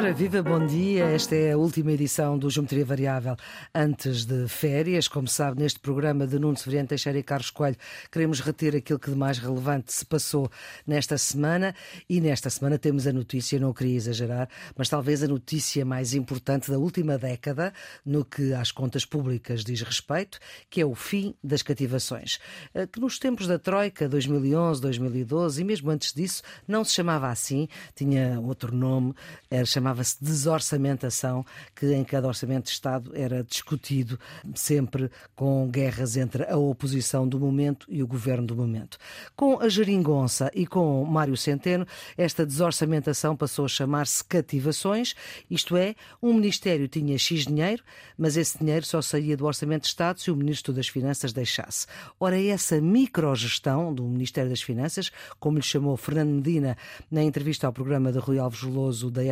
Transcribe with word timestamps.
Ora, 0.00 0.14
viva, 0.14 0.42
bom 0.42 0.64
dia. 0.64 1.04
Esta 1.04 1.34
é 1.34 1.52
a 1.52 1.58
última 1.58 1.92
edição 1.92 2.38
do 2.38 2.48
Geometria 2.48 2.86
Variável 2.86 3.36
antes 3.74 4.24
de 4.24 4.48
férias. 4.48 5.06
Como 5.06 5.28
sabe, 5.28 5.60
neste 5.60 5.78
programa 5.78 6.26
de 6.26 6.38
Nuno 6.38 6.56
Severiano 6.56 6.88
Teixeira 6.88 7.18
e 7.18 7.22
Carlos 7.22 7.50
Coelho, 7.50 7.76
queremos 8.10 8.40
reter 8.40 8.74
aquilo 8.74 8.98
que 8.98 9.10
de 9.10 9.16
mais 9.16 9.36
relevante 9.36 9.92
se 9.92 10.06
passou 10.06 10.50
nesta 10.86 11.18
semana. 11.18 11.74
E 12.08 12.18
nesta 12.18 12.48
semana 12.48 12.78
temos 12.78 13.06
a 13.06 13.12
notícia, 13.12 13.60
não 13.60 13.74
queria 13.74 13.94
exagerar, 13.94 14.48
mas 14.74 14.88
talvez 14.88 15.22
a 15.22 15.28
notícia 15.28 15.84
mais 15.84 16.14
importante 16.14 16.70
da 16.70 16.78
última 16.78 17.18
década 17.18 17.70
no 18.02 18.24
que 18.24 18.54
às 18.54 18.72
contas 18.72 19.04
públicas 19.04 19.62
diz 19.62 19.82
respeito, 19.82 20.38
que 20.70 20.80
é 20.80 20.86
o 20.86 20.94
fim 20.94 21.34
das 21.44 21.60
cativações. 21.60 22.38
Eh, 22.72 22.86
que 22.86 22.98
nos 22.98 23.18
tempos 23.18 23.46
da 23.46 23.58
Troika, 23.58 24.08
2011, 24.08 24.80
2012 24.80 25.60
e 25.60 25.64
mesmo 25.64 25.90
antes 25.90 26.14
disso, 26.14 26.42
não 26.66 26.84
se 26.84 26.94
chamava 26.94 27.28
assim, 27.28 27.68
tinha 27.94 28.40
outro 28.40 28.74
nome, 28.74 29.12
era 29.50 29.66
chamava-se 29.90 30.22
desorçamentação, 30.22 31.44
que 31.74 31.92
em 31.92 32.04
cada 32.04 32.28
orçamento 32.28 32.64
de 32.64 32.70
Estado 32.70 33.12
era 33.14 33.42
discutido 33.42 34.18
sempre 34.54 35.10
com 35.34 35.68
guerras 35.68 36.16
entre 36.16 36.44
a 36.44 36.56
oposição 36.56 37.26
do 37.26 37.38
momento 37.38 37.86
e 37.88 38.02
o 38.02 38.06
governo 38.06 38.46
do 38.46 38.54
momento. 38.56 38.98
Com 39.36 39.60
a 39.60 39.68
geringonça 39.68 40.50
e 40.54 40.66
com 40.66 41.04
Mário 41.04 41.36
Centeno, 41.36 41.86
esta 42.16 42.46
desorçamentação 42.46 43.36
passou 43.36 43.64
a 43.64 43.68
chamar-se 43.68 44.24
cativações, 44.24 45.14
isto 45.50 45.76
é, 45.76 45.94
um 46.22 46.34
ministério 46.34 46.86
tinha 46.86 47.18
X 47.18 47.46
dinheiro, 47.46 47.82
mas 48.16 48.36
esse 48.36 48.58
dinheiro 48.58 48.86
só 48.86 49.02
saía 49.02 49.36
do 49.36 49.46
orçamento 49.46 49.82
de 49.82 49.88
Estado 49.88 50.20
se 50.20 50.30
o 50.30 50.36
ministro 50.36 50.72
das 50.72 50.88
Finanças 50.88 51.32
deixasse. 51.32 51.86
Ora, 52.18 52.40
essa 52.40 52.80
microgestão 52.80 53.92
do 53.92 54.04
Ministério 54.04 54.50
das 54.50 54.62
Finanças, 54.62 55.10
como 55.38 55.58
lhe 55.58 55.64
chamou 55.64 55.96
Fernando 55.96 56.30
Medina 56.30 56.76
na 57.10 57.22
entrevista 57.22 57.66
ao 57.66 57.72
programa 57.72 58.12
de 58.12 58.18
Rui 58.18 58.38
Alves 58.38 58.60
Veloso 58.60 59.10
da 59.10 59.24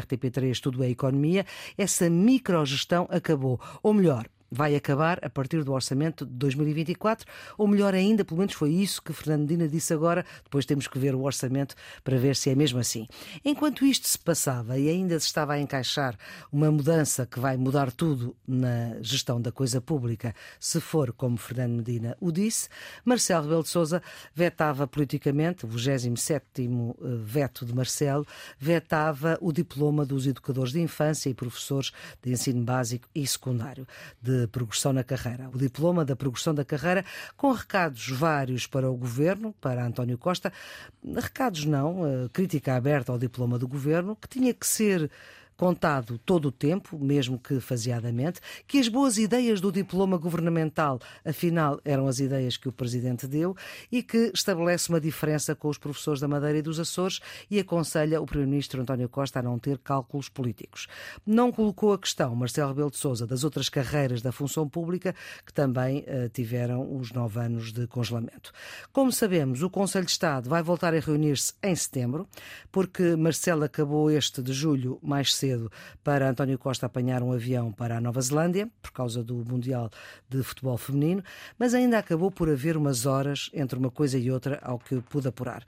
RTP 0.51 0.61
tudo 0.61 0.85
é 0.85 0.91
economia, 0.91 1.45
essa 1.77 2.09
microgestão 2.11 3.07
acabou. 3.11 3.61
Ou 3.83 3.93
melhor, 3.93 4.27
vai 4.51 4.75
acabar 4.75 5.19
a 5.25 5.29
partir 5.29 5.63
do 5.63 5.73
orçamento 5.73 6.25
de 6.25 6.33
2024, 6.33 7.27
ou 7.57 7.69
melhor 7.69 7.95
ainda, 7.95 8.25
pelo 8.25 8.39
menos 8.39 8.55
foi 8.55 8.71
isso 8.71 9.03
que 9.03 9.13
Fernandina 9.13 9.69
disse 9.69 9.93
agora, 9.93 10.25
depois 10.43 10.65
temos 10.65 10.87
que 10.87 10.99
ver 10.99 11.15
o 11.15 11.23
orçamento 11.23 11.75
para 12.03 12.17
ver 12.17 12.37
se 12.37 12.51
é 12.51 12.55
mesmo 12.55 12.79
assim. 12.79 13.07
Enquanto 13.45 13.85
isto 13.85 14.09
se 14.09 14.19
passava 14.19 14.79
e 14.79 14.89
ainda 14.89 15.19
se 15.21 15.27
estava 15.27 15.55
a 15.55 15.61
encaixar 15.61 16.17
uma 16.51 16.71
mudança 16.71 17.27
que 17.27 17.39
vai 17.39 17.57
mudar 17.57 17.93
tudo 17.93 18.37
na 18.47 18.97
gestão 19.01 19.41
da 19.41 19.53
coisa 19.53 19.81
pública, 19.81 20.35
se 20.59 20.81
for 20.81 21.13
como 21.13 21.37
Fernando 21.37 21.77
Medina 21.77 22.17
o 22.21 22.33
disse, 22.33 22.69
Marcelo 23.05 23.43
Rebelo 23.45 23.63
de 23.63 23.69
Sousa 23.69 24.03
vetava 24.35 24.87
politicamente, 24.87 25.67
o 25.67 25.69
27º 25.69 26.41
eh, 26.61 26.95
veto 27.23 27.67
de 27.67 27.75
Marcelo, 27.75 28.27
vetava 28.59 29.39
o 29.41 29.53
diploma 29.53 30.05
dos 30.05 30.27
educadores 30.27 30.73
de 30.73 30.81
infância 30.81 31.29
e 31.29 31.35
professores 31.35 31.93
de 32.23 32.31
ensino 32.31 32.63
básico 32.63 33.09
e 33.15 33.27
secundário, 33.27 33.87
de 34.21 34.38
progressão 34.47 34.93
na 34.93 35.03
carreira. 35.03 35.49
O 35.53 35.59
diploma 35.59 36.05
da 36.05 36.15
progressão 36.15 36.55
da 36.55 36.65
carreira, 36.65 37.05
com 37.37 37.51
recados 37.51 38.09
vários 38.11 38.67
para 38.67 38.91
o 38.91 38.97
governo, 38.97 39.55
para 39.61 39.85
António 39.85 40.19
Costa. 40.19 40.53
Recados 41.17 41.65
não, 41.65 42.07
eh, 42.07 42.29
crítica 42.33 42.77
aberta 42.77 43.11
ao 43.11 43.19
diploma 43.19 43.59
do 43.59 43.67
governo, 43.67 44.15
que 44.15 44.29
tinha 44.29 44.55
que 44.55 44.67
ser 44.67 45.11
contado 45.59 46.19
todo 46.19 46.47
o 46.47 46.53
tempo, 46.53 46.97
mesmo 46.97 47.37
que 47.37 47.59
faseadamente, 47.59 48.41
que 48.65 48.79
as 48.79 48.87
boas 48.87 49.19
ideias 49.19 49.61
do 49.61 49.73
diploma 49.73 50.17
governamental, 50.17 51.01
afinal, 51.25 51.81
eram 51.85 52.07
as 52.07 52.21
ideias 52.21 52.57
que 52.57 52.69
o 52.69 52.73
Presidente 52.73 53.27
deu 53.27 53.57
e 53.91 54.01
que 54.01 54.31
estabelece 54.33 54.89
uma 54.89 55.01
diferença 55.01 55.57
com 55.57 55.69
os 55.69 55.77
professores 55.77 56.21
da 56.21 56.29
Madeira 56.29 56.59
e 56.59 56.63
dos 56.63 56.79
Açores 56.79 57.19
e 57.51 57.59
aconselha 57.59 58.21
o 58.21 58.25
Primeiro-Ministro 58.25 58.81
António 58.81 59.09
Costa 59.09 59.41
a 59.41 59.43
não 59.43 59.59
ter 59.59 59.79
cálculos 59.79 60.29
políticos. 60.29 60.87
Não 61.27 61.51
colocou 61.51 61.93
a 61.93 61.99
questão, 61.99 62.37
Marcelo 62.37 62.69
Rebelo 62.69 62.93
de 62.93 62.97
Sousa, 62.97 63.27
das 63.27 63.43
outras 63.43 63.69
carreiras 63.69 64.23
da 64.23 64.31
função 64.31 64.69
pública 64.69 65.13
que 65.45 65.53
também 65.53 66.05
uh, 66.07 66.29
tiveram 66.29 66.97
os 66.97 67.11
nove 67.11 67.41
anos 67.41 67.73
de 67.73 67.89
congelamento. 67.89 68.53
Como 68.93 69.11
sabemos, 69.11 69.61
o 69.65 69.69
Conselho 69.69 70.05
de 70.07 70.13
Estado 70.13 70.49
vai 70.49 70.63
voltar 70.63 70.95
a 70.95 71.01
reunir-se 71.01 71.53
em 71.65 71.75
setembro, 71.75 72.29
porque 72.71 73.17
Marcelo 73.17 73.65
acabou 73.65 74.09
este 74.09 74.41
de 74.41 74.53
julho 74.53 75.01
mais 75.03 75.35
cedo 75.35 75.48
cedo 75.49 75.71
para 76.05 76.29
António 76.29 76.59
Costa 76.59 76.87
apanhar 76.87 77.23
um 77.23 77.33
avião 77.33 77.73
para 77.73 77.97
a 77.97 78.01
Nova 78.01 78.21
Zelândia, 78.21 78.69
por 78.83 78.93
causa 78.93 79.25
do 79.25 79.37
Mundial 79.37 79.91
de 80.29 80.43
Futebol 80.43 80.77
Feminino, 80.77 81.23
mas 81.59 81.73
ainda 81.73 81.99
acabou 81.99 82.31
por 82.31 82.51
haver 82.51 82.77
umas 82.77 83.07
horas 83.07 83.49
entre 83.55 83.79
uma 83.79 83.91
coisa 83.91 84.19
e 84.19 84.31
outra, 84.31 84.59
ao 84.63 84.79
que 84.79 85.01
pude 85.01 85.29
apurar. 85.29 85.65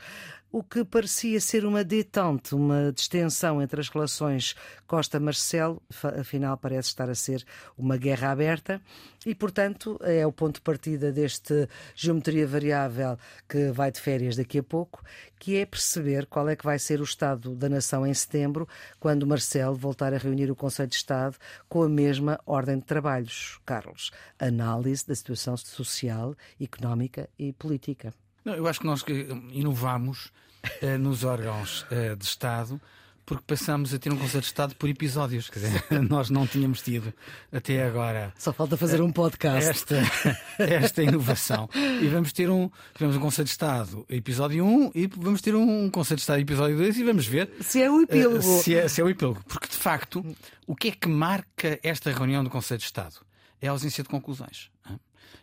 O 0.53 0.63
que 0.65 0.85
parecia 0.85 1.41
ser 1.41 1.65
uma 1.65 1.85
detente, 1.85 2.57
uma 2.57 2.93
distensão 2.93 3.63
entre 3.63 3.81
as 3.81 3.89
relações 3.89 4.55
Costa-Marcelo, 4.87 5.81
afinal 6.19 6.57
parece 6.57 6.89
estar 6.89 7.09
a 7.09 7.15
ser 7.15 7.45
uma 7.79 7.97
guerra 7.97 8.33
aberta 8.33 8.83
e, 9.25 9.35
portanto, 9.35 9.99
é 10.03 10.27
o 10.27 10.33
ponto 10.33 10.55
de 10.55 10.61
partida 10.63 11.13
deste 11.13 11.69
geometria 11.95 12.47
variável 12.47 13.19
que 13.49 13.71
vai 13.71 13.93
de 13.93 14.01
férias 14.01 14.37
daqui 14.37 14.59
a 14.59 14.63
pouco, 14.63 15.03
que 15.39 15.57
é 15.57 15.67
perceber 15.67 16.27
qual 16.27 16.49
é 16.49 16.57
que 16.57 16.65
vai 16.65 16.79
ser 16.79 17.01
o 17.01 17.05
estado 17.05 17.55
da 17.55 17.69
nação 17.69 18.07
em 18.07 18.15
setembro, 18.15 18.67
quando 18.99 19.27
Marcelo 19.27 19.77
voltar 19.77 20.15
a 20.15 20.19
reunir 20.19 20.51
o 20.51 20.57
Conselho 20.57 20.89
de 20.89 20.97
Estado 20.97 21.37
com 21.69 21.83
a 21.83 21.89
mesma 21.89 22.41
ordem 22.47 22.79
de 22.79 22.85
trabalhos. 22.85 23.61
Carlos, 23.67 24.11
análise 24.39 25.07
da 25.07 25.15
situação 25.15 25.57
social, 25.57 26.35
económica 26.61 27.29
e 27.39 27.53
política. 27.53 28.15
Não, 28.45 28.55
eu 28.55 28.67
acho 28.67 28.81
que 28.81 28.87
nós 28.87 29.05
inovamos 29.53 30.33
uh, 30.83 30.99
nos 30.99 31.25
órgãos 31.25 31.83
uh, 31.83 32.17
de 32.17 32.25
Estado 32.25 32.81
porque 33.31 33.45
passamos 33.47 33.95
a 33.95 33.99
ter 34.01 34.13
um 34.13 34.17
Conselho 34.17 34.41
de 34.41 34.49
Estado 34.49 34.75
por 34.75 34.89
episódios. 34.89 35.49
Quer 35.49 35.61
dizer, 35.61 35.85
nós 36.11 36.31
não 36.31 36.49
tínhamos 36.49 36.83
tido 36.83 37.15
até 37.53 37.87
agora. 37.87 38.35
Só 38.37 38.53
falta 38.53 38.77
fazer 38.77 39.01
um 39.01 39.13
podcast. 39.13 39.71
Esta, 39.71 40.03
esta 40.59 41.01
inovação. 41.05 41.71
E 42.03 42.09
vamos 42.09 42.33
ter 42.33 42.51
um, 42.51 42.69
tivemos 42.93 43.17
um 43.17 43.21
Conselho 43.21 43.45
de 43.45 43.53
Estado 43.53 44.05
episódio 44.09 44.67
1 44.67 44.91
e 44.97 45.07
vamos 45.07 45.41
ter 45.41 45.55
um 45.55 45.89
Conselho 45.91 46.17
de 46.17 46.23
Estado 46.23 46.41
episódio 46.41 46.77
2 46.77 46.99
e 46.99 47.05
vamos 47.05 47.25
ver 47.25 47.49
se 47.61 47.81
é 47.81 47.89
o 47.89 48.01
epílogo. 48.01 48.39
Uh, 48.39 48.63
se, 48.65 48.75
é, 48.75 48.89
se 48.89 49.01
é 49.01 49.05
o 49.05 49.09
epílogo. 49.09 49.41
Porque 49.47 49.69
de 49.69 49.77
facto, 49.77 50.27
o 50.67 50.75
que 50.75 50.89
é 50.89 50.91
que 50.91 51.09
marca 51.09 51.79
esta 51.85 52.11
reunião 52.11 52.43
do 52.43 52.51
Conselho 52.51 52.79
de 52.79 52.87
Estado? 52.87 53.15
É 53.63 53.69
a 53.69 53.71
ausência 53.71 54.03
de 54.03 54.09
conclusões. 54.09 54.73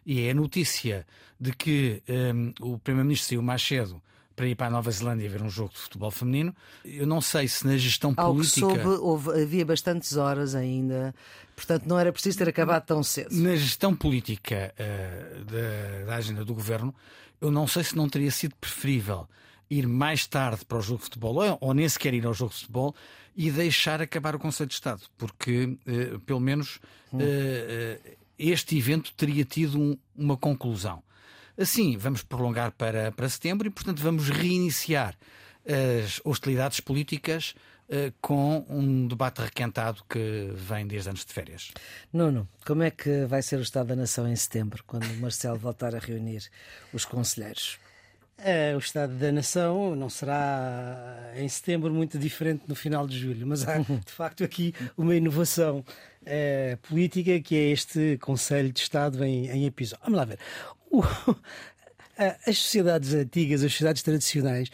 E 0.05 0.23
é 0.23 0.31
a 0.31 0.33
notícia 0.33 1.07
de 1.39 1.53
que 1.53 2.03
um, 2.09 2.73
o 2.73 2.79
Primeiro-Ministro 2.79 3.29
saiu 3.29 3.41
mais 3.41 3.61
cedo 3.61 4.01
para 4.37 4.47
ir 4.47 4.55
para 4.55 4.67
a 4.67 4.69
Nova 4.69 4.91
Zelândia 4.91 5.27
ver 5.27 5.41
um 5.41 5.49
jogo 5.49 5.73
de 5.73 5.79
futebol 5.79 6.11
feminino. 6.11 6.55
Eu 6.85 7.07
não 7.07 7.19
sei 7.19 7.47
se 7.47 7.65
na 7.65 7.75
gestão 7.75 8.13
Ao 8.15 8.33
política. 8.33 8.65
Ao 8.67 8.71
que 8.71 8.83
soube, 8.83 9.01
houve, 9.01 9.41
havia 9.41 9.65
bastantes 9.65 10.15
horas 10.15 10.53
ainda, 10.53 11.13
portanto 11.55 11.87
não 11.87 11.97
era 11.97 12.13
preciso 12.13 12.37
ter 12.37 12.47
acabado 12.47 12.85
tão 12.85 13.01
cedo. 13.01 13.35
Na 13.35 13.55
gestão 13.55 13.95
política 13.95 14.73
uh, 14.79 15.43
da, 15.45 16.05
da 16.05 16.15
agenda 16.15 16.45
do 16.45 16.53
governo, 16.53 16.93
eu 17.41 17.49
não 17.49 17.67
sei 17.67 17.83
se 17.83 17.97
não 17.97 18.07
teria 18.07 18.29
sido 18.29 18.55
preferível 18.61 19.27
ir 19.71 19.87
mais 19.87 20.27
tarde 20.27 20.63
para 20.63 20.77
o 20.77 20.81
jogo 20.81 20.99
de 20.99 21.05
futebol, 21.05 21.35
ou, 21.35 21.57
ou 21.59 21.73
nem 21.73 21.89
sequer 21.89 22.13
ir 22.13 22.25
ao 22.25 22.33
jogo 22.33 22.51
de 22.51 22.59
futebol, 22.59 22.95
e 23.35 23.49
deixar 23.49 24.03
acabar 24.03 24.35
o 24.35 24.39
Conselho 24.39 24.69
de 24.69 24.75
Estado, 24.75 25.01
porque 25.17 25.77
uh, 26.13 26.19
pelo 26.21 26.39
menos. 26.39 26.79
Uh, 27.11 28.17
este 28.37 28.77
evento 28.77 29.13
teria 29.15 29.43
tido 29.43 29.79
um, 29.79 29.97
uma 30.15 30.37
conclusão. 30.37 31.01
Assim, 31.57 31.97
vamos 31.97 32.23
prolongar 32.23 32.71
para, 32.71 33.11
para 33.11 33.27
setembro 33.27 33.67
e, 33.67 33.71
portanto, 33.71 34.01
vamos 34.01 34.29
reiniciar 34.29 35.15
as 35.65 36.21
hostilidades 36.23 36.79
políticas 36.79 37.55
uh, 37.89 38.13
com 38.21 38.65
um 38.69 39.07
debate 39.07 39.41
requentado 39.41 40.03
que 40.09 40.51
vem 40.53 40.87
desde 40.87 41.09
antes 41.09 41.25
de 41.25 41.33
férias. 41.33 41.71
Nuno, 42.13 42.47
como 42.65 42.83
é 42.83 42.91
que 42.91 43.25
vai 43.25 43.41
ser 43.41 43.57
o 43.57 43.61
Estado 43.61 43.87
da 43.87 43.95
Nação 43.95 44.27
em 44.27 44.35
setembro, 44.35 44.83
quando 44.85 45.05
o 45.05 45.17
Marcelo 45.17 45.57
voltar 45.57 45.95
a 45.95 45.99
reunir 45.99 46.43
os 46.93 47.05
conselheiros? 47.05 47.79
É, 48.39 48.75
o 48.75 48.77
Estado 48.77 49.15
da 49.15 49.31
Nação 49.31 49.95
não 49.95 50.09
será 50.09 51.31
em 51.35 51.49
setembro 51.49 51.91
muito 51.91 52.19
diferente 52.19 52.65
no 52.67 52.75
final 52.75 53.07
de 53.07 53.17
julho, 53.17 53.47
mas 53.47 53.67
há 53.67 53.79
de 53.81 54.11
facto 54.11 54.43
aqui 54.43 54.75
uma 54.95 55.15
inovação 55.15 55.83
é, 56.23 56.77
política 56.87 57.39
que 57.39 57.55
é 57.55 57.71
este 57.71 58.17
Conselho 58.21 58.71
de 58.71 58.79
Estado 58.79 59.23
em, 59.25 59.49
em 59.49 59.65
episódio. 59.65 60.03
Vamos 60.03 60.19
lá 60.19 60.25
ver. 60.25 60.37
As 62.47 62.57
sociedades 62.57 63.13
antigas, 63.13 63.63
as 63.63 63.71
sociedades 63.71 64.01
tradicionais, 64.01 64.71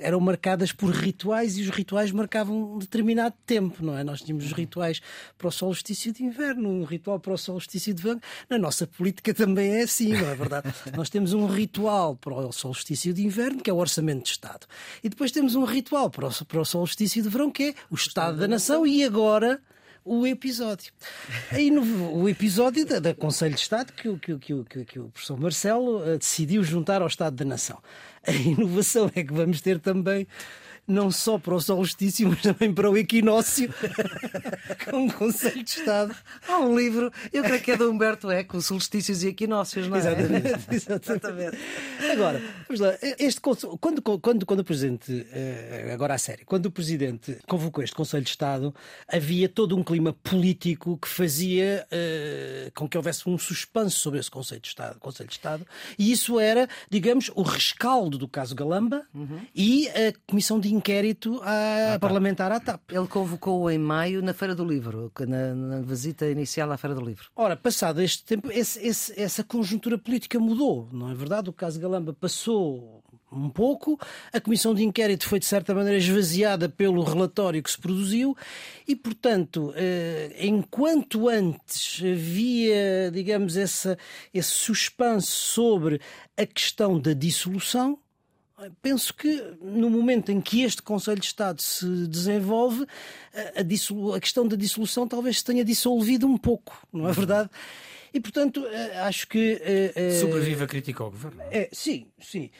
eram 0.00 0.18
marcadas 0.18 0.72
por 0.72 0.90
rituais 0.90 1.56
e 1.56 1.62
os 1.62 1.68
rituais 1.68 2.10
marcavam 2.10 2.74
um 2.74 2.78
determinado 2.78 3.36
tempo, 3.46 3.84
não 3.84 3.96
é? 3.96 4.02
Nós 4.02 4.20
tínhamos 4.22 4.44
os 4.44 4.52
rituais 4.52 5.00
para 5.38 5.46
o 5.46 5.52
solstício 5.52 6.12
de 6.12 6.24
inverno, 6.24 6.68
um 6.68 6.82
ritual 6.82 7.20
para 7.20 7.32
o 7.32 7.38
solstício 7.38 7.94
de 7.94 8.02
verão. 8.02 8.20
Na 8.50 8.58
nossa 8.58 8.84
política 8.84 9.32
também 9.32 9.76
é 9.76 9.82
assim, 9.82 10.08
não 10.08 10.28
é 10.28 10.34
verdade? 10.34 10.74
Nós 10.96 11.08
temos 11.08 11.32
um 11.34 11.46
ritual 11.46 12.16
para 12.16 12.34
o 12.34 12.52
solstício 12.52 13.14
de 13.14 13.24
inverno, 13.24 13.62
que 13.62 13.70
é 13.70 13.72
o 13.72 13.76
Orçamento 13.76 14.24
de 14.24 14.30
Estado. 14.30 14.66
E 15.04 15.08
depois 15.08 15.30
temos 15.30 15.54
um 15.54 15.64
ritual 15.64 16.10
para 16.10 16.26
o, 16.26 16.44
para 16.44 16.60
o 16.60 16.64
solstício 16.64 17.22
de 17.22 17.28
verão, 17.28 17.48
que 17.48 17.62
é 17.62 17.74
o 17.88 17.94
Estado 17.94 18.38
da 18.38 18.48
Nação. 18.48 18.84
E 18.84 19.04
agora 19.04 19.60
o 20.08 20.26
episódio. 20.26 20.92
Aí 21.50 21.70
no, 21.70 22.14
o 22.14 22.28
episódio 22.28 22.86
da, 22.86 22.98
da 22.98 23.14
Conselho 23.14 23.54
de 23.54 23.60
Estado 23.60 23.92
que, 23.92 24.16
que, 24.18 24.38
que, 24.38 24.64
que, 24.64 24.84
que 24.84 24.98
o 24.98 25.08
professor 25.08 25.38
Marcelo 25.38 25.98
uh, 26.00 26.18
decidiu 26.18 26.62
juntar 26.64 27.02
ao 27.02 27.08
Estado 27.08 27.36
da 27.36 27.44
Nação. 27.44 27.78
A 28.26 28.32
inovação 28.32 29.10
é 29.14 29.22
que 29.22 29.32
vamos 29.32 29.60
ter 29.60 29.78
também 29.78 30.26
não 30.88 31.10
só 31.10 31.38
para 31.38 31.54
o 31.54 31.60
solstício, 31.60 32.26
mas 32.30 32.40
também 32.40 32.72
para 32.72 32.90
o 32.90 32.96
equinócio, 32.96 33.72
com 34.90 35.04
um 35.04 35.10
Conselho 35.10 35.62
de 35.62 35.70
Estado. 35.70 36.16
Há 36.48 36.58
um 36.58 36.76
livro, 36.76 37.12
eu 37.32 37.44
creio 37.44 37.60
que 37.60 37.70
é 37.72 37.76
de 37.76 37.84
Humberto 37.84 38.30
Eco, 38.30 38.60
Solstícios 38.62 39.22
e 39.22 39.28
Equinócios, 39.28 39.86
não 39.86 39.96
é? 39.96 40.00
Exatamente. 40.00 40.48
exatamente. 40.74 41.58
Agora, 42.10 42.42
vamos 42.66 42.80
lá, 42.80 42.94
este, 43.18 43.40
quando, 43.40 44.02
quando, 44.02 44.46
quando 44.46 44.60
o 44.60 44.64
Presidente, 44.64 45.26
eh, 45.30 45.90
agora 45.92 46.14
a 46.14 46.18
sério, 46.18 46.46
quando 46.46 46.66
o 46.66 46.70
Presidente 46.70 47.36
convocou 47.46 47.84
este 47.84 47.94
Conselho 47.94 48.24
de 48.24 48.30
Estado, 48.30 48.74
havia 49.06 49.48
todo 49.48 49.76
um 49.76 49.84
clima 49.84 50.12
político 50.12 50.96
que 50.96 51.08
fazia 51.08 51.86
uh, 51.92 52.72
com 52.74 52.88
que 52.88 52.96
houvesse 52.96 53.28
um 53.28 53.36
suspenso 53.36 53.98
sobre 53.98 54.20
esse 54.20 54.30
Conselho 54.30 54.60
de 54.60 54.68
Estado, 54.68 54.98
Conselho 54.98 55.28
de 55.28 55.34
Estado, 55.34 55.66
e 55.98 56.10
isso 56.10 56.40
era, 56.40 56.68
digamos, 56.90 57.30
o 57.34 57.42
rescaldo 57.42 58.16
do 58.16 58.28
caso 58.28 58.54
Galamba 58.54 59.06
uhum. 59.14 59.40
e 59.54 59.88
a 59.88 60.12
Comissão 60.26 60.58
de 60.58 60.72
Inquérito 60.78 61.40
à 61.42 61.94
ah, 61.94 61.98
parlamentar 61.98 62.52
à 62.52 62.60
TAP. 62.60 62.92
Ele 62.92 63.08
convocou 63.08 63.68
em 63.68 63.78
maio 63.78 64.22
na 64.22 64.32
Feira 64.32 64.54
do 64.54 64.64
Livro, 64.64 65.10
na, 65.26 65.52
na 65.52 65.80
visita 65.80 66.24
inicial 66.30 66.70
à 66.70 66.76
Feira 66.76 66.94
do 66.94 67.04
Livro. 67.04 67.28
Ora, 67.34 67.56
passado 67.56 68.00
este 68.00 68.24
tempo, 68.24 68.48
esse, 68.52 68.78
esse, 68.86 69.20
essa 69.20 69.42
conjuntura 69.42 69.98
política 69.98 70.38
mudou, 70.38 70.88
não 70.92 71.10
é 71.10 71.14
verdade? 71.14 71.50
O 71.50 71.52
caso 71.52 71.80
Galamba 71.80 72.12
passou 72.12 73.02
um 73.32 73.50
pouco. 73.50 73.98
A 74.32 74.40
comissão 74.40 74.72
de 74.72 74.84
inquérito 74.84 75.26
foi, 75.26 75.40
de 75.40 75.46
certa 75.46 75.74
maneira, 75.74 75.98
esvaziada 75.98 76.68
pelo 76.68 77.02
relatório 77.02 77.60
que 77.60 77.70
se 77.70 77.78
produziu 77.78 78.36
e, 78.86 78.94
portanto, 78.94 79.72
eh, 79.74 80.34
enquanto 80.38 81.28
antes 81.28 82.00
havia, 82.04 83.10
digamos, 83.12 83.56
essa, 83.56 83.98
esse 84.32 84.50
suspense 84.50 85.26
sobre 85.26 86.00
a 86.36 86.46
questão 86.46 87.00
da 87.00 87.12
dissolução, 87.12 87.98
Penso 88.82 89.14
que 89.14 89.56
no 89.60 89.88
momento 89.88 90.32
em 90.32 90.40
que 90.40 90.62
este 90.62 90.82
Conselho 90.82 91.20
de 91.20 91.26
Estado 91.26 91.62
se 91.62 91.86
desenvolve, 92.08 92.86
a, 93.32 93.60
a, 93.60 94.20
questão 94.20 94.48
da 94.48 94.56
dissolução 94.56 95.06
talvez 95.06 95.38
se 95.38 95.44
tenha 95.44 95.64
dissolvido 95.64 96.26
um 96.26 96.36
pouco, 96.36 96.76
não 96.92 97.08
é 97.08 97.12
verdade? 97.12 97.48
E 98.12 98.18
portanto, 98.20 98.66
eh, 98.66 98.98
acho 99.00 99.28
que. 99.28 99.60
Uh, 99.94 100.20
Sobrevive 100.20 100.64
a 100.64 100.66
crítica 100.66 101.04
ao 101.04 101.10
governo. 101.10 101.40
É, 101.50 101.68
sim, 101.72 102.06
sim 102.18 102.50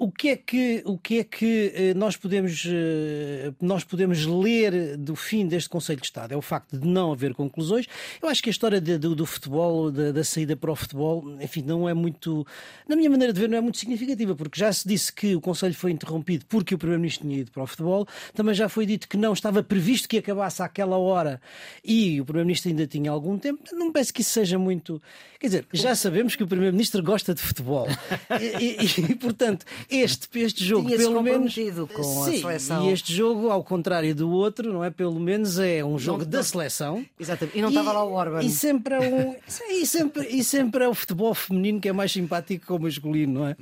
o 0.00 0.10
que 0.10 0.30
é 0.30 0.36
que, 0.36 0.82
o 0.86 0.96
que, 0.96 1.18
é 1.18 1.24
que 1.24 1.72
eh, 1.74 1.94
nós, 1.94 2.16
podemos, 2.16 2.64
eh, 2.66 3.52
nós 3.60 3.84
podemos 3.84 4.24
ler 4.24 4.96
do 4.96 5.14
fim 5.14 5.46
deste 5.46 5.68
Conselho 5.68 6.00
de 6.00 6.06
Estado? 6.06 6.32
É 6.32 6.36
o 6.38 6.40
facto 6.40 6.78
de 6.78 6.88
não 6.88 7.12
haver 7.12 7.34
conclusões. 7.34 7.86
Eu 8.22 8.30
acho 8.30 8.42
que 8.42 8.48
a 8.48 8.50
história 8.50 8.80
de, 8.80 8.96
do, 8.96 9.14
do, 9.14 9.26
futebol, 9.26 9.90
da, 9.90 10.10
da, 10.10 10.24
saída 10.24 10.56
para 10.56 10.72
o 10.72 10.74
futebol, 10.74 11.36
enfim, 11.38 11.62
não 11.66 11.86
é 11.86 11.92
muito, 11.92 12.46
na 12.88 12.96
minha 12.96 13.10
maneira 13.10 13.30
de 13.30 13.38
ver, 13.38 13.46
não 13.46 13.58
é 13.58 13.60
muito 13.60 13.76
significativa, 13.76 14.34
porque 14.34 14.58
já 14.58 14.72
se 14.72 14.88
disse 14.88 15.12
que 15.12 15.36
o 15.36 15.40
Conselho 15.40 15.74
foi 15.74 15.90
interrompido 15.90 16.46
porque 16.48 16.74
o 16.74 16.78
Primeiro-Ministro 16.78 17.28
tinha 17.28 17.40
ido 17.40 17.50
para 17.50 17.62
o 17.62 17.66
futebol, 17.66 18.08
também 18.32 18.54
já 18.54 18.70
foi 18.70 18.86
dito 18.86 19.06
que 19.06 19.18
não 19.18 19.34
estava 19.34 19.62
previsto 19.62 20.08
que 20.08 20.16
acabasse 20.16 20.62
àquela 20.62 20.96
hora 20.96 21.42
e 21.84 22.18
o 22.22 22.24
Primeiro-Ministro 22.24 22.70
ainda 22.70 22.86
tinha 22.86 23.10
algum 23.10 23.36
tempo. 23.38 23.62
Não 23.72 23.88
me 23.88 23.92
parece 23.92 24.14
que 24.14 24.22
isso 24.22 24.30
seja 24.30 24.58
muito. 24.58 25.00
Quer 25.38 25.46
dizer, 25.46 25.66
já 25.74 25.94
sabemos 25.94 26.34
que 26.34 26.42
o 26.42 26.46
Primeiro-Ministro 26.46 27.02
gosta 27.02 27.34
de 27.34 27.42
futebol 27.42 27.86
e, 28.40 28.82
e, 28.82 29.12
e 29.12 29.14
portanto 29.14 29.66
este, 29.90 30.28
este 30.38 30.64
jogo, 30.64 30.88
pelo 30.88 31.22
menos. 31.22 31.54
com 31.92 32.24
sim, 32.24 32.36
a 32.36 32.40
seleção. 32.40 32.88
E 32.88 32.92
este 32.92 33.12
jogo, 33.12 33.50
ao 33.50 33.62
contrário 33.64 34.14
do 34.14 34.30
outro, 34.30 34.72
não 34.72 34.84
é? 34.84 34.90
Pelo 34.90 35.18
menos 35.18 35.58
é 35.58 35.84
um 35.84 35.98
jogo 35.98 36.22
não, 36.22 36.30
da 36.30 36.42
seleção. 36.42 37.04
Exatamente. 37.18 37.58
E 37.58 37.62
não 37.62 37.68
estava 37.68 37.92
lá 37.92 38.04
o 38.04 38.12
Orban. 38.12 38.42
E 38.42 38.50
sempre 38.50 38.94
é 38.94 39.00
um. 39.00 39.36
e, 39.70 39.86
sempre, 39.86 40.26
e 40.28 40.44
sempre 40.44 40.84
é 40.84 40.88
o 40.88 40.94
futebol 40.94 41.34
feminino 41.34 41.80
que 41.80 41.88
é 41.88 41.92
mais 41.92 42.12
simpático 42.12 42.66
que 42.66 42.72
o 42.72 42.78
masculino, 42.78 43.40
não 43.40 43.48
é? 43.48 43.56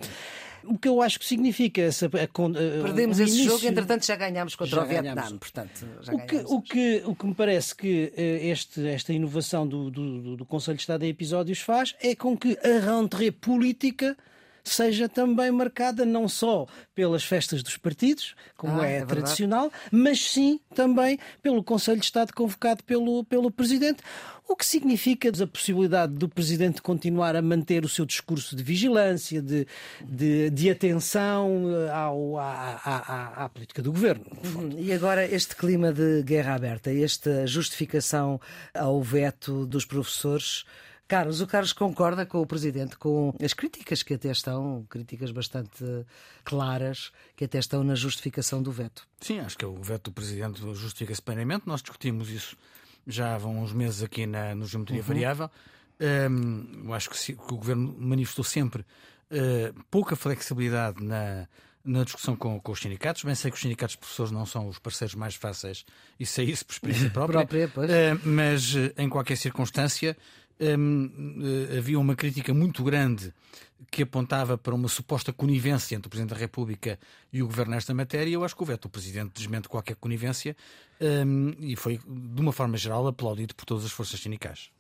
O 0.65 0.77
que 0.77 0.87
eu 0.87 1.01
acho 1.01 1.19
que 1.19 1.25
significa 1.25 1.81
essa. 1.81 2.07
A, 2.07 2.25
a, 2.25 2.83
Perdemos 2.83 3.19
esse 3.19 3.33
início... 3.33 3.53
jogo, 3.53 3.67
entretanto 3.67 4.05
já 4.05 4.17
ganhámos 4.17 4.55
contra 4.55 4.77
já 4.77 4.85
o 4.85 4.87
Vietnã. 4.87 5.39
Portanto, 5.39 5.87
o, 6.13 6.19
que, 6.27 6.37
o, 6.37 6.61
que, 6.61 7.03
o 7.07 7.15
que 7.15 7.27
me 7.27 7.35
parece 7.35 7.75
que 7.75 8.13
eh, 8.15 8.49
este, 8.49 8.87
esta 8.87 9.13
inovação 9.13 9.67
do, 9.67 9.91
do, 9.91 10.37
do 10.37 10.45
Conselho 10.45 10.77
de 10.77 10.83
Estado 10.83 11.05
em 11.05 11.09
episódios 11.09 11.61
faz 11.61 11.95
é 12.03 12.15
com 12.15 12.37
que 12.37 12.59
a 12.63 12.81
rentrée 12.81 13.31
política 13.31 14.17
seja 14.69 15.09
também 15.09 15.51
marcada 15.51 16.05
não 16.05 16.29
só 16.29 16.67
pelas 16.95 17.25
festas 17.25 17.63
dos 17.63 17.77
partidos, 17.77 18.35
como 18.57 18.81
ah, 18.81 18.87
é, 18.87 18.99
é 18.99 19.05
tradicional, 19.05 19.71
mas 19.91 20.21
sim 20.21 20.61
também 20.75 21.19
pelo 21.43 21.63
Conselho 21.63 22.01
de 22.01 22.07
Estado 22.07 22.33
convocado 22.33 22.83
pelo, 22.85 23.25
pelo 23.25 23.51
Presidente. 23.51 24.03
O 24.49 24.57
que 24.57 24.65
significa 24.65 25.29
a 25.29 25.47
possibilidade 25.47 26.15
do 26.15 26.27
Presidente 26.27 26.81
continuar 26.81 27.37
a 27.37 27.43
manter 27.43 27.85
o 27.85 27.89
seu 27.89 28.07
discurso 28.07 28.57
de 28.57 28.63
vigilância, 28.63 29.43
de, 29.43 29.67
de, 30.03 30.49
de 30.49 30.71
atenção 30.71 31.65
eh, 31.71 31.91
ao, 31.91 32.39
à, 32.39 32.81
à, 32.83 33.45
à, 33.45 33.49
política 33.51 33.83
do 33.83 33.93
governo. 33.93 34.25
Uhum. 34.43 34.71
E 34.79 34.91
agora 34.91 35.27
este 35.27 35.55
clima 35.55 35.93
de 35.93 36.23
guerra 36.23 36.55
aberta, 36.55 36.91
esta 36.91 37.47
justificação 37.47 38.41
ao 38.73 39.03
veto 39.03 39.67
dos 39.67 39.85
professores. 39.85 40.65
Carlos, 41.09 41.41
o 41.41 41.47
Carlos 41.47 41.73
concorda 41.73 42.27
com 42.27 42.43
o 42.43 42.47
Presidente, 42.47 42.99
com 42.99 43.35
as 43.43 43.55
críticas 43.55 44.03
que 44.03 44.13
até 44.13 44.31
estão, 44.31 44.85
críticas 44.91 45.31
bastante 45.31 45.83
claras, 46.45 47.11
que 47.35 47.47
até 47.47 47.59
estão 47.59 47.83
na 47.83 47.95
justificação 47.95 48.63
do 48.63 48.71
veto. 48.71 49.09
Sim, 49.19 49.41
acho 49.41 49.57
que 49.57 49.65
o 49.65 49.83
veto 49.83 50.11
do 50.11 50.13
Presidente 50.13 50.61
justifica-se 50.75 51.23
plenamente. 51.23 51.67
Nós 51.67 51.81
discutimos 51.81 52.29
isso 52.29 52.55
já 53.07 53.35
há 53.35 53.39
uns 53.39 53.73
meses 53.73 54.03
aqui 54.03 54.27
na, 54.27 54.55
no 54.55 54.67
Geometria 54.67 55.01
uhum. 55.01 55.07
Variável. 55.07 55.51
Um, 55.99 56.85
eu 56.85 56.95
acho 56.95 57.09
que, 57.09 57.17
se, 57.17 57.33
que, 57.33 57.55
o 57.55 57.57
Governo 57.57 57.97
manifestou 57.99 58.45
sempre 58.45 58.83
uh, 58.83 59.85
pouca 59.91 60.15
flexibilidade 60.15 61.03
na, 61.03 61.49
na 61.83 62.05
discussão 62.05 62.37
com, 62.37 62.61
com, 62.61 62.73
os 62.73 62.81
sindicatos. 62.81 63.25
Bem 63.25 63.35
sei 63.35 63.51
que 63.51 63.57
os 63.57 63.63
sindicatos 63.63 63.95
de 63.95 64.01
professores 64.01 64.31
não 64.31 64.45
são 64.45 64.69
os 64.69 64.79
parceiros 64.79 65.15
mais 65.15 65.35
fáceis, 65.35 65.87
isso 66.21 66.39
é 66.41 66.45
isso 66.45 66.67
por 66.67 66.73
experiência 66.75 67.09
própria. 67.11 67.47
própria 67.47 67.67
uh, 68.15 68.21
mas, 68.23 68.75
uh, 68.75 68.93
em 68.99 69.09
qualquer 69.09 69.37
circunstância, 69.37 70.15
um, 70.61 71.41
eh, 71.71 71.79
havia 71.79 71.99
uma 71.99 72.15
crítica 72.15 72.53
muito 72.53 72.83
grande 72.83 73.33
que 73.91 74.03
apontava 74.03 74.59
para 74.59 74.75
uma 74.75 74.89
suposta 74.89 75.33
conivência 75.33 75.95
entre 75.95 76.09
o 76.09 76.11
Presidente 76.11 76.35
da 76.35 76.41
República 76.41 76.99
e 77.33 77.43
o 77.43 77.47
Governo 77.47 77.75
nesta 77.75 77.95
matéria. 77.95 78.33
Eu 78.33 78.45
acho 78.45 78.57
que 78.57 78.63
o 78.63 78.67
veto 78.67 78.83
do 78.83 78.91
Presidente 78.91 79.33
desmente 79.35 79.69
qualquer 79.69 79.97
conivência 79.97 80.57
um, 81.01 81.55
e 81.61 81.77
foi, 81.77 81.99
de 81.99 82.41
uma 82.41 82.53
forma 82.53 82.77
geral, 82.77 83.07
aplaudido 83.07 83.55
por 83.55 83.65
todas 83.65 83.85
as 83.85 83.93
forças 83.93 84.21
sindicais. 84.21 84.71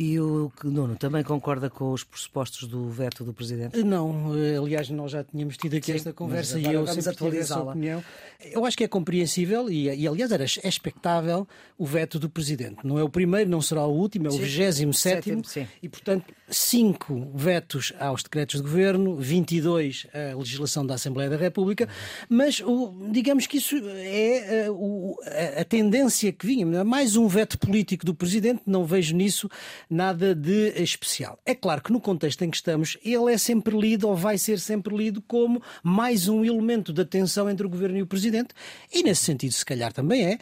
E 0.00 0.20
o 0.20 0.52
Nuno 0.62 0.94
também 0.94 1.24
concorda 1.24 1.68
com 1.68 1.90
os 1.90 2.04
pressupostos 2.04 2.68
do 2.68 2.88
veto 2.88 3.24
do 3.24 3.32
Presidente? 3.32 3.82
Não, 3.82 4.32
eh, 4.38 4.56
aliás, 4.56 4.88
nós 4.90 5.10
já 5.10 5.24
tínhamos 5.24 5.56
tido 5.56 5.74
aqui 5.74 5.86
Sim, 5.86 5.96
esta 5.96 6.12
conversa 6.12 6.56
e 6.56 6.72
eu 6.72 6.86
sempre 6.86 7.16
tive 7.16 7.38
essa 7.38 7.60
opinião. 7.60 8.04
Eu 8.40 8.64
acho 8.64 8.76
que 8.76 8.84
é 8.84 8.88
compreensível 8.88 9.68
e, 9.68 9.92
e, 9.92 10.06
aliás, 10.06 10.30
era 10.30 10.44
expectável 10.44 11.48
o 11.76 11.84
veto 11.84 12.16
do 12.20 12.30
Presidente. 12.30 12.76
Não 12.84 12.96
é 12.96 13.02
o 13.02 13.08
primeiro, 13.08 13.50
não 13.50 13.60
será 13.60 13.84
o 13.86 13.92
último, 13.92 14.28
é 14.28 14.30
o 14.30 14.38
27 14.38 15.36
e, 15.82 15.88
portanto, 15.88 16.32
cinco 16.50 17.30
vetos 17.34 17.92
aos 17.98 18.22
decretos 18.22 18.56
de 18.56 18.62
governo, 18.62 19.16
22 19.16 20.06
à 20.12 20.36
legislação 20.36 20.86
da 20.86 20.94
Assembleia 20.94 21.30
da 21.30 21.36
República, 21.36 21.88
mas 22.28 22.60
o, 22.60 22.94
digamos 23.10 23.46
que 23.46 23.58
isso 23.58 23.76
é 23.76 23.80
a, 23.80 24.54
eh, 24.54 24.70
o, 24.70 25.16
a, 25.56 25.60
a 25.60 25.64
tendência 25.64 26.32
que 26.32 26.46
vinha. 26.46 26.84
Mais 26.84 27.16
um 27.16 27.28
veto 27.28 27.58
político 27.58 28.04
do 28.04 28.14
Presidente, 28.14 28.62
não 28.66 28.84
vejo 28.84 29.14
nisso 29.14 29.48
nada 29.88 30.34
de 30.34 30.72
especial. 30.82 31.38
É 31.44 31.54
claro 31.54 31.82
que 31.82 31.92
no 31.92 32.00
contexto 32.00 32.42
em 32.42 32.50
que 32.50 32.56
estamos, 32.56 32.96
ele 33.04 33.32
é 33.32 33.38
sempre 33.38 33.78
lido 33.78 34.08
ou 34.08 34.16
vai 34.16 34.38
ser 34.38 34.58
sempre 34.58 34.96
lido 34.96 35.20
como 35.22 35.62
mais 35.82 36.28
um 36.28 36.44
elemento 36.44 36.92
da 36.92 37.04
tensão 37.04 37.48
entre 37.48 37.66
o 37.66 37.70
governo 37.70 37.98
e 37.98 38.02
o 38.02 38.06
presidente, 38.06 38.54
e 38.92 39.02
nesse 39.02 39.24
sentido, 39.24 39.52
se 39.52 39.64
calhar 39.64 39.92
também 39.92 40.24
é, 40.24 40.38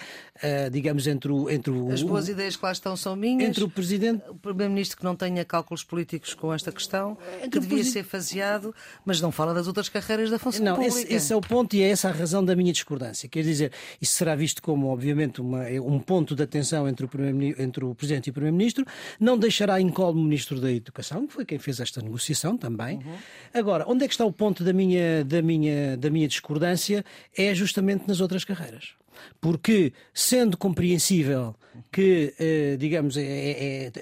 uh, 0.67 0.71
digamos, 0.71 1.07
entre 1.07 1.33
o, 1.33 1.51
entre 1.51 1.71
o. 1.71 1.91
As 1.91 2.03
boas 2.03 2.29
ideias 2.29 2.57
que 2.57 2.65
lá 2.65 2.73
estão 2.73 2.97
são 2.97 3.17
minhas. 3.17 3.49
Entre 3.49 3.65
o 3.65 3.69
presidente. 3.69 4.23
O 4.29 4.35
primeiro-ministro 4.35 4.99
que 4.99 5.05
não 5.05 5.17
tenha 5.17 5.45
cálculos 5.45 5.83
políticos 5.83 5.96
com 6.35 6.53
esta 6.53 6.73
questão, 6.73 7.17
entre 7.37 7.61
que 7.61 7.67
devia 7.67 7.85
ser 7.85 8.03
faseado, 8.03 8.75
mas 9.05 9.21
não 9.21 9.31
fala 9.31 9.55
das 9.55 9.69
outras 9.69 9.89
carreiras 9.89 10.31
da 10.31 10.39
função 10.39 10.65
não, 10.65 10.75
pública. 10.75 10.99
Esse, 10.99 11.15
esse 11.15 11.33
é 11.33 11.37
o 11.37 11.41
ponto 11.41 11.77
e 11.77 11.83
é 11.83 11.89
essa 11.89 12.09
a 12.09 12.13
razão 12.13 12.45
da 12.45 12.57
minha 12.57 12.73
discordância. 12.73 13.29
Quer 13.29 13.43
dizer, 13.43 13.73
isso 14.01 14.15
será 14.15 14.35
visto 14.35 14.61
como, 14.61 14.89
obviamente, 14.89 15.41
uma, 15.41 15.63
um 15.85 16.01
ponto 16.01 16.35
de 16.35 16.43
atenção 16.43 16.89
entre 16.89 17.07
o, 17.07 17.11
entre 17.59 17.85
o 17.85 17.95
presidente 17.95 18.27
e 18.27 18.31
o 18.31 18.33
primeiro-ministro. 18.33 18.85
Não 19.21 19.37
não 19.37 19.41
deixará 19.41 19.81
incólume 19.81 20.21
o 20.21 20.25
Ministro 20.25 20.59
da 20.59 20.73
Educação, 20.73 21.27
que 21.27 21.33
foi 21.35 21.45
quem 21.45 21.59
fez 21.59 21.79
esta 21.79 22.01
negociação 22.01 22.57
também. 22.57 22.97
Uhum. 22.97 23.17
Agora, 23.53 23.85
onde 23.87 24.05
é 24.05 24.09
que 24.09 24.15
está 24.15 24.25
o 24.25 24.33
ponto 24.33 24.65
da 24.65 24.73
minha, 24.73 25.23
da, 25.25 25.43
minha, 25.43 25.97
da 25.97 26.11
minha 26.11 26.27
discordância? 26.27 27.05
É 27.37 27.55
justamente 27.55 28.09
nas 28.09 28.21
outras 28.21 28.45
carreiras. 28.45 28.95
Porque, 29.41 29.93
sendo 30.13 30.57
compreensível 30.57 31.55
que, 31.93 32.35
eh, 32.39 32.77
digamos, 32.79 33.17
é, 33.17 33.23
é, 33.23 33.93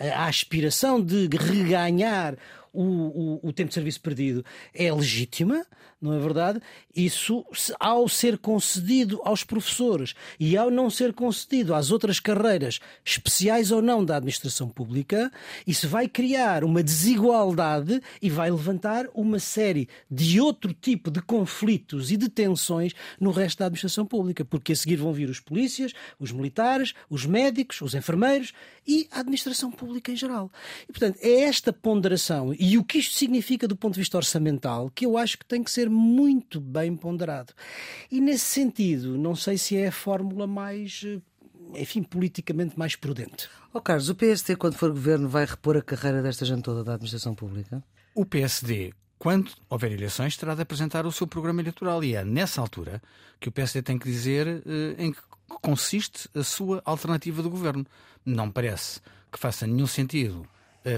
é, 0.00 0.10
a 0.14 0.26
aspiração 0.26 1.02
de 1.02 1.28
reganhar 1.36 2.36
o, 2.72 2.82
o, 2.82 3.48
o, 3.48 3.52
tempo 3.52 3.68
de 3.68 3.74
serviço 3.74 4.00
perdido 4.00 4.44
é 4.74 4.92
legítima, 4.92 5.64
não 6.06 6.14
é 6.14 6.18
verdade? 6.18 6.60
Isso, 6.94 7.44
ao 7.78 8.08
ser 8.08 8.38
concedido 8.38 9.20
aos 9.24 9.44
professores 9.44 10.14
e 10.38 10.56
ao 10.56 10.70
não 10.70 10.88
ser 10.88 11.12
concedido 11.12 11.74
às 11.74 11.90
outras 11.90 12.20
carreiras, 12.20 12.80
especiais 13.04 13.70
ou 13.70 13.82
não 13.82 14.04
da 14.04 14.16
administração 14.16 14.68
pública, 14.68 15.30
isso 15.66 15.88
vai 15.88 16.08
criar 16.08 16.64
uma 16.64 16.82
desigualdade 16.82 18.00
e 18.22 18.30
vai 18.30 18.50
levantar 18.50 19.06
uma 19.14 19.38
série 19.38 19.88
de 20.10 20.40
outro 20.40 20.72
tipo 20.72 21.10
de 21.10 21.20
conflitos 21.20 22.10
e 22.10 22.16
de 22.16 22.28
tensões 22.28 22.92
no 23.20 23.30
resto 23.30 23.58
da 23.58 23.66
administração 23.66 24.06
pública, 24.06 24.44
porque 24.44 24.72
a 24.72 24.76
seguir 24.76 24.96
vão 24.96 25.12
vir 25.12 25.28
os 25.28 25.40
polícias, 25.40 25.92
os 26.18 26.32
militares, 26.32 26.94
os 27.10 27.26
médicos, 27.26 27.80
os 27.80 27.94
enfermeiros 27.94 28.52
e 28.86 29.08
a 29.10 29.20
administração 29.20 29.70
pública 29.70 30.12
em 30.12 30.16
geral. 30.16 30.50
E, 30.88 30.92
portanto, 30.92 31.18
é 31.20 31.42
esta 31.42 31.72
ponderação 31.72 32.54
e 32.58 32.78
o 32.78 32.84
que 32.84 32.98
isto 32.98 33.14
significa 33.14 33.66
do 33.66 33.76
ponto 33.76 33.94
de 33.94 34.00
vista 34.00 34.16
orçamental 34.16 34.90
que 34.94 35.04
eu 35.04 35.18
acho 35.18 35.38
que 35.38 35.44
tem 35.44 35.62
que 35.62 35.70
ser 35.70 35.88
muito 35.96 36.60
bem 36.60 36.94
ponderado. 36.94 37.52
E 38.10 38.20
nesse 38.20 38.44
sentido, 38.44 39.16
não 39.18 39.34
sei 39.34 39.58
se 39.58 39.76
é 39.76 39.88
a 39.88 39.92
fórmula 39.92 40.46
mais 40.46 41.02
eh, 41.04 41.20
enfim, 41.74 42.02
politicamente 42.02 42.78
mais 42.78 42.94
prudente. 42.94 43.48
Oh, 43.72 43.80
Carlos, 43.80 44.08
o 44.08 44.14
PSD, 44.14 44.56
quando 44.56 44.74
for 44.74 44.90
governo, 44.90 45.28
vai 45.28 45.44
repor 45.44 45.76
a 45.76 45.82
carreira 45.82 46.22
desta 46.22 46.44
gente 46.44 46.62
toda 46.62 46.84
da 46.84 46.94
administração 46.94 47.34
pública? 47.34 47.82
O 48.14 48.24
PSD, 48.24 48.92
quando 49.18 49.50
houver 49.68 49.92
eleições, 49.92 50.36
terá 50.36 50.54
de 50.54 50.62
apresentar 50.62 51.06
o 51.06 51.12
seu 51.12 51.26
programa 51.26 51.60
eleitoral 51.60 52.02
e 52.04 52.14
é 52.14 52.24
nessa 52.24 52.60
altura 52.60 53.02
que 53.40 53.48
o 53.48 53.52
PSD 53.52 53.82
tem 53.82 53.98
que 53.98 54.10
dizer 54.10 54.46
eh, 54.46 54.94
em 54.98 55.12
que 55.12 55.20
consiste 55.60 56.28
a 56.34 56.42
sua 56.42 56.82
alternativa 56.84 57.42
de 57.42 57.48
governo. 57.48 57.86
Não 58.24 58.50
parece 58.50 59.00
que 59.30 59.38
faça 59.38 59.66
nenhum 59.66 59.86
sentido, 59.86 60.46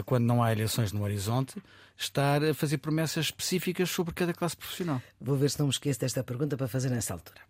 quando 0.05 0.25
não 0.25 0.43
há 0.43 0.53
eleições 0.53 0.93
no 0.93 1.03
horizonte, 1.03 1.63
estar 1.97 2.45
a 2.45 2.55
fazer 2.55 2.79
promessas 2.79 3.27
específicas 3.27 3.91
sobre 3.91 4.15
cada 4.15 4.33
classe 4.33 4.57
profissional. 4.57 5.03
Vou 5.21 5.37
ver 5.37 5.51
se 5.51 5.59
não 5.59 5.67
me 5.67 5.73
esqueço 5.73 6.01
desta 6.01 6.23
pergunta 6.23 6.57
para 6.57 6.69
fazer 6.69 6.91
nessa 6.91 7.15
altura. 7.15 7.48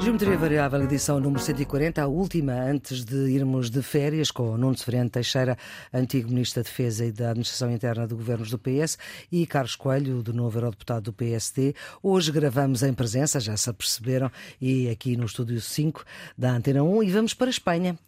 Geometria 0.00 0.38
Variável, 0.38 0.84
edição 0.84 1.18
número 1.18 1.42
140, 1.42 2.00
a 2.00 2.06
última 2.06 2.52
antes 2.52 3.04
de 3.04 3.16
irmos 3.30 3.68
de 3.68 3.82
férias 3.82 4.30
com 4.30 4.56
Nuno 4.56 4.78
Severino 4.78 5.10
Teixeira, 5.10 5.58
antigo 5.92 6.28
Ministro 6.30 6.62
da 6.62 6.68
Defesa 6.68 7.04
e 7.04 7.10
da 7.10 7.30
Administração 7.30 7.70
Interna 7.70 8.06
de 8.06 8.14
Governos 8.14 8.48
do 8.48 8.58
PS, 8.58 8.96
e 9.30 9.44
Carlos 9.44 9.74
Coelho, 9.74 10.22
do 10.22 10.32
novo 10.32 10.56
Eurodeputado 10.56 11.02
do 11.02 11.12
PSD. 11.12 11.74
Hoje 12.00 12.30
gravamos 12.30 12.84
em 12.84 12.94
presença, 12.94 13.40
já 13.40 13.56
se 13.56 13.68
aperceberam, 13.68 14.30
e 14.60 14.88
aqui 14.88 15.16
no 15.16 15.26
Estúdio 15.26 15.60
5 15.60 16.04
da 16.38 16.52
Antena 16.52 16.82
1, 16.84 17.02
e 17.02 17.10
vamos 17.10 17.34
para 17.34 17.48
a 17.48 17.50
Espanha. 17.50 17.98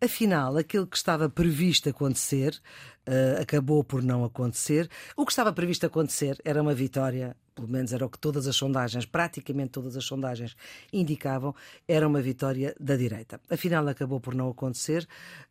Afinal, 0.00 0.58
aquilo 0.58 0.86
que 0.86 0.98
estava 0.98 1.30
previsto 1.30 1.88
acontecer 1.88 2.60
uh, 3.06 3.40
acabou 3.42 3.84
por 3.84 4.02
não 4.02 4.24
acontecer. 4.24 4.88
O 5.16 5.24
que 5.24 5.32
estava 5.32 5.52
previsto 5.52 5.86
acontecer 5.86 6.38
era 6.44 6.60
uma 6.60 6.74
vitória 6.74 7.36
pelo 7.58 7.68
menos 7.68 7.92
era 7.92 8.06
o 8.06 8.08
que 8.08 8.18
todas 8.18 8.46
as 8.46 8.54
sondagens, 8.54 9.04
praticamente 9.04 9.70
todas 9.70 9.96
as 9.96 10.04
sondagens, 10.04 10.56
indicavam, 10.92 11.52
era 11.88 12.06
uma 12.06 12.22
vitória 12.22 12.72
da 12.78 12.94
direita. 12.94 13.40
Afinal, 13.50 13.88
acabou 13.88 14.20
por 14.20 14.32
não 14.32 14.48
acontecer 14.48 15.08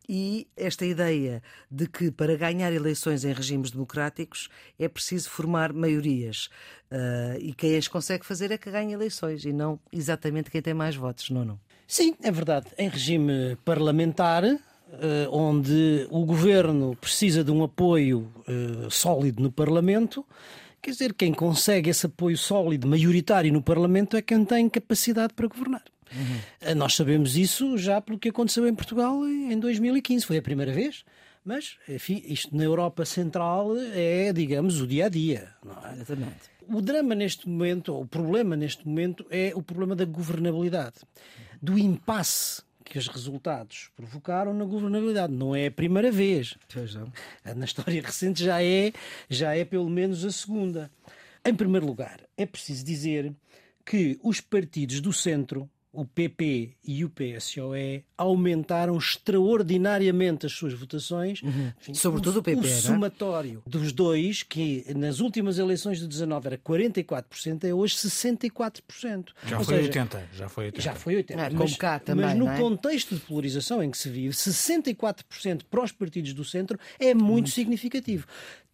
e 0.08 0.48
esta 0.56 0.86
ideia 0.86 1.42
de 1.70 1.86
que 1.86 2.10
para 2.10 2.34
ganhar 2.34 2.72
eleições 2.72 3.26
em 3.26 3.32
regimes 3.34 3.70
democráticos 3.70 4.48
é 4.78 4.88
preciso 4.88 5.28
formar 5.28 5.70
maiorias 5.74 6.48
uh, 6.90 7.38
e 7.38 7.52
quem 7.52 7.76
as 7.76 7.86
consegue 7.86 8.24
fazer 8.24 8.50
é 8.50 8.56
que 8.56 8.70
ganha 8.70 8.94
eleições 8.94 9.44
e 9.44 9.52
não 9.52 9.78
exatamente 9.92 10.50
quem 10.50 10.62
tem 10.62 10.72
mais 10.72 10.96
votos, 10.96 11.28
não, 11.28 11.44
não. 11.44 11.60
Sim, 11.86 12.14
é 12.22 12.30
verdade. 12.30 12.68
Em 12.78 12.88
regime 12.88 13.56
parlamentar, 13.66 14.44
onde 15.30 16.06
o 16.10 16.24
governo 16.24 16.96
precisa 17.00 17.44
de 17.44 17.50
um 17.50 17.62
apoio 17.62 18.32
uh, 18.48 18.90
sólido 18.90 19.42
no 19.42 19.52
Parlamento, 19.52 20.24
Quer 20.80 20.92
dizer, 20.92 21.14
quem 21.14 21.32
consegue 21.32 21.90
esse 21.90 22.06
apoio 22.06 22.38
sólido, 22.38 22.86
maioritário 22.86 23.52
no 23.52 23.60
Parlamento, 23.62 24.16
é 24.16 24.22
quem 24.22 24.44
tem 24.44 24.68
capacidade 24.68 25.34
para 25.34 25.48
governar. 25.48 25.82
Uhum. 26.12 26.74
Nós 26.76 26.94
sabemos 26.94 27.36
isso 27.36 27.76
já 27.76 28.00
pelo 28.00 28.18
que 28.18 28.28
aconteceu 28.28 28.66
em 28.66 28.74
Portugal 28.74 29.26
em 29.26 29.58
2015. 29.58 30.24
Foi 30.24 30.38
a 30.38 30.42
primeira 30.42 30.72
vez. 30.72 31.04
Mas, 31.44 31.76
enfim, 31.88 32.22
isto 32.26 32.54
na 32.54 32.64
Europa 32.64 33.04
Central 33.04 33.76
é, 33.94 34.32
digamos, 34.32 34.80
o 34.80 34.86
dia 34.86 35.06
a 35.06 35.08
dia. 35.08 35.48
É? 35.84 35.94
Exatamente. 35.94 36.58
O 36.68 36.82
drama 36.82 37.14
neste 37.14 37.48
momento, 37.48 37.94
ou 37.94 38.02
o 38.02 38.06
problema 38.06 38.54
neste 38.54 38.86
momento, 38.86 39.26
é 39.30 39.52
o 39.54 39.62
problema 39.62 39.96
da 39.96 40.04
governabilidade, 40.04 40.96
do 41.60 41.78
impasse 41.78 42.62
que 42.88 42.98
os 42.98 43.06
resultados 43.08 43.90
provocaram 43.94 44.54
na 44.54 44.64
governabilidade. 44.64 45.32
Não 45.32 45.54
é 45.54 45.66
a 45.66 45.70
primeira 45.70 46.10
vez. 46.10 46.56
Na 47.56 47.64
história 47.64 48.02
recente 48.02 48.42
já 48.44 48.62
é, 48.62 48.92
já 49.28 49.54
é 49.54 49.64
pelo 49.64 49.88
menos 49.88 50.24
a 50.24 50.32
segunda. 50.32 50.90
Em 51.44 51.54
primeiro 51.54 51.86
lugar, 51.86 52.20
é 52.36 52.46
preciso 52.46 52.84
dizer 52.84 53.32
que 53.84 54.18
os 54.22 54.40
partidos 54.40 55.00
do 55.00 55.12
centro 55.12 55.68
o 55.92 56.04
PP 56.04 56.76
e 56.84 57.04
o 57.04 57.10
PSOE 57.10 58.04
aumentaram 58.16 58.96
extraordinariamente 58.96 60.46
as 60.46 60.52
suas 60.52 60.74
votações. 60.74 61.42
Uhum. 61.42 61.72
Enfim, 61.80 61.94
Sobretudo 61.94 62.36
o, 62.36 62.40
o 62.40 62.42
PP. 62.42 62.60
O 62.60 62.66
é? 62.66 62.68
somatório 62.68 63.62
é? 63.66 63.70
dos 63.70 63.92
dois, 63.92 64.42
que 64.42 64.84
nas 64.94 65.20
últimas 65.20 65.58
eleições 65.58 65.98
de 65.98 66.06
19 66.06 66.46
era 66.46 66.58
44%, 66.58 67.64
é 67.64 67.72
hoje 67.72 67.96
64%. 67.96 69.28
Já 69.46 69.58
Ou 69.58 69.64
foi 69.64 69.76
seja, 69.76 70.04
80%. 70.04 70.20
Já 70.32 70.48
foi 70.48 70.70
80%. 70.70 70.80
Já 70.80 70.94
foi 70.94 71.14
80%. 71.22 71.38
É, 71.38 71.50
mas, 71.50 71.76
cá 71.76 71.98
também, 71.98 72.26
mas 72.26 72.38
no 72.38 72.48
é? 72.48 72.58
contexto 72.58 73.14
de 73.14 73.20
polarização 73.22 73.82
em 73.82 73.90
que 73.90 73.98
se 73.98 74.10
vive, 74.10 74.34
64% 74.34 75.62
para 75.70 75.82
os 75.82 75.92
partidos 75.92 76.32
do 76.34 76.44
centro 76.44 76.78
é 76.98 77.14
muito, 77.14 77.26
muito. 77.26 77.50
significativo 77.50 78.26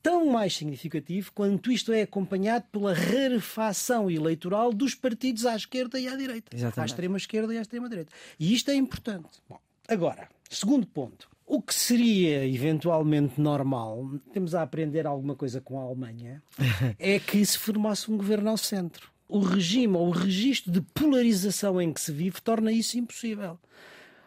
tão 0.05 0.27
mais 0.27 0.55
significativo 0.55 1.33
quanto 1.33 1.73
isto 1.73 1.91
é 1.91 2.03
acompanhado 2.03 2.67
pela 2.71 2.93
rarefação 2.93 4.11
eleitoral 4.11 4.71
dos 4.71 4.95
partidos 4.95 5.47
à 5.47 5.57
esquerda 5.57 5.99
e 5.99 6.07
à 6.07 6.15
direita. 6.15 6.55
Exatamente. 6.55 6.81
À 6.81 6.85
extrema 6.85 7.17
esquerda 7.17 7.55
e 7.55 7.57
à 7.57 7.63
extrema 7.63 7.89
direita. 7.89 8.13
E 8.39 8.53
isto 8.53 8.71
é 8.71 8.75
importante. 8.75 9.41
Bom, 9.49 9.59
agora, 9.89 10.29
segundo 10.51 10.87
ponto. 10.87 11.27
O 11.47 11.61
que 11.61 11.75
seria 11.75 12.47
eventualmente 12.47 13.41
normal, 13.41 14.11
temos 14.33 14.55
a 14.55 14.63
aprender 14.63 15.07
alguma 15.07 15.35
coisa 15.35 15.61
com 15.61 15.79
a 15.79 15.83
Alemanha, 15.83 16.43
é 16.99 17.19
que 17.19 17.45
se 17.45 17.59
formasse 17.59 18.11
um 18.11 18.17
governo 18.17 18.51
ao 18.51 18.57
centro. 18.59 19.11
O 19.27 19.41
regime 19.41 19.97
ou 19.97 20.09
o 20.09 20.11
registro 20.11 20.71
de 20.71 20.83
polarização 20.83 21.81
em 21.81 21.93
que 21.93 22.01
se 22.01 22.13
vive 22.13 22.41
torna 22.43 22.71
isso 22.71 22.99
impossível. 22.99 23.59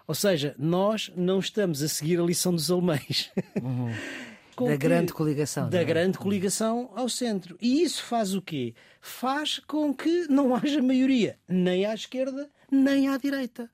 Ou 0.08 0.16
seja, 0.16 0.56
nós 0.58 1.12
não 1.16 1.40
estamos 1.40 1.84
a 1.84 1.88
seguir 1.88 2.20
a 2.20 2.24
lição 2.24 2.54
dos 2.54 2.72
alemães. 2.72 3.32
Uhum. 3.62 3.92
da 4.66 4.72
que, 4.72 4.78
grande 4.78 5.14
coligação. 5.14 5.70
Da 5.70 5.80
é? 5.80 5.86
grande 5.86 6.18
coligação 6.18 6.90
ao 6.96 7.08
centro. 7.08 7.58
E 7.62 7.84
isso 7.84 8.04
faz 8.04 8.34
o 8.34 8.42
quê? 8.42 8.74
Faz 9.00 9.60
com 9.60 9.94
que 9.94 10.28
não 10.30 10.56
haja 10.56 10.82
maioria 10.82 11.38
nem 11.48 11.86
à 11.86 11.94
esquerda 11.94 12.50
nem 12.70 13.08
à 13.08 13.18
direita. 13.18 13.70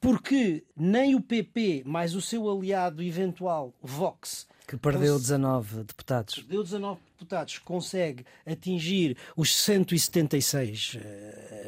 Porque 0.00 0.64
nem 0.76 1.14
o 1.14 1.20
PP, 1.20 1.82
mais 1.84 2.14
o 2.14 2.20
seu 2.22 2.50
aliado 2.50 3.02
eventual 3.02 3.74
Vox, 3.82 4.46
que 4.66 4.76
perdeu 4.76 5.18
19 5.18 5.84
deputados. 5.84 6.34
Perdeu 6.34 6.62
19 6.62 7.00
deputados, 7.18 7.58
consegue 7.58 8.24
atingir 8.46 9.16
os 9.36 9.54
176 9.56 10.94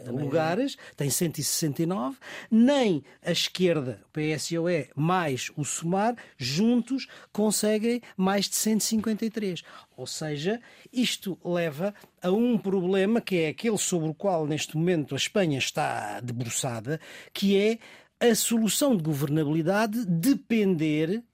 uh, 0.07 0.13
lugares, 0.13 0.77
tem 0.97 1.11
169, 1.11 2.17
nem 2.51 3.03
a 3.25 3.33
esquerda, 3.33 4.01
o 4.07 4.11
PSOE, 4.13 4.89
mais 4.95 5.51
o 5.57 5.65
SOMAR, 5.65 6.15
juntos 6.39 7.09
conseguem 7.33 8.01
mais 8.17 8.49
de 8.49 8.55
153. 8.55 9.63
Ou 9.97 10.07
seja, 10.07 10.61
isto 10.93 11.37
leva 11.45 11.93
a 12.23 12.31
um 12.31 12.57
problema 12.57 13.21
que 13.21 13.37
é 13.39 13.49
aquele 13.49 13.79
sobre 13.79 14.09
o 14.09 14.15
qual 14.15 14.47
neste 14.47 14.77
momento 14.77 15.15
a 15.15 15.19
Espanha 15.19 15.59
está 15.59 16.21
debruçada, 16.21 17.01
que 17.35 17.59
é 17.59 17.79
a 18.21 18.35
solução 18.35 18.97
de 18.97 19.03
governabilidade 19.03 20.05
depender 20.05 21.25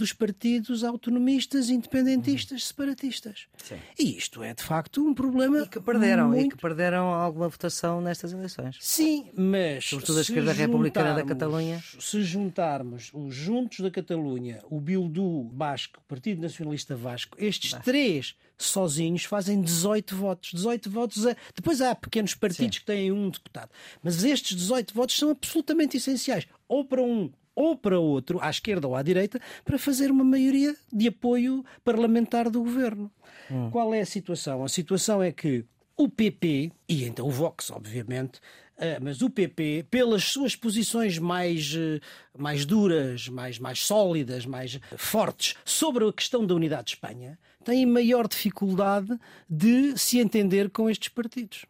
dos 0.00 0.12
partidos 0.14 0.82
autonomistas, 0.82 1.68
independentistas, 1.68 2.66
separatistas. 2.66 3.46
Sim. 3.56 3.76
E 3.98 4.16
isto 4.16 4.42
é 4.42 4.54
de 4.54 4.62
facto 4.62 5.06
um 5.06 5.12
problema. 5.12 5.60
E 5.60 5.68
que 5.68 5.78
perderam, 5.78 6.28
muito... 6.28 6.46
e 6.46 6.48
que 6.48 6.56
perderam 6.56 7.12
alguma 7.12 7.48
votação 7.48 8.00
nestas 8.00 8.32
eleições. 8.32 8.78
Sim, 8.80 9.30
mas. 9.36 9.84
Sobretudo 9.84 10.18
a 10.18 10.22
esquerda 10.22 10.52
republicana 10.52 11.14
da 11.14 11.22
Catalunha. 11.22 11.82
Se 11.98 12.22
juntarmos 12.22 13.10
os 13.12 13.34
Juntos 13.34 13.80
da 13.80 13.90
Catalunha, 13.90 14.60
o 14.70 14.80
Bildu 14.80 15.44
Basco, 15.44 15.98
o 15.98 16.08
Partido 16.08 16.40
Nacionalista 16.40 16.96
Vasco, 16.96 17.36
estes 17.38 17.72
três 17.84 18.34
sozinhos 18.56 19.24
fazem 19.24 19.60
18 19.60 20.16
votos. 20.16 20.50
18 20.54 20.90
votos. 20.90 21.26
A... 21.26 21.36
Depois 21.54 21.80
há 21.80 21.94
pequenos 21.94 22.34
partidos 22.34 22.76
Sim. 22.76 22.80
que 22.80 22.86
têm 22.86 23.12
um 23.12 23.28
deputado. 23.28 23.70
Mas 24.02 24.24
estes 24.24 24.56
18 24.56 24.94
votos 24.94 25.16
são 25.16 25.30
absolutamente 25.30 25.98
essenciais. 25.98 26.46
Ou 26.68 26.84
para 26.84 27.02
um 27.02 27.30
ou 27.54 27.76
para 27.76 27.98
outro, 27.98 28.38
à 28.40 28.50
esquerda 28.50 28.86
ou 28.86 28.94
à 28.94 29.02
direita, 29.02 29.40
para 29.64 29.78
fazer 29.78 30.10
uma 30.10 30.24
maioria 30.24 30.74
de 30.92 31.08
apoio 31.08 31.64
parlamentar 31.84 32.48
do 32.48 32.62
governo. 32.62 33.10
Hum. 33.50 33.70
Qual 33.70 33.92
é 33.92 34.00
a 34.00 34.06
situação? 34.06 34.64
A 34.64 34.68
situação 34.68 35.22
é 35.22 35.32
que 35.32 35.64
o 35.96 36.08
PP, 36.08 36.72
e 36.88 37.04
então 37.04 37.26
o 37.26 37.30
Vox, 37.30 37.70
obviamente, 37.70 38.40
Uh, 38.80 38.96
mas 39.02 39.20
o 39.20 39.28
PP, 39.28 39.88
pelas 39.90 40.24
suas 40.24 40.56
posições 40.56 41.18
mais, 41.18 41.74
uh, 41.74 42.00
mais 42.38 42.64
duras, 42.64 43.28
mais, 43.28 43.58
mais 43.58 43.80
sólidas, 43.80 44.46
mais 44.46 44.80
fortes 44.96 45.54
sobre 45.66 46.08
a 46.08 46.10
questão 46.10 46.46
da 46.46 46.54
unidade 46.54 46.84
de 46.84 46.90
Espanha, 46.92 47.38
tem 47.62 47.84
maior 47.84 48.26
dificuldade 48.26 49.18
de 49.46 49.98
se 49.98 50.18
entender 50.18 50.70
com 50.70 50.88
estes 50.88 51.10
partidos. 51.10 51.66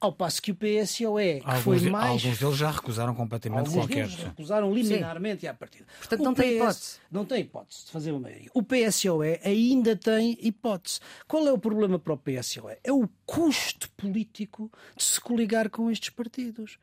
Ao 0.00 0.12
passo 0.12 0.40
que 0.40 0.52
o 0.52 0.54
PSOE, 0.54 1.40
que 1.40 1.42
alguns, 1.44 1.62
foi 1.62 1.90
mais. 1.90 2.22
Alguns 2.22 2.38
deles 2.38 2.56
já 2.56 2.70
recusaram 2.70 3.14
completamente 3.16 3.66
alguns 3.66 3.74
qualquer. 3.74 4.06
Deles 4.06 4.22
recusaram 4.22 4.72
liminarmente 4.72 5.46
à 5.46 5.52
partida. 5.52 5.86
Portanto, 5.98 6.22
não 6.22 6.34
tem 6.34 6.54
hipótese. 6.54 6.98
Não 7.10 7.24
tem 7.24 7.40
hipótese 7.40 7.84
de 7.86 7.90
fazer 7.90 8.12
uma 8.12 8.20
maioria. 8.20 8.48
O 8.54 8.62
PSOE 8.62 9.40
ainda 9.42 9.96
tem 9.96 10.38
hipótese. 10.40 11.00
Qual 11.26 11.48
é 11.48 11.52
o 11.52 11.58
problema 11.58 11.98
para 11.98 12.12
o 12.12 12.16
PSOE? 12.16 12.76
É 12.84 12.92
o 12.92 13.08
custo 13.26 13.90
político 13.96 14.70
de 14.96 15.02
se 15.02 15.20
coligar 15.20 15.68
com 15.68 15.90
estes 15.90 16.10
partidos. 16.10 16.78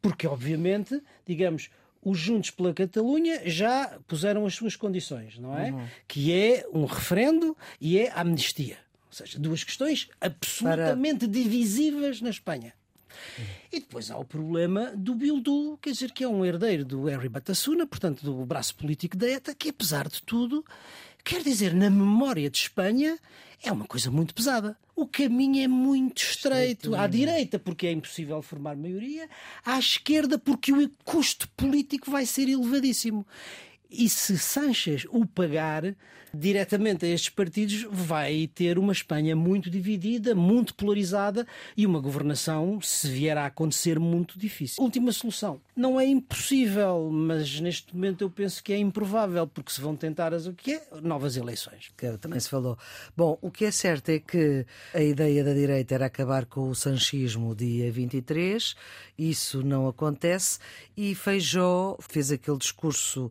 Porque, 0.00 0.28
obviamente, 0.28 1.02
digamos, 1.26 1.70
os 2.02 2.18
Juntos 2.18 2.50
pela 2.50 2.72
Catalunha 2.72 3.42
já 3.44 3.98
puseram 4.06 4.46
as 4.46 4.54
suas 4.54 4.76
condições, 4.76 5.38
não 5.38 5.58
é? 5.58 5.70
Uhum. 5.70 5.86
Que 6.08 6.32
é 6.32 6.66
um 6.72 6.84
referendo 6.84 7.56
e 7.80 7.98
é 7.98 8.10
a 8.10 8.20
amnistia. 8.20 8.78
Ou 9.10 9.16
seja, 9.16 9.38
duas 9.38 9.64
questões 9.64 10.08
absolutamente 10.20 11.26
Para... 11.26 11.28
divisivas 11.28 12.20
na 12.20 12.30
Espanha. 12.30 12.72
E 13.72 13.80
depois 13.80 14.10
há 14.10 14.16
o 14.16 14.24
problema 14.24 14.92
do 14.96 15.14
Bildu, 15.14 15.78
quer 15.82 15.90
dizer, 15.90 16.12
que 16.12 16.24
é 16.24 16.28
um 16.28 16.44
herdeiro 16.44 16.84
do 16.84 17.04
Harry 17.04 17.28
Batasuna, 17.28 17.86
portanto, 17.86 18.22
do 18.22 18.46
braço 18.46 18.74
político 18.76 19.16
da 19.16 19.28
ETA, 19.28 19.54
que 19.54 19.68
apesar 19.68 20.08
de 20.08 20.22
tudo, 20.22 20.64
quer 21.24 21.42
dizer, 21.42 21.74
na 21.74 21.90
memória 21.90 22.48
de 22.48 22.58
Espanha, 22.58 23.18
é 23.62 23.70
uma 23.70 23.84
coisa 23.84 24.10
muito 24.10 24.34
pesada. 24.34 24.76
O 24.96 25.06
caminho 25.06 25.62
é 25.62 25.68
muito 25.68 26.22
estreito. 26.22 26.94
À 26.94 27.06
direita, 27.06 27.58
porque 27.58 27.86
é 27.86 27.92
impossível 27.92 28.40
formar 28.42 28.76
maioria, 28.76 29.28
à 29.64 29.78
esquerda, 29.78 30.38
porque 30.38 30.72
o 30.72 30.90
custo 31.04 31.48
político 31.50 32.10
vai 32.10 32.26
ser 32.26 32.48
elevadíssimo. 32.48 33.26
E 33.90 34.08
se 34.08 34.38
Sánchez 34.38 35.06
o 35.10 35.26
pagar 35.26 35.94
diretamente 36.32 37.04
a 37.04 37.08
estes 37.08 37.30
partidos, 37.30 37.86
vai 37.90 38.48
ter 38.54 38.78
uma 38.78 38.92
Espanha 38.92 39.34
muito 39.34 39.68
dividida, 39.68 40.34
muito 40.34 40.74
polarizada 40.74 41.46
e 41.76 41.84
uma 41.84 42.00
governação, 42.00 42.80
se 42.80 43.08
vier 43.08 43.36
a 43.36 43.46
acontecer, 43.46 43.98
muito 43.98 44.38
difícil. 44.38 44.82
Última 44.82 45.12
solução. 45.12 45.60
Não 45.76 46.00
é 46.00 46.06
impossível, 46.06 47.10
mas 47.12 47.60
neste 47.60 47.94
momento 47.94 48.22
eu 48.22 48.30
penso 48.30 48.62
que 48.62 48.72
é 48.72 48.78
improvável, 48.78 49.46
porque 49.46 49.72
se 49.72 49.80
vão 49.80 49.96
tentar 49.96 50.32
as, 50.32 50.46
o 50.46 50.52
que 50.52 50.74
é 50.74 50.82
novas 51.02 51.36
eleições. 51.36 51.90
Que 51.96 52.16
também 52.18 52.38
se 52.38 52.48
falou. 52.48 52.78
Bom, 53.16 53.38
o 53.40 53.50
que 53.50 53.64
é 53.64 53.70
certo 53.70 54.10
é 54.10 54.18
que 54.18 54.64
a 54.94 55.02
ideia 55.02 55.42
da 55.42 55.52
direita 55.52 55.94
era 55.94 56.06
acabar 56.06 56.46
com 56.46 56.68
o 56.68 56.74
sanchismo 56.74 57.54
dia 57.54 57.90
23, 57.90 58.74
isso 59.18 59.62
não 59.62 59.88
acontece, 59.88 60.58
e 60.96 61.14
Feijó 61.14 61.96
fez 62.00 62.30
aquele 62.30 62.58
discurso 62.58 63.30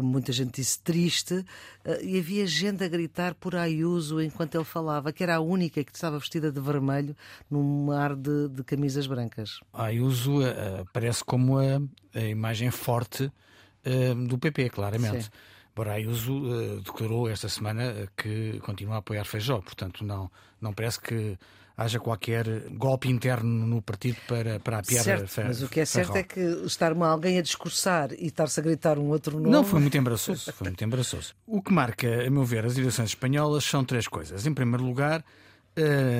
como 0.00 0.12
muita 0.12 0.32
gente 0.32 0.52
disse, 0.52 0.80
triste, 0.80 1.44
eh, 1.84 2.00
e 2.02 2.18
havia 2.18 2.46
gente 2.46 2.82
a 2.82 2.88
gritar 2.88 3.34
por 3.34 3.54
Ayuso 3.54 4.18
enquanto 4.18 4.54
ele 4.54 4.64
falava, 4.64 5.12
que 5.12 5.22
era 5.22 5.36
a 5.36 5.40
única 5.40 5.84
que 5.84 5.92
estava 5.94 6.18
vestida 6.18 6.50
de 6.50 6.58
vermelho 6.58 7.14
num 7.50 7.84
mar 7.84 8.16
de, 8.16 8.48
de 8.48 8.64
camisas 8.64 9.06
brancas. 9.06 9.60
Ayuso 9.74 10.40
uh, 10.40 10.86
parece 10.90 11.22
como 11.22 11.58
a, 11.58 11.82
a 12.14 12.20
imagem 12.20 12.70
forte 12.70 13.24
uh, 13.24 14.26
do 14.26 14.38
PP, 14.38 14.70
claramente. 14.70 15.24
Sim. 15.24 15.30
Embora 15.74 15.92
Ayuso 15.92 16.32
uh, 16.32 16.80
declarou 16.80 17.28
esta 17.28 17.50
semana 17.50 18.08
que 18.16 18.58
continua 18.60 18.94
a 18.94 18.98
apoiar 19.00 19.26
Feijó, 19.26 19.60
portanto 19.60 20.02
não, 20.02 20.30
não 20.58 20.72
parece 20.72 20.98
que 20.98 21.38
haja 21.80 21.98
qualquer 21.98 22.46
golpe 22.72 23.08
interno 23.08 23.66
no 23.66 23.80
partido 23.80 24.18
para, 24.28 24.60
para 24.60 24.84
certo, 24.84 25.24
a 25.24 25.26
Ferro. 25.26 25.48
Mas 25.48 25.62
o 25.62 25.68
que 25.68 25.80
é 25.80 25.84
certo 25.86 26.14
é 26.14 26.22
que 26.22 26.40
estar 26.66 26.94
alguém 27.02 27.38
a 27.38 27.42
discursar 27.42 28.12
e 28.12 28.26
estar-se 28.26 28.60
a 28.60 28.62
gritar 28.62 28.98
um 28.98 29.08
outro 29.08 29.38
nome. 29.38 29.48
Não, 29.48 29.64
foi 29.64 29.80
muito 29.80 29.96
embaraçoso. 29.96 30.52
Foi 30.52 30.68
muito 30.68 30.84
embaraçoso. 30.84 31.34
O 31.46 31.62
que 31.62 31.72
marca, 31.72 32.26
a 32.26 32.30
meu 32.30 32.44
ver, 32.44 32.66
as 32.66 32.76
eleições 32.76 33.10
espanholas 33.10 33.64
são 33.64 33.82
três 33.82 34.06
coisas. 34.06 34.46
Em 34.46 34.52
primeiro 34.52 34.84
lugar, 34.84 35.24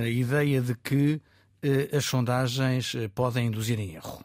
a 0.02 0.09
ideia 0.09 0.62
de 0.62 0.75
que 0.75 1.21
eh, 1.62 1.95
as 1.95 2.07
sondagens 2.07 2.95
eh, 2.95 3.09
podem 3.09 3.49
induzir 3.49 3.79
em 3.79 3.95
erro. 3.95 4.25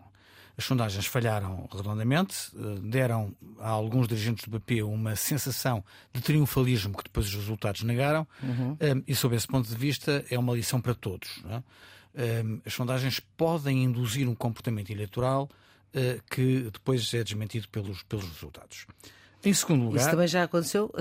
As 0.58 0.66
sondagens 0.66 1.06
falharam 1.06 1.68
redondamente, 1.72 2.36
eh, 2.56 2.80
deram 2.82 3.36
a 3.60 3.70
alguns 3.70 4.08
dirigentes 4.08 4.46
do 4.46 4.52
PP 4.52 4.84
uma 4.84 5.16
sensação 5.16 5.84
de 6.14 6.22
triunfalismo 6.22 6.96
que 6.98 7.04
depois 7.04 7.28
os 7.28 7.36
resultados 7.36 7.84
negaram, 7.84 8.28
uhum. 8.42 8.78
e 9.06 9.14
sob 9.14 9.36
esse 9.36 9.48
ponto 9.48 9.68
de 9.68 9.76
vista 9.76 10.24
é 10.30 10.40
uma 10.40 10.54
lição 10.54 10.80
para 10.80 10.96
todos. 10.96 11.44
É? 11.50 12.44
As 12.66 12.74
sondagens 12.74 13.20
podem 13.20 13.84
induzir 13.84 14.30
um 14.30 14.36
comportamento 14.36 14.90
eleitoral 14.90 15.50
eh, 15.98 16.20
que 16.30 16.70
depois 16.74 17.14
é 17.14 17.24
desmentido 17.24 17.70
pelos, 17.70 18.04
pelos 18.04 18.26
resultados. 18.26 18.86
Em 19.46 19.54
segundo 19.54 19.86
lugar. 19.86 20.02
Isso 20.02 20.10
também 20.10 20.28
já 20.28 20.44
aconteceu? 20.44 20.92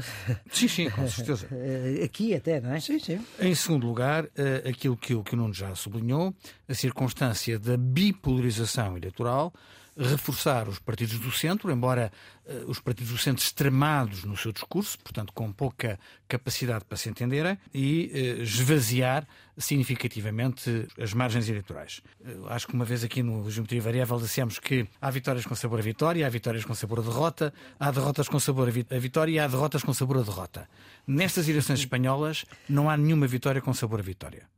Sim, 0.52 0.68
sim, 0.68 0.90
com 0.90 1.09
certeza. 1.09 1.48
Aqui 2.04 2.35
até, 2.35 2.61
não 2.61 2.72
é? 2.72 2.80
Sim, 2.80 2.98
sim. 2.98 3.18
Em 3.40 3.54
segundo 3.54 3.87
lugar, 3.87 4.28
eh, 4.37 4.68
aquilo 4.68 4.96
que 4.96 5.14
o, 5.14 5.22
que 5.22 5.35
o 5.35 5.37
Nuno 5.37 5.54
já 5.54 5.74
sublinhou, 5.74 6.35
a 6.68 6.74
circunstância 6.74 7.59
da 7.59 7.76
bipolarização 7.76 8.96
eleitoral 8.96 9.52
reforçar 9.96 10.68
os 10.68 10.78
partidos 10.78 11.18
do 11.18 11.30
centro, 11.30 11.70
embora 11.70 12.12
uh, 12.44 12.70
os 12.70 12.80
partidos 12.80 13.12
do 13.12 13.18
centro 13.18 13.42
extremados 13.42 14.24
no 14.24 14.37
seu 14.37 14.52
discurso, 14.52 14.98
portanto 14.98 15.33
com 15.33 15.52
pouca 15.52 15.98
capacidade 16.28 16.85
para 16.85 16.96
se 16.96 17.09
entenderem, 17.09 17.59
e 17.72 18.11
uh, 18.12 18.42
esvaziar 18.42 19.26
significativamente 19.57 20.88
as 21.00 21.12
margens 21.12 21.48
eleitorais. 21.48 22.02
Uh, 22.20 22.48
acho 22.48 22.66
que 22.66 22.74
uma 22.74 22.85
vez 22.85 23.04
aqui 23.04 23.22
no 23.22 23.48
Geometria 23.50 23.80
Variável 23.80 24.18
dissemos 24.18 24.59
que 24.59 24.87
há 25.00 25.11
vitórias 25.11 25.46
com 25.46 25.54
sabor 25.54 25.78
a 25.78 25.83
vitória, 25.83 26.26
há 26.26 26.30
vitórias 26.30 26.64
com 26.64 26.74
sabor 26.74 26.98
a 26.98 27.02
derrota, 27.02 27.54
há 27.78 27.90
derrotas 27.90 28.28
com 28.28 28.40
sabor 28.40 28.68
a 28.68 28.98
vitória 28.98 29.33
e 29.33 29.38
há 29.38 29.46
derrotas 29.46 29.83
com 29.83 29.94
sabor 29.94 30.18
a 30.18 30.22
derrota. 30.22 30.68
Nestas 31.07 31.48
eleições 31.48 31.80
espanholas 31.80 32.44
não 32.68 32.90
há 32.90 32.96
nenhuma 32.96 33.26
vitória 33.26 33.61
com 33.61 33.72
sabor 33.72 34.00
a 34.00 34.02
vitória. 34.02 34.48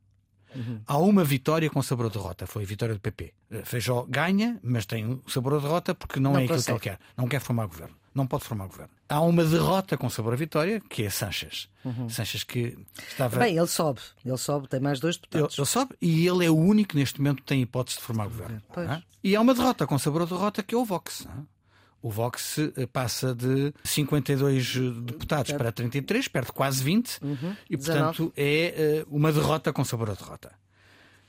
Uhum. 0.57 0.81
Há 0.87 0.97
uma 0.97 1.23
vitória 1.23 1.69
com 1.69 1.81
sabor 1.81 2.07
a 2.07 2.09
derrota, 2.09 2.47
foi 2.47 2.63
a 2.63 2.65
vitória 2.65 2.95
do 2.95 2.99
PP. 2.99 3.33
Feijó 3.63 4.05
ganha, 4.09 4.59
mas 4.63 4.85
tem 4.85 5.21
sabor 5.27 5.55
a 5.55 5.59
derrota 5.59 5.93
porque 5.93 6.19
não, 6.19 6.33
não 6.33 6.39
é 6.39 6.45
aquilo 6.45 6.63
que 6.63 6.71
ele 6.71 6.79
quer. 6.79 6.99
Não 7.15 7.27
quer 7.27 7.39
formar 7.39 7.67
governo. 7.67 7.95
Não 8.13 8.25
pode 8.25 8.45
formar 8.45 8.65
governo. 8.65 8.91
Há 9.07 9.21
uma 9.21 9.45
derrota 9.45 9.95
com 9.95 10.09
sabor 10.09 10.33
a 10.33 10.35
vitória, 10.35 10.81
que 10.89 11.03
é 11.03 11.09
Sanches. 11.09 11.69
Uhum. 11.85 12.09
Sanches 12.09 12.43
que 12.43 12.75
estava. 13.07 13.37
Bem, 13.37 13.55
ele 13.55 13.67
sobe. 13.67 14.01
Ele 14.25 14.37
sobe, 14.37 14.67
tem 14.67 14.79
mais 14.79 14.99
dois 14.99 15.17
deputados. 15.17 15.53
Ele, 15.53 15.61
ele 15.61 15.67
sobe 15.67 15.95
e 16.01 16.27
ele 16.27 16.43
é 16.43 16.49
o 16.49 16.55
único 16.55 16.89
que 16.89 16.97
neste 16.97 17.21
momento 17.21 17.43
tem 17.43 17.61
hipótese 17.61 17.97
de 17.97 18.03
formar 18.03 18.25
governo. 18.25 18.61
É? 18.75 19.03
E 19.23 19.35
há 19.35 19.41
uma 19.41 19.53
derrota 19.53 19.85
com 19.85 19.99
sabor 19.99 20.23
a 20.23 20.25
derrota, 20.25 20.63
que 20.63 20.73
é 20.73 20.77
o 20.77 20.83
Vox. 20.83 21.25
Não 21.25 21.43
é? 21.43 21.56
O 22.01 22.09
Vox 22.09 22.59
eh, 22.59 22.85
passa 22.85 23.33
de 23.33 23.73
52 23.83 24.75
eh, 24.75 25.01
deputados 25.01 25.51
para 25.53 25.71
33, 25.71 26.27
perde 26.27 26.51
quase 26.51 26.83
20, 26.83 27.19
uhum, 27.21 27.55
e 27.69 27.77
portanto 27.77 28.31
19. 28.33 28.33
é 28.35 29.03
uh, 29.07 29.15
uma 29.15 29.31
derrota 29.31 29.73
com 29.73 29.83
sabor 29.83 30.11
a 30.11 30.13
derrota. 30.13 30.51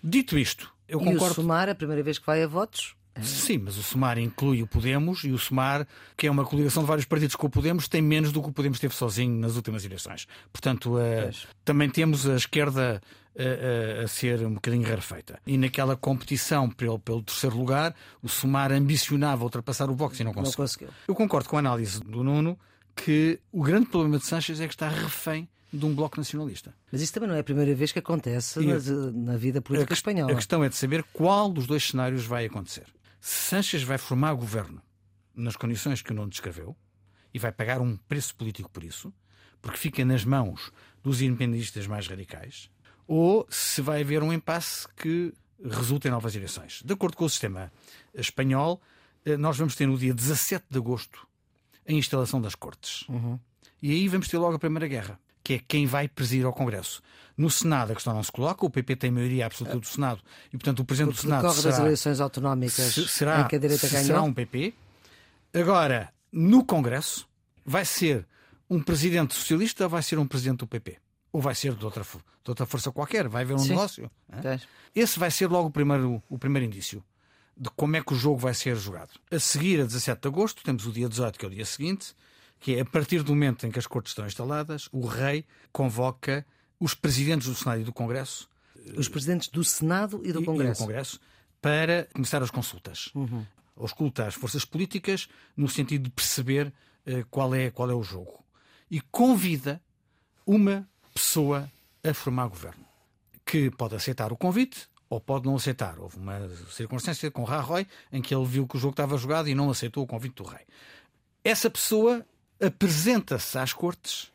Dito 0.02 0.38
isto, 0.38 0.72
eu 0.88 1.00
e 1.00 1.04
concordo. 1.04 1.32
O 1.32 1.34
Sumar, 1.34 1.68
a 1.68 1.74
primeira 1.74 2.02
vez 2.02 2.18
que 2.18 2.26
vai 2.26 2.42
a 2.42 2.46
votos? 2.46 2.94
Sim, 3.22 3.58
mas 3.58 3.76
o 3.76 3.82
Sumar 3.82 4.18
inclui 4.18 4.62
o 4.62 4.66
Podemos 4.66 5.24
e 5.24 5.32
o 5.32 5.38
Sumar, 5.38 5.86
que 6.16 6.26
é 6.26 6.30
uma 6.30 6.44
coligação 6.44 6.82
de 6.82 6.86
vários 6.86 7.04
partidos 7.04 7.34
com 7.34 7.46
o 7.46 7.50
Podemos, 7.50 7.88
tem 7.88 8.00
menos 8.00 8.30
do 8.30 8.40
que 8.42 8.48
o 8.48 8.52
Podemos 8.52 8.78
teve 8.78 8.94
sozinho 8.94 9.40
nas 9.40 9.56
últimas 9.56 9.84
eleições. 9.84 10.26
Portanto, 10.52 10.96
uh, 10.96 11.30
também 11.64 11.90
temos 11.90 12.28
a 12.28 12.36
esquerda 12.36 13.00
a, 13.38 14.04
a, 14.04 14.08
ser 14.08 14.44
um 14.44 14.54
bocadinho 14.54 14.86
rarefeita. 14.86 15.40
E 15.46 15.56
naquela 15.56 15.96
competição 15.96 16.68
pelo, 16.68 16.98
pelo 16.98 17.22
terceiro 17.22 17.56
lugar, 17.56 17.94
o 18.22 18.28
Sumar 18.28 18.72
ambicionava 18.72 19.44
ultrapassar 19.44 19.88
o 19.88 19.94
Vox 19.94 20.18
e 20.18 20.24
não 20.24 20.32
conseguiu. 20.32 20.50
não 20.50 20.64
conseguiu. 20.64 20.88
Eu 21.06 21.14
concordo 21.14 21.48
com 21.48 21.56
a 21.56 21.60
análise 21.60 22.00
do 22.00 22.24
Nuno 22.24 22.58
que 22.96 23.38
o 23.52 23.62
grande 23.62 23.86
problema 23.86 24.18
de 24.18 24.26
Sanches 24.26 24.60
é 24.60 24.66
que 24.66 24.74
está 24.74 24.88
refém 24.88 25.48
de 25.72 25.84
um 25.84 25.94
bloco 25.94 26.16
nacionalista. 26.16 26.74
Mas 26.90 27.00
isso 27.00 27.12
também 27.12 27.28
não 27.28 27.36
é 27.36 27.40
a 27.40 27.44
primeira 27.44 27.74
vez 27.74 27.92
que 27.92 27.98
acontece 27.98 28.58
na, 28.60 28.74
na, 29.12 29.36
vida 29.36 29.60
política 29.60 29.92
a, 29.92 29.96
espanhola. 29.96 30.32
A 30.32 30.34
questão 30.34 30.64
é 30.64 30.68
de 30.68 30.76
saber 30.76 31.04
qual 31.12 31.52
dos 31.52 31.66
dois 31.66 31.84
cenários 31.84 32.24
vai 32.24 32.46
acontecer. 32.46 32.86
Se 33.20 33.50
Sanches 33.50 33.82
vai 33.82 33.98
formar 33.98 34.32
governo 34.34 34.82
nas 35.34 35.56
condições 35.56 36.02
que 36.02 36.10
o 36.10 36.14
Nuno 36.14 36.30
descreveu 36.30 36.74
e 37.32 37.38
vai 37.38 37.52
pagar 37.52 37.80
um 37.80 37.96
preço 37.96 38.34
político 38.34 38.70
por 38.70 38.82
isso, 38.82 39.12
porque 39.60 39.78
fica 39.78 40.04
nas 40.04 40.24
mãos 40.24 40.72
dos 41.02 41.20
independentistas 41.20 41.86
mais 41.86 42.06
radicais, 42.06 42.70
ou 43.08 43.46
se 43.48 43.80
vai 43.80 44.02
haver 44.02 44.22
um 44.22 44.32
impasse 44.32 44.86
que 44.94 45.32
resulte 45.64 46.06
em 46.06 46.10
novas 46.10 46.36
eleições. 46.36 46.82
De 46.84 46.92
acordo 46.92 47.16
com 47.16 47.24
o 47.24 47.30
sistema 47.30 47.72
espanhol, 48.14 48.80
eh, 49.24 49.36
nós 49.36 49.56
vamos 49.56 49.74
ter 49.74 49.86
no 49.86 49.96
dia 49.96 50.12
17 50.12 50.66
de 50.70 50.78
agosto 50.78 51.26
a 51.88 51.92
instalação 51.92 52.40
das 52.40 52.54
cortes. 52.54 53.08
Uhum. 53.08 53.40
E 53.82 53.90
aí 53.90 54.06
vamos 54.08 54.28
ter 54.28 54.36
logo 54.36 54.54
a 54.54 54.58
Primeira 54.58 54.86
Guerra, 54.86 55.18
que 55.42 55.54
é 55.54 55.58
quem 55.66 55.86
vai 55.86 56.06
presidir 56.06 56.44
ao 56.44 56.52
Congresso. 56.52 57.02
No 57.36 57.50
Senado 57.50 57.92
a 57.92 57.94
questão 57.94 58.12
não 58.12 58.22
se 58.22 58.30
coloca, 58.30 58.66
o 58.66 58.70
PP 58.70 58.96
tem 58.96 59.10
maioria 59.10 59.46
absoluta 59.46 59.78
do 59.78 59.86
Senado 59.86 60.20
e, 60.48 60.50
portanto, 60.50 60.80
o 60.80 60.84
Presidente 60.84 61.14
Porque 61.14 61.26
do 61.26 61.30
Senado 61.30 61.54
será, 61.54 61.70
das 61.70 61.80
eleições 61.80 62.20
autonómicas 62.20 62.94
será, 63.08 63.40
em 63.40 63.48
que 63.48 63.56
a 63.56 63.58
direita 63.58 63.88
ganhou. 63.88 64.06
será 64.06 64.22
um 64.22 64.34
PP. 64.34 64.74
Agora, 65.54 66.12
no 66.30 66.64
Congresso, 66.64 67.26
vai 67.64 67.84
ser 67.84 68.26
um 68.68 68.82
Presidente 68.82 69.34
socialista 69.34 69.84
ou 69.84 69.90
vai 69.90 70.02
ser 70.02 70.18
um 70.18 70.26
Presidente 70.26 70.58
do 70.58 70.66
PP? 70.66 70.98
Ou 71.32 71.40
vai 71.40 71.54
ser 71.54 71.74
de 71.74 71.84
outra, 71.84 72.02
de 72.02 72.50
outra 72.50 72.66
força 72.66 72.90
qualquer, 72.90 73.28
vai 73.28 73.42
haver 73.42 73.54
um 73.54 73.58
Sim. 73.58 73.70
negócio. 73.70 74.10
É? 74.30 74.60
Esse 74.94 75.18
vai 75.18 75.30
ser 75.30 75.48
logo 75.48 75.68
o 75.68 75.70
primeiro, 75.70 76.22
o 76.28 76.38
primeiro 76.38 76.66
indício 76.66 77.04
de 77.56 77.68
como 77.70 77.96
é 77.96 78.02
que 78.02 78.12
o 78.12 78.16
jogo 78.16 78.38
vai 78.38 78.54
ser 78.54 78.76
jogado. 78.76 79.10
A 79.30 79.38
seguir, 79.38 79.80
a 79.80 79.84
17 79.84 80.22
de 80.22 80.28
agosto, 80.28 80.62
temos 80.62 80.86
o 80.86 80.92
dia 80.92 81.08
18, 81.08 81.38
que 81.38 81.44
é 81.44 81.48
o 81.48 81.50
dia 81.50 81.64
seguinte, 81.64 82.14
que 82.60 82.76
é 82.76 82.80
a 82.80 82.84
partir 82.84 83.22
do 83.22 83.32
momento 83.32 83.66
em 83.66 83.70
que 83.70 83.78
as 83.78 83.86
cortes 83.86 84.12
estão 84.12 84.26
instaladas, 84.26 84.88
o 84.92 85.06
rei 85.06 85.44
convoca 85.72 86.46
os 86.78 86.94
presidentes 86.94 87.48
do 87.48 87.54
Senado 87.54 87.80
e 87.80 87.84
do 87.84 87.92
Congresso. 87.92 88.48
Os 88.96 89.08
presidentes 89.08 89.48
do 89.48 89.64
Senado 89.64 90.20
e 90.24 90.32
do 90.32 90.42
Congresso. 90.44 90.70
E 90.70 90.74
do 90.74 90.86
Congresso 90.86 91.20
para 91.60 92.08
começar 92.14 92.42
as 92.42 92.50
consultas. 92.50 93.10
Uhum. 93.14 93.44
Auscultar 93.76 94.28
as 94.28 94.34
forças 94.34 94.64
políticas 94.64 95.28
no 95.56 95.68
sentido 95.68 96.04
de 96.04 96.10
perceber 96.10 96.68
uh, 97.06 97.26
qual, 97.30 97.54
é, 97.54 97.70
qual 97.70 97.90
é 97.90 97.94
o 97.94 98.02
jogo. 98.02 98.44
E 98.90 99.00
convida 99.00 99.82
uma 100.46 100.88
pessoa 101.18 101.68
a 102.04 102.14
formar 102.14 102.46
governo, 102.46 102.84
que 103.44 103.70
pode 103.70 103.96
aceitar 103.96 104.32
o 104.32 104.36
convite 104.36 104.88
ou 105.10 105.20
pode 105.20 105.46
não 105.46 105.56
aceitar. 105.56 105.98
Houve 105.98 106.16
uma 106.16 106.48
circunstância 106.70 107.28
com 107.30 107.42
Rajoy 107.42 107.86
em 108.12 108.22
que 108.22 108.32
ele 108.32 108.46
viu 108.46 108.68
que 108.68 108.76
o 108.76 108.78
jogo 108.78 108.92
estava 108.92 109.18
jogado 109.18 109.48
e 109.48 109.54
não 109.54 109.68
aceitou 109.68 110.04
o 110.04 110.06
convite 110.06 110.36
do 110.36 110.44
rei. 110.44 110.64
Essa 111.42 111.68
pessoa 111.68 112.24
apresenta-se 112.60 113.58
às 113.58 113.72
cortes 113.72 114.30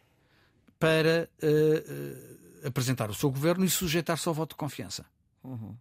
para 0.78 1.30
uh, 1.42 1.48
uh, 1.48 2.68
apresentar 2.68 3.10
o 3.10 3.14
seu 3.14 3.32
governo 3.32 3.64
e 3.64 3.70
sujeitar-se 3.70 4.28
ao 4.28 4.34
voto 4.34 4.50
de 4.52 4.58
confiança. 4.58 5.06
Uhum. 5.42 5.76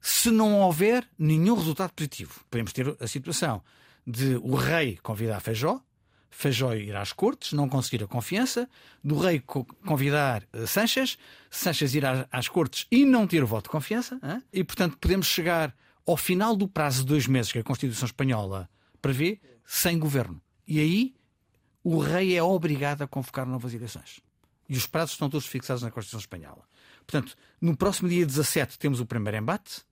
Se 0.00 0.30
não 0.30 0.60
houver 0.60 1.08
nenhum 1.18 1.54
resultado 1.54 1.92
positivo, 1.92 2.44
podemos 2.50 2.72
ter 2.72 2.96
a 3.00 3.06
situação 3.06 3.62
de 4.06 4.36
o 4.36 4.54
rei 4.54 4.98
convidar 5.02 5.40
Feijó, 5.40 5.80
Feijó 6.30 6.74
ir 6.74 6.94
às 6.94 7.12
cortes, 7.12 7.52
não 7.52 7.68
conseguir 7.68 8.04
a 8.04 8.06
confiança, 8.06 8.68
do 9.02 9.18
rei 9.18 9.40
convidar 9.40 10.44
uh, 10.52 10.66
Sanches, 10.66 11.18
Sanches 11.50 11.94
ir 11.94 12.04
às, 12.30 12.48
cortes 12.48 12.86
e 12.90 13.04
não 13.04 13.26
ter 13.26 13.42
o 13.42 13.46
voto 13.46 13.64
de 13.64 13.70
confiança, 13.70 14.20
hein? 14.22 14.42
e 14.52 14.62
portanto 14.62 14.96
podemos 14.98 15.26
chegar 15.26 15.74
ao 16.06 16.16
final 16.16 16.56
do 16.56 16.68
prazo 16.68 17.02
de 17.02 17.08
dois 17.08 17.26
meses 17.26 17.52
que 17.52 17.58
a 17.58 17.64
Constituição 17.64 18.06
Espanhola 18.06 18.68
prevê, 19.00 19.40
sem 19.64 19.98
governo. 19.98 20.40
E 20.66 20.80
aí 20.80 21.14
o 21.82 21.98
rei 21.98 22.36
é 22.36 22.42
obrigado 22.42 23.02
a 23.02 23.06
convocar 23.08 23.46
novas 23.46 23.74
eleições. 23.74 24.20
E 24.68 24.76
os 24.76 24.86
prazos 24.86 25.12
estão 25.12 25.30
todos 25.30 25.46
fixados 25.46 25.82
na 25.82 25.90
Constituição 25.90 26.20
Espanhola. 26.20 26.62
Portanto, 27.06 27.36
no 27.60 27.76
próximo 27.76 28.08
dia 28.08 28.24
17 28.24 28.78
temos 28.78 29.00
o 29.00 29.06
primeiro 29.06 29.38
embate 29.38 29.82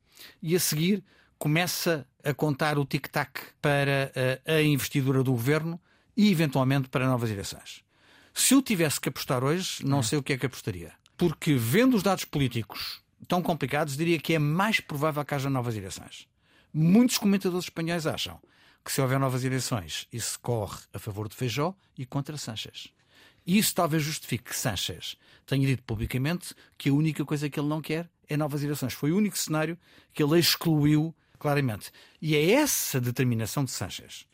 e 0.42 0.54
a 0.54 0.60
seguir 0.60 1.02
começa 1.38 2.06
a 2.22 2.34
contar 2.34 2.78
o 2.78 2.84
tic-tac 2.84 3.40
para 3.60 4.12
a, 4.46 4.52
a 4.54 4.62
investidura 4.62 5.22
do 5.22 5.32
governo 5.32 5.80
e 6.16 6.30
eventualmente 6.30 6.88
para 6.88 7.06
novas 7.06 7.30
eleições. 7.30 7.84
Se 8.32 8.54
eu 8.54 8.62
tivesse 8.62 9.00
que 9.00 9.08
apostar 9.08 9.42
hoje, 9.44 9.84
não 9.84 10.00
é. 10.00 10.02
sei 10.02 10.18
o 10.18 10.22
que 10.22 10.32
é 10.32 10.38
que 10.38 10.46
apostaria. 10.46 10.92
Porque 11.16 11.54
vendo 11.54 11.96
os 11.96 12.02
dados 12.02 12.24
políticos 12.24 13.00
tão 13.26 13.42
complicados, 13.42 13.96
diria 13.96 14.18
que 14.18 14.34
é 14.34 14.38
mais 14.38 14.80
provável 14.80 15.24
que 15.24 15.34
haja 15.34 15.50
novas 15.50 15.76
eleições. 15.76 16.28
Muitos 16.72 17.18
comentadores 17.18 17.64
espanhóis 17.64 18.06
acham 18.06 18.40
que 18.84 18.92
se 18.92 19.00
houver 19.00 19.18
novas 19.18 19.42
eleições, 19.42 20.06
isso 20.12 20.38
corre 20.40 20.78
a 20.92 20.98
favor 20.98 21.28
de 21.28 21.34
Feijó 21.34 21.74
e 21.98 22.06
contra 22.06 22.36
Sanches. 22.36 22.88
E 23.46 23.58
isso 23.58 23.74
talvez 23.74 24.02
justifique 24.02 24.50
que 24.50 24.56
Sanches 24.56 25.16
tenha 25.46 25.66
dito 25.66 25.82
publicamente 25.84 26.54
que 26.76 26.90
a 26.90 26.92
única 26.92 27.24
coisa 27.24 27.48
que 27.48 27.58
ele 27.58 27.68
não 27.68 27.80
quer 27.80 28.08
é 28.28 28.36
novas 28.36 28.62
eleições. 28.62 28.92
Foi 28.92 29.12
o 29.12 29.16
único 29.16 29.38
cenário 29.38 29.78
que 30.12 30.22
ele 30.22 30.38
excluiu 30.38 31.14
claramente. 31.38 31.90
E 32.20 32.36
é 32.36 32.50
essa 32.50 33.00
determinação 33.00 33.64
de 33.64 33.70
Sanches 33.70 34.26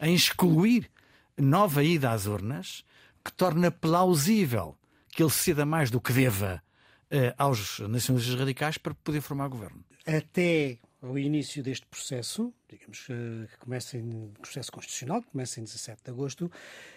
em 0.00 0.14
excluir 0.14 0.90
nova 1.38 1.82
ida 1.82 2.10
às 2.10 2.26
urnas 2.26 2.84
que 3.24 3.32
torna 3.32 3.70
plausível 3.70 4.76
que 5.10 5.22
ele 5.22 5.30
ceda 5.30 5.66
mais 5.66 5.90
do 5.90 6.00
que 6.00 6.12
deva 6.12 6.62
eh, 7.10 7.34
aos 7.36 7.80
nacionalistas 7.80 8.38
radicais 8.38 8.78
para 8.78 8.94
poder 8.94 9.20
formar 9.20 9.48
governo. 9.48 9.84
Até 10.06 10.78
ao 11.00 11.16
início 11.16 11.62
deste 11.62 11.86
processo, 11.86 12.52
digamos 12.68 13.06
que 13.06 13.56
começa 13.58 13.96
em 13.96 14.32
processo 14.40 14.72
constitucional, 14.72 15.22
que 15.22 15.28
começa 15.28 15.60
em 15.60 15.64
17 15.64 16.02
de 16.04 16.10
agosto, 16.10 16.50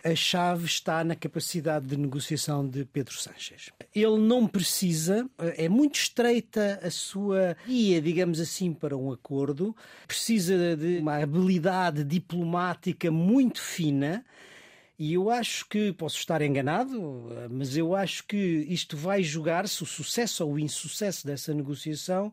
a 0.03 0.15
chave 0.15 0.65
está 0.65 1.03
na 1.03 1.15
capacidade 1.15 1.85
de 1.85 1.95
negociação 1.95 2.67
de 2.67 2.83
Pedro 2.85 3.13
Sánchez. 3.13 3.69
Ele 3.93 4.17
não 4.17 4.47
precisa, 4.47 5.29
é 5.37 5.69
muito 5.69 5.95
estreita 5.95 6.79
a 6.81 6.89
sua 6.89 7.55
guia, 7.65 8.01
digamos 8.01 8.39
assim, 8.39 8.73
para 8.73 8.97
um 8.97 9.11
acordo, 9.11 9.75
precisa 10.07 10.75
de 10.75 10.97
uma 10.97 11.17
habilidade 11.17 12.03
diplomática 12.03 13.11
muito 13.11 13.61
fina. 13.61 14.25
E 14.97 15.13
eu 15.13 15.31
acho 15.31 15.67
que, 15.67 15.91
posso 15.93 16.17
estar 16.17 16.43
enganado, 16.43 17.27
mas 17.49 17.75
eu 17.75 17.95
acho 17.95 18.23
que 18.23 18.37
isto 18.69 18.95
vai 18.95 19.23
jogar-se, 19.23 19.81
o 19.81 19.85
sucesso 19.85 20.45
ou 20.45 20.53
o 20.53 20.59
insucesso 20.59 21.25
dessa 21.25 21.51
negociação, 21.55 22.31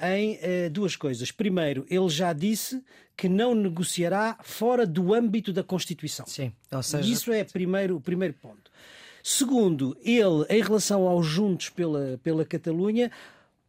em 0.00 0.34
uh, 0.34 0.70
duas 0.70 0.96
coisas. 0.96 1.30
Primeiro, 1.30 1.86
ele 1.88 2.08
já 2.08 2.32
disse 2.32 2.82
que 3.16 3.28
não 3.28 3.54
negociará 3.54 4.38
fora 4.42 4.86
do 4.86 5.12
âmbito 5.12 5.52
da 5.52 5.64
Constituição. 5.64 6.26
Sim, 6.26 6.52
ou 6.70 6.82
seja... 6.82 7.06
E 7.06 7.12
isso 7.12 7.32
é 7.32 7.42
primeiro, 7.42 7.96
o 7.96 8.00
primeiro 8.00 8.34
ponto. 8.34 8.70
Segundo, 9.22 9.96
ele, 10.02 10.46
em 10.48 10.62
relação 10.62 11.06
aos 11.06 11.26
Juntos 11.26 11.68
pela, 11.68 12.18
pela 12.22 12.44
Catalunha, 12.44 13.10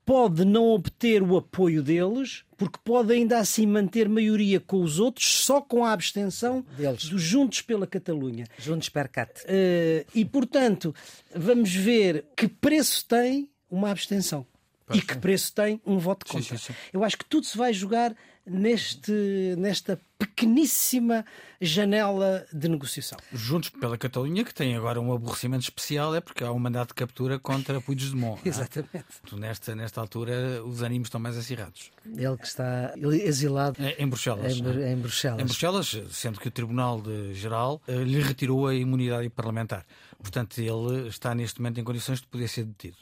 pode 0.06 0.46
não 0.46 0.70
obter 0.70 1.22
o 1.22 1.38
apoio 1.38 1.84
deles, 1.84 2.44
porque 2.58 2.80
pode 2.84 3.14
ainda 3.14 3.40
assim 3.40 3.68
manter 3.68 4.10
maioria 4.10 4.60
com 4.60 4.82
os 4.82 5.00
outros, 5.00 5.28
só 5.44 5.62
com 5.62 5.86
a 5.86 5.92
abstenção 5.92 6.66
deles. 6.78 7.10
dos 7.10 7.22
Juntos 7.22 7.62
pela 7.62 7.86
Catalunha. 7.86 8.46
Juntos 8.58 8.90
per 8.90 9.10
cat. 9.10 9.32
Uh, 9.44 10.06
e, 10.16 10.26
portanto, 10.26 10.96
vamos 11.36 11.74
ver 11.74 12.26
que 12.36 12.48
preço 12.48 13.06
tem 13.08 13.50
uma 13.70 13.92
abstenção 13.92 14.46
e 14.94 15.02
que 15.02 15.18
preço 15.18 15.54
tem 15.54 15.82
um 15.86 15.98
voto 15.98 16.26
contra. 16.26 16.58
Sim, 16.58 16.58
sim, 16.58 16.74
sim. 16.74 16.80
Eu 16.94 17.04
acho 17.04 17.18
que 17.18 17.26
tudo 17.26 17.46
se 17.46 17.58
vai 17.58 17.74
jogar 17.74 18.16
neste, 18.50 19.56
nesta 19.58 20.00
pequeníssima 20.18 21.26
janela 21.62 22.46
de 22.52 22.68
negociação. 22.68 23.18
Juntos 23.32 23.70
pela 23.70 23.98
Catalunha, 23.98 24.44
que 24.44 24.54
tem 24.54 24.76
agora 24.76 25.00
um 25.00 25.14
aborrecimento 25.14 25.64
especial, 25.64 26.14
é 26.16 26.20
porque 26.20 26.44
há 26.44 26.52
um 26.52 26.60
mandato 26.60 26.90
de 26.90 26.96
captura 26.96 27.40
contra 27.40 27.80
Puigdemont. 27.80 28.42
É? 28.44 28.48
Exatamente. 28.50 29.06
É? 29.32 29.36
Nesta, 29.36 29.76
nesta 29.76 30.02
altura, 30.02 30.64
os 30.66 30.82
ânimos 30.82 31.08
estão 31.08 31.22
mais 31.22 31.38
acirrados. 31.38 31.92
Ele 32.06 32.38
que 32.38 32.48
está 32.48 32.94
exilado 33.24 33.78
em, 33.98 34.08
Bruxelas. 34.08 34.58
Em, 34.58 34.92
em, 34.92 34.98
Bruxelas. 34.98 35.42
Em 35.42 35.46
Bruxelas, 35.46 35.98
sendo 36.12 36.40
que 36.40 36.48
o 36.48 36.52
Tribunal 36.52 37.02
de 37.02 37.34
Geral 37.34 37.82
uh, 37.88 37.92
lhe 38.02 38.22
retirou 38.22 38.68
a 38.68 38.76
imunidade 38.76 39.30
parlamentar. 39.30 39.86
Portanto, 40.22 40.60
ele 40.60 41.08
está 41.08 41.34
neste 41.34 41.62
momento 41.62 41.80
em 41.80 41.84
condições 41.84 42.20
de 42.20 42.28
poder 42.28 42.50
ser 42.50 42.66
detido. 42.66 42.98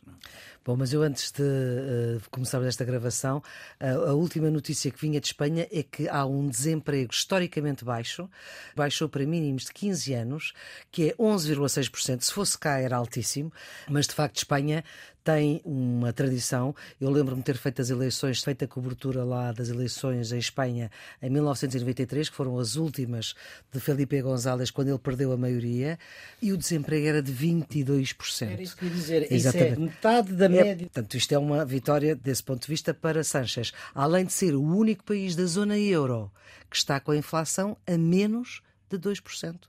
Bom, 0.68 0.76
mas 0.76 0.92
eu 0.92 1.02
antes 1.02 1.32
de 1.32 1.42
uh, 1.42 2.22
começarmos 2.30 2.68
esta 2.68 2.84
gravação, 2.84 3.42
uh, 3.80 4.10
a 4.10 4.14
última 4.14 4.52
notícia 4.52 4.92
que 4.92 5.00
vinha 5.00 5.22
de 5.22 5.28
Espanha 5.28 5.66
é 5.72 5.82
que 5.82 6.10
há 6.10 6.26
um 6.26 6.46
desemprego 6.50 7.14
historicamente 7.14 7.86
baixo, 7.86 8.30
baixou 8.76 9.08
para 9.08 9.26
mínimos 9.26 9.64
de 9.64 9.72
15 9.72 10.14
anos, 10.14 10.54
que 10.92 11.12
é 11.12 11.16
11,6%. 11.16 12.20
Se 12.20 12.34
fosse 12.34 12.60
cá 12.60 12.80
era 12.80 12.98
altíssimo, 12.98 13.50
mas 13.88 14.08
de 14.08 14.14
facto 14.14 14.36
Espanha 14.36 14.84
tem 15.28 15.62
uma 15.66 16.14
tradição. 16.14 16.74
Eu 17.02 17.10
lembro-me 17.10 17.44
ter 17.44 17.58
feito 17.58 17.82
as 17.82 17.90
eleições, 17.90 18.42
feita 18.42 18.64
a 18.64 18.68
cobertura 18.68 19.26
lá 19.26 19.52
das 19.52 19.68
eleições 19.68 20.32
em 20.32 20.38
Espanha 20.38 20.90
em 21.22 21.30
1993, 21.30 22.30
que 22.30 22.36
foram 22.36 22.58
as 22.58 22.78
últimas 22.78 23.36
de 23.70 23.78
Felipe 23.82 24.22
González, 24.22 24.72
quando 24.72 24.88
ele 24.88 24.98
perdeu 24.98 25.34
a 25.34 25.38
maioria, 25.38 26.00
e 26.42 26.54
o 26.54 26.58
desemprego 26.58 27.06
era 27.06 27.22
de 27.22 27.34
22%. 27.34 28.50
Era 28.50 28.62
isso 28.62 28.78
que 28.78 28.86
eu 28.86 28.88
ia 28.88 28.96
dizer. 28.96 29.28
Exatamente. 29.30 29.72
Isso 29.74 29.82
é 29.82 29.84
metade 29.84 30.32
da 30.32 30.48
é, 30.58 30.64
média. 30.64 30.88
portanto, 30.88 31.16
isto 31.16 31.32
é 31.34 31.38
uma 31.38 31.66
vitória 31.66 32.16
desse 32.16 32.44
ponto 32.44 32.62
de 32.62 32.68
vista 32.68 32.94
para 32.94 33.24
Sanchez. 33.24 33.72
Além 33.94 34.26
de 34.26 34.34
ser 34.34 34.56
o 34.56 34.62
único 34.62 35.04
país 35.04 35.36
da 35.36 35.46
zona 35.46 35.78
euro 35.78 36.32
que 36.70 36.76
está 36.76 37.00
com 37.00 37.12
a 37.12 37.18
inflação 37.18 37.78
a 37.88 37.98
menos 37.98 38.62
de 38.90 38.98
2%, 38.98 39.60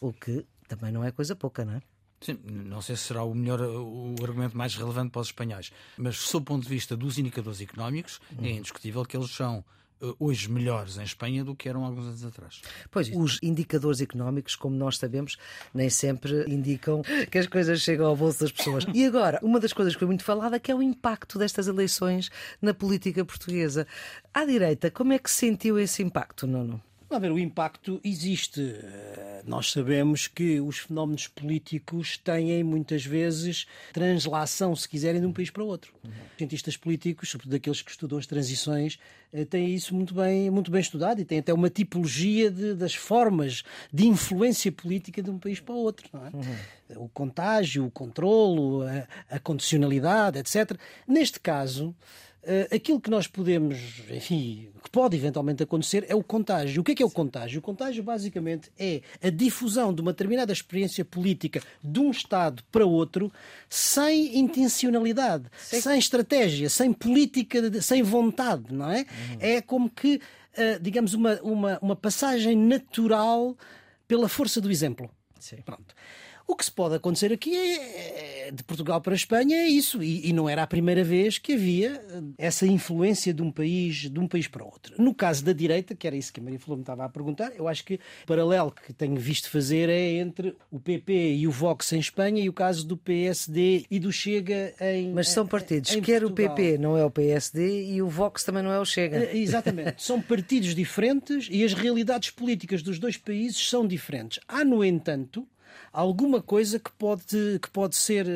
o 0.00 0.12
que 0.12 0.44
também 0.66 0.92
não 0.92 1.04
é 1.04 1.10
coisa 1.10 1.34
pouca, 1.34 1.64
não 1.64 1.74
é? 1.74 1.82
Sim, 2.20 2.38
não 2.44 2.82
sei 2.82 2.96
se 2.96 3.04
será 3.04 3.22
o 3.22 3.32
melhor, 3.32 3.60
o 3.60 4.16
argumento 4.22 4.56
mais 4.56 4.74
relevante 4.74 5.12
para 5.12 5.20
os 5.20 5.28
espanhóis, 5.28 5.70
mas 5.96 6.16
sob 6.16 6.42
o 6.42 6.46
ponto 6.46 6.64
de 6.64 6.68
vista 6.68 6.96
dos 6.96 7.16
indicadores 7.16 7.60
económicos, 7.60 8.20
é 8.42 8.50
indiscutível 8.50 9.04
que 9.04 9.16
eles 9.16 9.30
são 9.30 9.64
hoje 10.18 10.50
melhores 10.50 10.96
em 10.96 11.02
Espanha 11.02 11.44
do 11.44 11.54
que 11.54 11.68
eram 11.68 11.84
alguns 11.84 12.06
anos 12.06 12.24
atrás. 12.24 12.60
Pois, 12.90 13.10
os 13.14 13.38
indicadores 13.42 14.00
económicos, 14.00 14.56
como 14.56 14.76
nós 14.76 14.98
sabemos, 14.98 15.36
nem 15.74 15.90
sempre 15.90 16.44
indicam 16.48 17.02
que 17.30 17.38
as 17.38 17.46
coisas 17.46 17.80
chegam 17.80 18.06
ao 18.06 18.16
bolso 18.16 18.40
das 18.40 18.52
pessoas. 18.52 18.84
E 18.94 19.04
agora, 19.04 19.38
uma 19.42 19.60
das 19.60 19.72
coisas 19.72 19.94
que 19.94 19.98
foi 19.98 20.08
muito 20.08 20.24
falada 20.24 20.60
que 20.60 20.70
é 20.70 20.74
o 20.74 20.82
impacto 20.82 21.38
destas 21.38 21.68
eleições 21.68 22.30
na 22.60 22.72
política 22.72 23.24
portuguesa. 23.24 23.86
À 24.32 24.44
direita, 24.44 24.90
como 24.90 25.12
é 25.12 25.18
que 25.18 25.30
sentiu 25.30 25.78
esse 25.78 26.02
impacto, 26.02 26.46
Nuno? 26.46 26.82
A 27.10 27.18
ver, 27.18 27.32
o 27.32 27.38
impacto 27.38 27.98
existe. 28.04 28.60
Eh, 28.60 29.42
nós 29.46 29.72
sabemos 29.72 30.26
que 30.26 30.60
os 30.60 30.80
fenómenos 30.80 31.26
políticos 31.26 32.18
têm 32.18 32.62
muitas 32.62 33.04
vezes 33.04 33.66
translação, 33.94 34.76
se 34.76 34.86
quiserem, 34.86 35.18
de 35.18 35.26
um 35.26 35.32
país 35.32 35.48
para 35.48 35.64
outro. 35.64 35.94
Uhum. 36.04 36.10
Cientistas 36.36 36.76
políticos, 36.76 37.30
sobretudo 37.30 37.56
aqueles 37.56 37.80
que 37.80 37.90
estudam 37.90 38.18
as 38.18 38.26
transições, 38.26 38.98
eh, 39.32 39.46
têm 39.46 39.74
isso 39.74 39.94
muito 39.94 40.12
bem, 40.12 40.50
muito 40.50 40.70
bem 40.70 40.82
estudado 40.82 41.18
e 41.18 41.24
têm 41.24 41.38
até 41.38 41.52
uma 41.52 41.70
tipologia 41.70 42.50
de, 42.50 42.74
das 42.74 42.94
formas 42.94 43.62
de 43.90 44.06
influência 44.06 44.70
política 44.70 45.22
de 45.22 45.30
um 45.30 45.38
país 45.38 45.60
para 45.60 45.74
o 45.74 45.78
outro. 45.78 46.10
É? 46.12 46.36
Uhum. 46.36 47.04
O 47.04 47.08
contágio, 47.08 47.86
o 47.86 47.90
controlo, 47.90 48.82
a, 48.82 49.36
a 49.36 49.38
condicionalidade, 49.38 50.38
etc. 50.38 50.78
Neste 51.06 51.40
caso, 51.40 51.96
Uh, 52.48 52.74
aquilo 52.74 52.98
que 52.98 53.10
nós 53.10 53.26
podemos, 53.26 53.76
enfim, 54.10 54.70
que 54.82 54.88
pode 54.88 55.14
eventualmente 55.14 55.62
acontecer 55.62 56.06
é 56.08 56.14
o 56.14 56.24
contágio. 56.24 56.80
O 56.80 56.84
que 56.84 56.92
é 56.92 56.94
que 56.94 57.02
é 57.02 57.06
o 57.06 57.10
contágio? 57.10 57.58
O 57.58 57.62
contágio, 57.62 58.02
basicamente, 58.02 58.70
é 58.78 59.02
a 59.22 59.28
difusão 59.28 59.92
de 59.92 60.00
uma 60.00 60.12
determinada 60.12 60.50
experiência 60.50 61.04
política 61.04 61.60
de 61.84 62.00
um 62.00 62.10
Estado 62.10 62.64
para 62.72 62.86
outro 62.86 63.30
sem 63.68 64.38
intencionalidade, 64.38 65.44
Sim. 65.58 65.82
sem 65.82 65.98
estratégia, 65.98 66.70
sem 66.70 66.90
política, 66.90 67.82
sem 67.82 68.02
vontade, 68.02 68.72
não 68.72 68.90
é? 68.90 69.00
Uhum. 69.00 69.36
É 69.40 69.60
como 69.60 69.90
que, 69.90 70.16
uh, 70.16 70.80
digamos, 70.80 71.12
uma, 71.12 71.38
uma, 71.42 71.78
uma 71.82 71.96
passagem 71.96 72.56
natural 72.56 73.54
pela 74.06 74.26
força 74.26 74.58
do 74.58 74.70
exemplo. 74.70 75.10
Sim. 75.38 75.56
Pronto. 75.66 75.94
O 76.50 76.56
que 76.56 76.64
se 76.64 76.72
pode 76.72 76.94
acontecer 76.94 77.30
aqui 77.30 77.54
é, 77.54 78.48
é 78.48 78.50
de 78.50 78.64
Portugal 78.64 79.02
para 79.02 79.12
a 79.12 79.16
Espanha 79.16 79.54
é 79.54 79.68
isso 79.68 80.02
e, 80.02 80.30
e, 80.30 80.32
não 80.32 80.48
era 80.48 80.62
a 80.62 80.66
primeira 80.66 81.04
vez 81.04 81.36
que 81.36 81.52
havia 81.52 82.02
eh, 82.08 82.22
essa 82.38 82.66
influência 82.66 83.34
de 83.34 83.42
um 83.42 83.52
país 83.52 84.10
de 84.10 84.18
um 84.18 84.26
país 84.26 84.48
para 84.48 84.64
outro. 84.64 84.94
No 84.96 85.14
caso 85.14 85.44
da 85.44 85.52
direita, 85.52 85.94
que 85.94 86.06
era 86.06 86.16
isso 86.16 86.32
que 86.32 86.40
a 86.40 86.42
Maria 86.42 86.58
Flor 86.58 86.78
me 86.78 86.82
estava 86.82 87.04
a 87.04 87.08
perguntar, 87.10 87.52
eu 87.54 87.68
acho 87.68 87.84
que 87.84 87.96
o 88.24 88.26
paralelo 88.26 88.72
que 88.72 88.94
tenho 88.94 89.16
visto 89.16 89.50
fazer 89.50 89.90
é 89.90 90.12
entre 90.12 90.56
o 90.70 90.80
PP 90.80 91.34
e 91.34 91.46
o 91.46 91.50
Vox 91.50 91.92
em 91.92 92.00
Espanha 92.00 92.42
e 92.42 92.48
o 92.48 92.52
caso 92.54 92.86
do 92.86 92.96
PSD 92.96 93.84
e 93.90 93.98
do 93.98 94.10
Chega 94.10 94.74
em 94.80 95.12
Mas 95.12 95.28
são 95.28 95.46
partidos, 95.46 95.94
em 95.94 96.00
quer 96.00 96.22
Portugal. 96.22 96.54
o 96.54 96.56
PP 96.56 96.78
não 96.78 96.96
é 96.96 97.04
o 97.04 97.10
PSD 97.10 97.92
e 97.92 98.00
o 98.00 98.08
Vox 98.08 98.42
também 98.42 98.62
não 98.62 98.72
é 98.72 98.80
o 98.80 98.86
Chega. 98.86 99.18
Eh, 99.18 99.36
exatamente, 99.36 100.02
são 100.02 100.18
partidos 100.18 100.74
diferentes 100.74 101.46
e 101.50 101.62
as 101.62 101.74
realidades 101.74 102.30
políticas 102.30 102.82
dos 102.82 102.98
dois 102.98 103.18
países 103.18 103.68
são 103.68 103.86
diferentes. 103.86 104.40
Há, 104.48 104.64
no 104.64 104.82
entanto, 104.82 105.46
alguma 105.92 106.40
coisa 106.42 106.78
que 106.78 106.90
pode, 106.92 107.58
que 107.60 107.70
pode, 107.70 107.96
ser, 107.96 108.26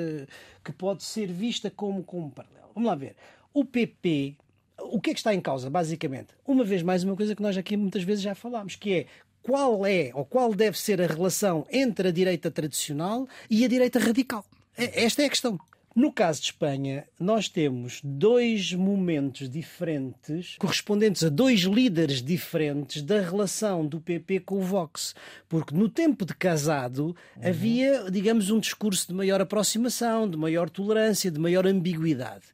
que 0.64 0.72
pode 0.72 1.02
ser 1.02 1.26
vista 1.26 1.70
como, 1.70 2.02
como 2.02 2.30
paralelo. 2.30 2.70
Vamos 2.74 2.88
lá 2.88 2.94
ver. 2.94 3.16
O 3.52 3.64
PP, 3.64 4.36
o 4.78 5.00
que 5.00 5.10
é 5.10 5.14
que 5.14 5.20
está 5.20 5.34
em 5.34 5.40
causa, 5.40 5.68
basicamente? 5.68 6.28
Uma 6.46 6.64
vez 6.64 6.82
mais, 6.82 7.04
uma 7.04 7.16
coisa 7.16 7.34
que 7.34 7.42
nós 7.42 7.56
aqui 7.56 7.76
muitas 7.76 8.02
vezes 8.02 8.22
já 8.22 8.34
falámos, 8.34 8.76
que 8.76 8.94
é 8.94 9.06
qual 9.42 9.84
é 9.84 10.10
ou 10.14 10.24
qual 10.24 10.54
deve 10.54 10.78
ser 10.78 11.02
a 11.02 11.06
relação 11.06 11.66
entre 11.70 12.08
a 12.08 12.12
direita 12.12 12.50
tradicional 12.50 13.28
e 13.50 13.64
a 13.64 13.68
direita 13.68 13.98
radical. 13.98 14.44
É, 14.76 15.04
esta 15.04 15.22
é 15.22 15.26
a 15.26 15.30
questão. 15.30 15.58
No 15.94 16.10
caso 16.10 16.40
de 16.40 16.46
Espanha, 16.46 17.04
nós 17.20 17.48
temos 17.48 18.00
dois 18.02 18.72
momentos 18.72 19.48
diferentes, 19.48 20.56
correspondentes 20.58 21.22
a 21.22 21.28
dois 21.28 21.60
líderes 21.60 22.22
diferentes 22.22 23.02
da 23.02 23.20
relação 23.20 23.86
do 23.86 24.00
PP 24.00 24.40
com 24.40 24.56
o 24.56 24.62
Vox. 24.62 25.14
Porque 25.48 25.74
no 25.74 25.88
tempo 25.88 26.24
de 26.24 26.34
casado 26.34 27.14
uhum. 27.36 27.48
havia, 27.48 28.10
digamos, 28.10 28.50
um 28.50 28.58
discurso 28.58 29.08
de 29.08 29.14
maior 29.14 29.40
aproximação, 29.40 30.28
de 30.28 30.36
maior 30.36 30.70
tolerância, 30.70 31.30
de 31.30 31.38
maior 31.38 31.66
ambiguidade. 31.66 32.46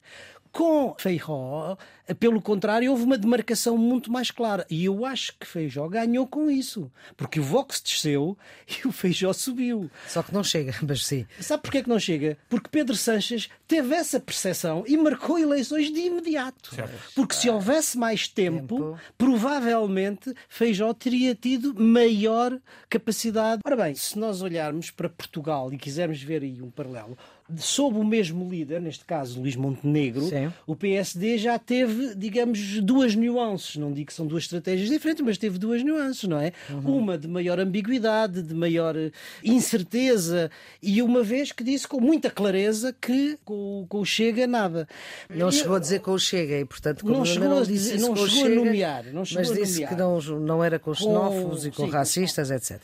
Com 0.59 0.93
Feijó, 0.99 1.79
pelo 2.19 2.43
contrário, 2.43 2.91
houve 2.91 3.05
uma 3.05 3.17
demarcação 3.17 3.79
muito 3.79 4.11
mais 4.11 4.33
clara. 4.33 4.67
E 4.69 4.87
eu 4.87 5.07
acho 5.07 5.39
que 5.39 5.47
Feijó 5.47 5.87
ganhou 5.89 6.27
com 6.27 6.51
isso. 6.51 6.91
Porque 7.17 7.39
o 7.39 7.45
Vox 7.45 7.81
desceu 7.81 8.37
e 8.67 8.89
o 8.89 8.91
Feijó 8.91 9.33
subiu. 9.33 9.89
Só 10.09 10.21
que 10.21 10.35
não 10.35 10.43
chega, 10.43 10.75
mas 10.83 11.07
sim. 11.07 11.25
Sabe 11.39 11.63
porquê 11.63 11.81
que 11.81 11.89
não 11.89 12.01
chega? 12.01 12.37
Porque 12.49 12.69
Pedro 12.69 12.97
Sanches 12.97 13.49
teve 13.69 13.95
essa 13.95 14.19
percepção 14.19 14.83
e 14.85 14.97
marcou 14.97 15.39
eleições 15.39 15.93
de 15.93 16.01
imediato. 16.01 16.75
Certo. 16.75 17.13
Porque 17.15 17.37
se 17.37 17.49
houvesse 17.49 17.97
mais 17.97 18.27
tempo, 18.27 18.79
tempo, 18.79 18.99
provavelmente 19.17 20.35
Feijó 20.49 20.93
teria 20.93 21.37
tido 21.37 21.73
maior 21.81 22.59
capacidade. 22.91 23.63
Ora 23.65 23.77
bem, 23.77 23.95
se 23.95 24.19
nós 24.19 24.43
olharmos 24.43 24.91
para 24.91 25.09
Portugal 25.09 25.73
e 25.73 25.79
quisermos 25.79 26.21
ver 26.21 26.43
aí 26.43 26.61
um 26.61 26.69
paralelo, 26.69 27.17
sob 27.57 27.99
o 27.99 28.05
mesmo 28.05 28.49
líder, 28.49 28.81
neste 28.81 29.05
caso 29.05 29.41
Luís 29.41 29.57
Montenegro, 29.57 30.23
Sim. 30.23 30.53
o 30.67 30.77
PSD 30.77 31.39
já 31.39 31.59
teve, 31.59 32.15
digamos, 32.15 32.81
duas 32.81 33.15
nuances. 33.15 33.77
Não 33.77 33.93
digo 33.93 34.09
que 34.09 34.15
são 34.15 34.27
duas 34.27 34.45
estratégias 34.45 34.89
diferentes, 34.91 35.25
mas 35.25 35.39
teve 35.39 35.59
duas 35.59 35.83
nuances, 35.83 36.25
não 36.25 36.39
é? 36.39 36.53
Uhum. 36.69 36.99
Uma 36.99 37.17
de 37.17 37.27
maior 37.27 37.59
ambiguidade, 37.59 38.43
de 38.43 38.55
maior 38.55 38.97
eh, 38.97 39.11
incerteza, 39.43 40.51
e 40.83 41.01
uma 41.01 41.23
vez 41.23 41.51
que 41.51 41.65
disse 41.65 41.89
com 41.89 42.01
muita 42.01 42.31
clareza 42.31 42.95
que 43.01 43.39
com, 43.45 43.87
com 43.89 44.01
o 44.01 44.05
Chega 44.05 44.47
nada. 44.47 44.87
Não 45.31 45.51
chegou 45.51 45.77
a 45.77 45.79
dizer 45.79 46.01
com 46.01 46.13
o 46.13 46.19
Chega, 46.19 46.59
e 46.59 46.65
portanto, 46.65 47.07
não 47.07 47.25
chegou, 47.25 47.49
não, 47.49 47.59
a, 47.59 47.65
dizer, 47.65 47.99
não 47.99 48.15
chegou 48.17 48.47
a 48.47 48.49
nomear. 48.49 49.05
Não 49.13 49.25
chegou 49.25 49.45
mas 49.45 49.59
disse 49.59 49.81
nomear. 49.81 49.91
que 49.91 49.99
não, 49.99 50.41
não 50.41 50.65
era 50.65 50.79
com 50.79 50.93
xenófobos 50.93 51.63
com, 51.63 51.69
e 51.69 51.71
com 51.71 51.87
sim, 51.87 51.91
racistas, 51.91 52.51
etc. 52.51 52.81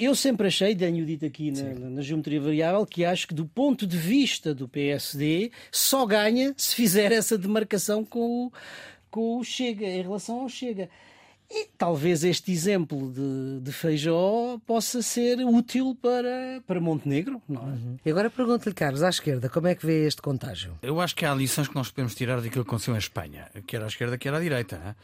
Eu 0.00 0.14
sempre 0.14 0.46
achei, 0.46 0.74
tenho 0.74 1.04
dito 1.04 1.26
aqui 1.26 1.50
na, 1.50 1.90
na, 1.90 2.00
geometria 2.00 2.40
variável, 2.40 2.86
que 2.86 3.04
acho 3.04 3.28
que 3.28 3.34
do 3.34 3.44
ponto 3.44 3.86
de 3.86 3.98
vista 3.98 4.54
do 4.54 4.66
PSD 4.66 5.52
só 5.70 6.06
ganha 6.06 6.54
se 6.56 6.74
fizer 6.74 7.12
essa 7.12 7.36
demarcação 7.36 8.02
com 8.02 8.46
o, 8.46 8.52
com 9.10 9.36
o 9.36 9.44
Chega, 9.44 9.84
em 9.84 10.00
relação 10.00 10.40
ao 10.40 10.48
Chega. 10.48 10.88
E 11.50 11.68
talvez 11.76 12.24
este 12.24 12.50
exemplo 12.50 13.12
de, 13.12 13.60
de 13.60 13.72
Feijó 13.72 14.58
possa 14.66 15.02
ser 15.02 15.38
útil 15.40 15.94
para, 16.00 16.62
para 16.66 16.80
Montenegro, 16.80 17.42
não 17.46 17.60
é? 17.60 17.64
Uhum. 17.66 17.96
E 18.02 18.10
agora 18.10 18.30
pergunto-lhe, 18.30 18.74
Carlos, 18.74 19.02
à 19.02 19.10
esquerda, 19.10 19.50
como 19.50 19.66
é 19.66 19.74
que 19.74 19.84
vê 19.84 20.06
este 20.06 20.22
contágio? 20.22 20.78
Eu 20.80 20.98
acho 20.98 21.14
que 21.14 21.26
há 21.26 21.34
lições 21.34 21.68
que 21.68 21.74
nós 21.74 21.90
podemos 21.90 22.14
tirar 22.14 22.36
daquilo 22.36 22.64
que 22.64 22.70
aconteceu 22.70 22.94
em 22.94 22.98
Espanha, 22.98 23.50
quer 23.66 23.82
à 23.82 23.86
esquerda, 23.86 24.16
quer 24.16 24.32
à 24.32 24.40
direita. 24.40 24.96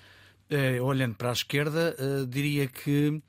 É? 0.49 0.81
olhando 0.81 1.17
para 1.17 1.31
a 1.31 1.33
esquerda, 1.33 1.97
uh, 1.99 2.25
diria 2.25 2.69
que 2.69 3.21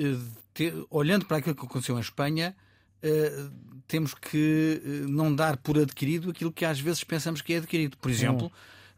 eh, 0.00 0.16
ter, 0.54 0.74
olhando 0.88 1.26
para 1.26 1.36
aquilo 1.36 1.54
que 1.54 1.64
aconteceu 1.64 1.96
em 1.96 2.00
Espanha, 2.00 2.56
uh, 3.04 3.50
temos 3.86 4.14
que 4.14 4.80
uh, 4.82 5.08
não 5.08 5.34
dar 5.34 5.58
por 5.58 5.78
adquirido 5.78 6.30
aquilo 6.30 6.50
que 6.50 6.64
às 6.64 6.80
vezes 6.80 7.04
pensamos 7.04 7.42
que 7.42 7.52
é 7.52 7.58
adquirido. 7.58 7.96
Por 7.98 8.10
exemplo, 8.10 8.46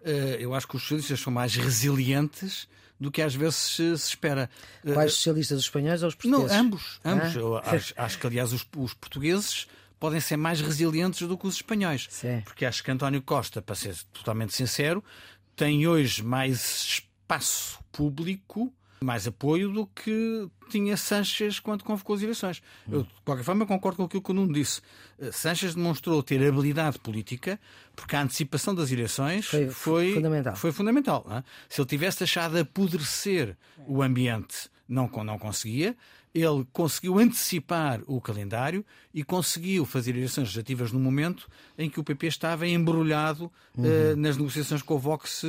uh, 0.01 0.09
eu 0.38 0.55
acho 0.55 0.69
que 0.69 0.77
os 0.77 0.83
socialistas 0.83 1.21
são 1.21 1.33
mais 1.33 1.57
resilientes 1.57 2.69
do 3.01 3.11
que 3.11 3.21
às 3.21 3.35
vezes 3.35 3.57
se, 3.57 3.99
se 3.99 4.09
espera. 4.11 4.49
Quais 4.95 5.15
socialistas, 5.15 5.59
os 5.59 5.65
espanhóis 5.65 6.03
ou 6.03 6.09
os 6.09 6.15
portugueses? 6.15 6.53
Não, 6.53 6.61
ambos. 6.61 7.01
ambos. 7.05 7.37
Ah? 7.37 7.75
Acho, 7.75 7.95
acho, 7.97 8.19
que, 8.19 8.27
aliás, 8.29 8.53
os, 8.53 8.65
os, 8.77 8.95
portugueses 8.95 9.67
podem 9.99 10.21
ser 10.21 10.37
mais 10.37 10.61
resilientes 10.61 11.27
do 11.27 11.37
que 11.37 11.47
os 11.47 11.57
espanhóis. 11.57 12.07
Sim. 12.11 12.43
Porque 12.45 12.65
acho 12.65 12.83
que 12.83 12.91
António 12.91 13.21
Costa, 13.23 13.61
para 13.61 13.75
ser 13.75 13.97
totalmente 14.12 14.55
sincero, 14.55 15.03
tem 15.57 15.87
hoje 15.87 16.23
mais 16.23 16.85
espaço 16.85 17.81
público 17.91 18.73
mais 19.03 19.27
apoio 19.27 19.71
do 19.71 19.87
que 19.87 20.49
tinha 20.71 20.97
Sanches 20.97 21.61
quando 21.61 21.85
convocou 21.85 22.17
as 22.17 22.23
eleições. 22.23 22.62
Eu, 22.91 23.03
de 23.03 23.09
qualquer 23.25 23.45
forma, 23.45 23.67
concordo 23.67 23.99
com 23.99 24.05
aquilo 24.05 24.23
que 24.23 24.31
o 24.31 24.35
Nuno 24.35 24.53
disse. 24.53 24.81
Eh, 25.19 25.31
Sanches 25.31 25.75
demonstrou 25.75 26.23
ter 26.23 26.47
habilidade 26.47 26.99
política 26.99 27.61
porque 27.95 28.17
a 28.17 28.23
antecipação 28.23 28.75
das 28.75 28.91
eleições 28.91 29.47
foi, 29.47 29.69
foi 29.69 30.15
fundamental. 30.15 30.57
Foi 30.57 30.73
fundamental 30.73 31.27
é? 31.31 31.43
Se 31.69 31.81
ele 31.81 31.88
tivesse 31.88 32.21
deixado 32.21 32.57
apodrecer 32.57 33.57
o 33.87 34.03
ambiente, 34.03 34.71
não, 34.88 35.09
não 35.25 35.38
conseguia 35.38 35.97
ele 36.35 36.66
conseguiu 36.73 37.18
antecipar 37.18 38.01
o 38.07 38.21
calendário 38.21 38.85
e 39.12 39.23
conseguiu 39.23 39.85
fazer 39.85 40.12
eleições 40.12 40.45
legislativas 40.45 40.90
no 40.90 40.99
momento 40.99 41.47
em 41.77 41.90
que 41.90 42.01
o 42.01 42.05
PP 42.05 42.27
estava 42.27 42.66
embrulhado 42.66 43.53
uhum. 43.77 43.85
uh, 43.85 44.16
nas 44.16 44.38
negociações 44.38 44.81
com 44.81 44.95
o 44.95 44.99
Vox 44.99 45.42
uh, 45.42 45.47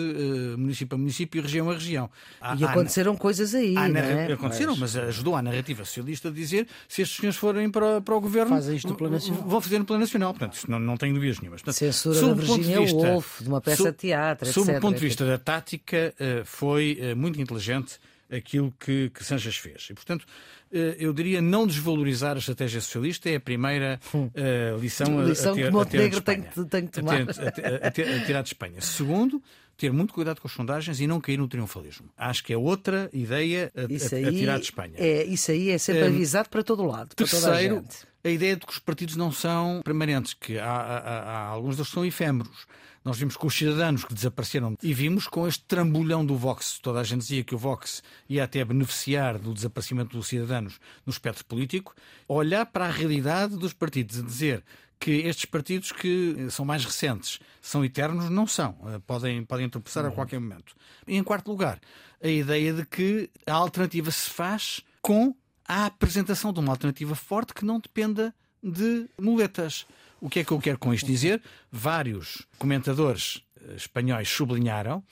município 0.58 0.96
a 0.96 0.98
município 0.98 1.39
e 1.39 1.41
região 1.41 1.69
a 1.69 1.74
região. 1.74 2.10
Há, 2.41 2.56
e 2.56 2.65
aconteceram 2.65 3.13
há, 3.13 3.17
coisas 3.17 3.56
aí. 3.56 3.78
Há, 3.78 3.88
é? 3.88 4.34
Aconteceram, 4.34 4.76
mas... 4.76 4.96
mas... 4.96 5.08
ajudou 5.08 5.38
a 5.38 5.41
narrativa 5.41 5.86
socialista 5.86 6.28
a 6.28 6.32
dizer 6.32 6.67
se 6.89 7.02
estes 7.02 7.17
senhores 7.17 7.38
forem 7.38 7.72
para, 7.72 8.02
para 8.02 8.15
o 8.15 8.19
governo, 8.19 8.50
Fazem 8.50 8.76
isto 8.76 8.89
no 8.89 8.96
plano 8.96 9.13
nacional. 9.13 9.43
vão 9.43 9.62
fazer 9.62 9.80
no 9.80 9.86
plano 9.86 10.02
nacional. 10.02 10.34
Portanto, 10.34 10.54
isso 10.56 10.69
não, 10.69 10.80
não 10.80 10.98
tenho 10.98 11.13
dúvidas 11.13 11.39
nenhumas. 11.39 11.62
Portanto, 11.62 11.80
Censura 11.80 12.19
da 12.19 12.34
Virginia 12.34 12.78
de 12.78 12.84
vista, 12.84 12.98
Woolf, 12.98 13.41
de 13.41 13.48
uma 13.48 13.62
peça 13.62 13.91
de 13.91 13.98
teatro, 13.98 14.52
Sob 14.52 14.69
o 14.69 14.82
ponto 14.82 14.96
de 14.96 15.06
vista 15.06 15.26
da 15.26 15.38
tática, 15.38 16.13
uh, 16.19 16.46
foi 16.46 17.00
muito 17.15 17.39
inteligente 17.39 18.00
aquilo 18.36 18.74
que, 18.80 19.10
que 19.10 19.24
Sanches 19.24 19.58
fez. 19.58 19.88
E, 19.89 19.93
portanto, 19.93 20.26
eh, 20.72 20.96
eu 21.00 21.13
diria 21.13 21.41
não 21.41 21.67
desvalorizar 21.67 22.36
a 22.36 22.39
estratégia 22.39 22.82
socialista 22.82 23.30
é 23.30 23.36
a 23.36 23.39
primeira 23.39 24.00
uh, 24.13 24.80
lição, 24.80 25.24
lição 25.24 25.54
a, 25.54 25.56
ter, 25.56 25.65
que 25.65 25.72
Montenegro 25.72 26.22
tem, 26.22 26.41
tem 26.41 26.86
que 26.88 26.91
tomar. 26.91 27.22
A, 27.22 27.91
ter, 27.91 28.08
a, 28.08 28.17
a, 28.17 28.26
tirar 28.26 28.41
de 28.41 28.50
Espanha. 28.50 28.82
Segundo, 28.82 29.41
ter 29.78 29.91
muito 29.91 30.13
cuidado 30.13 30.41
com 30.41 30.48
as 30.48 30.54
sondagens 30.54 31.00
e 31.00 31.06
não 31.06 31.22
cair 31.22 31.38
no 31.38 31.48
triunfalismo. 31.48 32.10
Acho 32.17 32.43
que 32.43 32.52
é 32.52 32.58
outra 32.58 33.08
ideia 33.13 33.72
a, 33.76 33.82
a, 33.82 34.30
a 34.30 34.32
tirar 34.32 34.58
de 34.58 34.65
Espanha. 34.65 34.93
É, 34.98 35.24
isso 35.26 35.52
aí 35.52 35.69
é 35.69 35.78
sempre 35.78 36.04
um, 36.04 36.08
avisado 36.08 36.50
para 36.50 36.63
todo 36.63 36.84
lado. 36.84 37.15
Terceiro, 37.15 37.84
a, 38.24 38.28
a, 38.28 38.32
ideia 38.32 38.56
de 38.56 38.65
que 38.65 38.72
os 38.72 38.80
partidos 38.80 39.15
não 39.15 39.32
são 39.32 39.82
permanentes, 39.84 40.34
que 40.34 40.58
há, 40.58 40.65
há, 40.65 41.19
há 41.19 41.46
alguns 41.48 41.76
deles 41.76 41.91
são 41.91 42.04
efêmeros. 42.04 42.65
Nós 43.04 43.18
vimos 43.18 43.36
com 43.36 43.48
os 43.48 43.54
cidadãos 43.54 44.06
que 44.06 44.13
desapareceram 44.13 44.78
e 44.82 44.94
vimos 44.94 45.28
com 45.28 45.46
este 45.46 45.63
trambolhão 45.66 46.26
do 46.26 46.38
Vox. 46.38 46.80
Toda 46.80 47.02
a 47.02 47.04
gente 47.04 47.20
dizia 47.20 47.44
que 47.44 47.54
o 47.54 47.58
Vox 47.58 48.02
ia 48.30 48.46
até 48.46 48.63
beneficiar 48.63 49.38
do 49.38 49.54
desaparecimento 49.54 50.16
dos 50.16 50.28
cidadãos 50.28 50.80
no 51.06 51.12
espectro 51.12 51.44
político. 51.44 51.94
Olhar 52.28 52.66
para 52.66 52.86
a 52.86 52.92
realidade 52.92 53.58
dos 53.58 53.74
partidos 53.74 54.18
e 54.18 54.24
dizer 54.24 54.63
que 54.98 55.12
estes 55.12 55.44
partidos 55.44 55.92
que 55.92 56.48
são 56.50 56.63
mais 56.63 56.86
recentes 56.86 57.39
são 57.62 57.84
eternos, 57.84 58.30
não 58.30 58.48
são. 58.48 58.78
Eh, 58.86 59.00
podem, 59.06 59.44
podem 59.44 59.68
tropeçar 59.68 60.06
a 60.06 60.12
qualquer 60.12 60.39
momento. 60.39 60.74
E 61.06 61.18
em 61.18 61.24
quarto 61.24 61.50
lugar, 61.52 61.82
a 62.24 62.28
ideia 62.30 62.74
de 62.74 62.86
que 62.86 63.30
a 63.46 63.52
alternativa 63.52 64.10
se 64.12 64.30
faz 64.30 64.82
com 65.02 65.36
a 65.68 65.88
apresentação 65.88 66.54
de 66.54 66.62
uma 66.62 66.72
alternativa 66.72 67.16
forte 67.16 67.54
que 67.54 67.66
não 67.66 67.82
dependa 67.82 68.34
de 68.63 69.10
muletas. 69.20 69.86
O 70.24 70.30
que 70.30 70.40
é 70.40 70.44
que 70.46 70.54
eu 70.54 70.60
quero 70.60 70.80
com 70.80 70.94
isto 70.94 71.06
dizer? 71.06 71.42
Vários 71.70 72.48
comentadores 72.58 73.44
espanhóis 73.76 74.30
sublinharam 74.30 75.04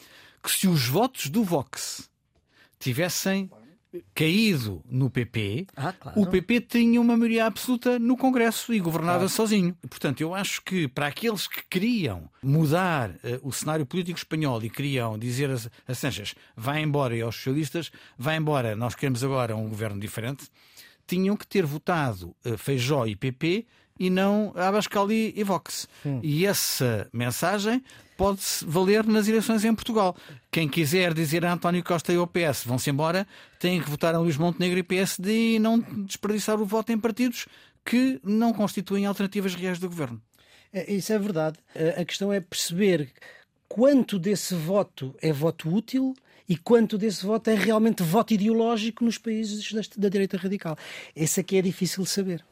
que 0.41 0.49
se 0.49 0.69
os 0.69 0.87
votos 0.87 1.27
do 1.27 1.43
Vox 1.43 2.09
tivessem 2.79 3.51
caído 4.15 4.81
no 4.89 5.09
PP, 5.09 5.67
ah, 5.75 5.91
claro. 5.91 6.17
o 6.17 6.25
PP 6.25 6.61
tinha 6.61 7.01
uma 7.01 7.17
maioria 7.17 7.45
absoluta 7.45 7.99
no 7.99 8.15
Congresso 8.15 8.73
e 8.73 8.79
governava 8.79 9.17
claro. 9.17 9.29
sozinho. 9.29 9.77
Portanto, 9.81 10.21
eu 10.21 10.33
acho 10.33 10.61
que 10.61 10.87
para 10.87 11.07
aqueles 11.07 11.45
que 11.45 11.61
queriam 11.69 12.29
mudar 12.41 13.09
uh, 13.09 13.17
o 13.43 13.51
cenário 13.51 13.85
político 13.85 14.17
espanhol 14.17 14.63
e 14.63 14.69
queriam 14.69 15.19
dizer 15.19 15.51
a, 15.51 15.91
a 15.91 15.93
Sanchez 15.93 16.33
vai 16.55 16.81
embora 16.81 17.17
e 17.17 17.21
aos 17.21 17.35
socialistas 17.35 17.91
vai 18.17 18.37
embora, 18.37 18.77
nós 18.77 18.95
queremos 18.95 19.25
agora 19.25 19.57
um 19.57 19.67
governo 19.67 19.99
diferente, 19.99 20.47
tinham 21.05 21.35
que 21.35 21.45
ter 21.45 21.65
votado 21.65 22.33
uh, 22.45 22.57
Feijó 22.57 23.05
e 23.05 23.13
PP 23.13 23.67
e 24.01 24.09
não 24.09 24.51
Abascal 24.55 25.11
e 25.11 25.43
Vox. 25.43 25.87
Hum. 26.03 26.19
E 26.23 26.43
essa 26.43 27.07
mensagem 27.13 27.83
pode-se 28.17 28.65
valer 28.65 29.05
nas 29.05 29.27
eleições 29.27 29.63
em 29.63 29.75
Portugal. 29.75 30.15
Quem 30.49 30.67
quiser 30.67 31.13
dizer 31.13 31.45
a 31.45 31.53
António 31.53 31.83
Costa 31.83 32.11
e 32.11 32.15
ao 32.15 32.25
PS 32.25 32.63
vão-se 32.65 32.89
embora, 32.89 33.27
tem 33.59 33.79
que 33.79 33.87
votar 33.87 34.15
a 34.15 34.17
Luís 34.17 34.37
Montenegro 34.37 34.79
e 34.79 34.83
PSD 34.83 35.55
e 35.55 35.59
não 35.59 35.79
desperdiçar 35.79 36.59
o 36.59 36.65
voto 36.65 36.91
em 36.91 36.97
partidos 36.97 37.45
que 37.85 38.19
não 38.23 38.51
constituem 38.51 39.05
alternativas 39.05 39.53
reais 39.53 39.77
do 39.77 39.87
governo. 39.87 40.19
É, 40.73 40.91
isso 40.91 41.13
é 41.13 41.19
verdade. 41.19 41.59
A 41.95 42.03
questão 42.03 42.33
é 42.33 42.39
perceber 42.39 43.11
quanto 43.69 44.17
desse 44.17 44.55
voto 44.55 45.15
é 45.21 45.31
voto 45.31 45.71
útil 45.71 46.15
e 46.49 46.57
quanto 46.57 46.97
desse 46.97 47.23
voto 47.23 47.51
é 47.51 47.53
realmente 47.53 48.01
voto 48.01 48.33
ideológico 48.33 49.05
nos 49.05 49.19
países 49.19 49.71
da 49.95 50.09
direita 50.09 50.37
radical. 50.37 50.75
Esse 51.15 51.39
aqui 51.39 51.57
é 51.57 51.61
difícil 51.61 52.03
de 52.03 52.09
saber. 52.09 52.43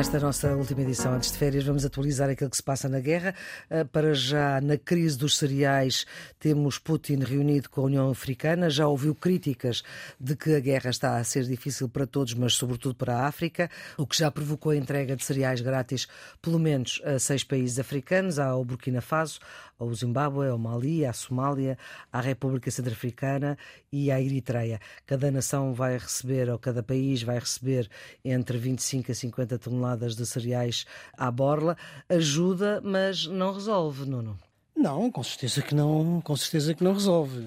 Nesta 0.00 0.18
nossa 0.18 0.56
última 0.56 0.80
edição, 0.80 1.12
antes 1.12 1.30
de 1.30 1.36
férias, 1.36 1.62
vamos 1.62 1.84
atualizar 1.84 2.30
aquilo 2.30 2.48
que 2.48 2.56
se 2.56 2.62
passa 2.62 2.88
na 2.88 3.00
guerra. 3.00 3.34
Ah, 3.68 3.84
para 3.84 4.14
já, 4.14 4.58
na 4.58 4.78
crise 4.78 5.18
dos 5.18 5.36
cereais, 5.36 6.06
temos 6.38 6.78
Putin 6.78 7.18
reunido 7.18 7.68
com 7.68 7.82
a 7.82 7.84
União 7.84 8.08
Africana. 8.08 8.70
Já 8.70 8.88
ouviu 8.88 9.14
críticas 9.14 9.82
de 10.18 10.34
que 10.34 10.54
a 10.54 10.60
guerra 10.60 10.88
está 10.88 11.18
a 11.18 11.22
ser 11.22 11.44
difícil 11.44 11.86
para 11.86 12.06
todos, 12.06 12.32
mas 12.32 12.54
sobretudo 12.54 12.94
para 12.94 13.14
a 13.14 13.26
África, 13.26 13.70
o 13.98 14.06
que 14.06 14.16
já 14.16 14.30
provocou 14.30 14.72
a 14.72 14.76
entrega 14.76 15.14
de 15.14 15.22
cereais 15.22 15.60
grátis, 15.60 16.08
pelo 16.40 16.58
menos 16.58 17.02
a 17.04 17.18
seis 17.18 17.44
países 17.44 17.78
africanos, 17.78 18.38
ao 18.38 18.64
Burkina 18.64 19.02
Faso, 19.02 19.38
ao 19.80 19.92
Zimbábue, 19.94 20.48
ao 20.48 20.58
Mali, 20.58 21.06
à 21.06 21.12
Somália, 21.12 21.78
à 22.12 22.20
República 22.20 22.70
Centro-Africana 22.70 23.56
e 23.90 24.10
à 24.10 24.20
Eritreia. 24.20 24.78
Cada 25.06 25.30
nação 25.30 25.72
vai 25.72 25.96
receber, 25.96 26.50
ou 26.50 26.58
cada 26.58 26.82
país 26.82 27.22
vai 27.22 27.38
receber 27.38 27.88
entre 28.24 28.58
25 28.58 29.10
a 29.10 29.14
50 29.14 29.58
toneladas 29.58 30.14
de 30.14 30.26
cereais 30.26 30.84
à 31.16 31.30
borla. 31.30 31.76
Ajuda, 32.08 32.80
mas 32.84 33.26
não 33.26 33.52
resolve, 33.54 34.08
Nuno. 34.08 34.38
Não, 34.76 35.10
com 35.10 35.22
certeza 35.22 35.62
que 35.62 35.74
não, 35.74 36.20
com 36.20 36.36
certeza 36.36 36.74
que 36.74 36.84
não 36.84 36.92
resolve. 36.92 37.46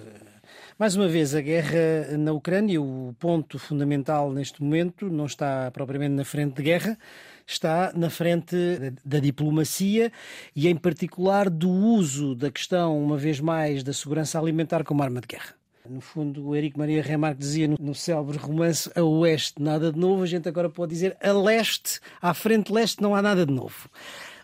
Mais 0.78 0.96
uma 0.96 1.08
vez, 1.08 1.36
a 1.36 1.42
guerra 1.42 2.18
na 2.18 2.34
Ucrânia, 2.34 2.82
o 2.82 3.16
ponto 3.20 3.60
fundamental 3.60 4.32
neste 4.32 4.62
momento, 4.62 5.08
não 5.10 5.26
está 5.26 5.70
propriamente 5.72 6.14
na 6.14 6.26
frente 6.26 6.56
de 6.56 6.64
guerra, 6.64 6.98
está 7.46 7.92
na 7.96 8.10
frente 8.10 8.56
da 9.04 9.20
diplomacia 9.20 10.12
e, 10.56 10.68
em 10.68 10.76
particular, 10.76 11.50
do 11.50 11.70
uso 11.70 12.36
da 12.36 12.52
questão, 12.52 13.02
uma 13.02 13.18
vez 13.18 13.40
mais, 13.40 13.84
da 13.84 13.94
segurança 13.94 14.40
alimentar 14.40 14.84
como 14.84 15.04
arma 15.04 15.22
de 15.22 15.28
guerra. 15.28 15.56
No 15.90 16.00
fundo, 16.00 16.48
o 16.48 16.56
Eric 16.56 16.80
Maria 16.80 17.04
Remarque 17.04 17.42
dizia 17.42 17.68
no, 17.68 17.76
no 17.78 17.94
célebre 17.94 18.38
romance 18.38 18.90
A 18.96 19.04
Oeste 19.04 19.62
nada 19.62 19.92
de 19.92 20.00
novo, 20.00 20.24
a 20.24 20.26
gente 20.26 20.48
agora 20.48 20.70
pode 20.70 20.94
dizer 20.94 21.18
A 21.22 21.34
Leste, 21.34 22.00
à 22.22 22.34
frente 22.34 22.72
leste 22.72 23.02
não 23.02 23.14
há 23.14 23.22
nada 23.22 23.46
de 23.46 23.52
novo. 23.52 23.90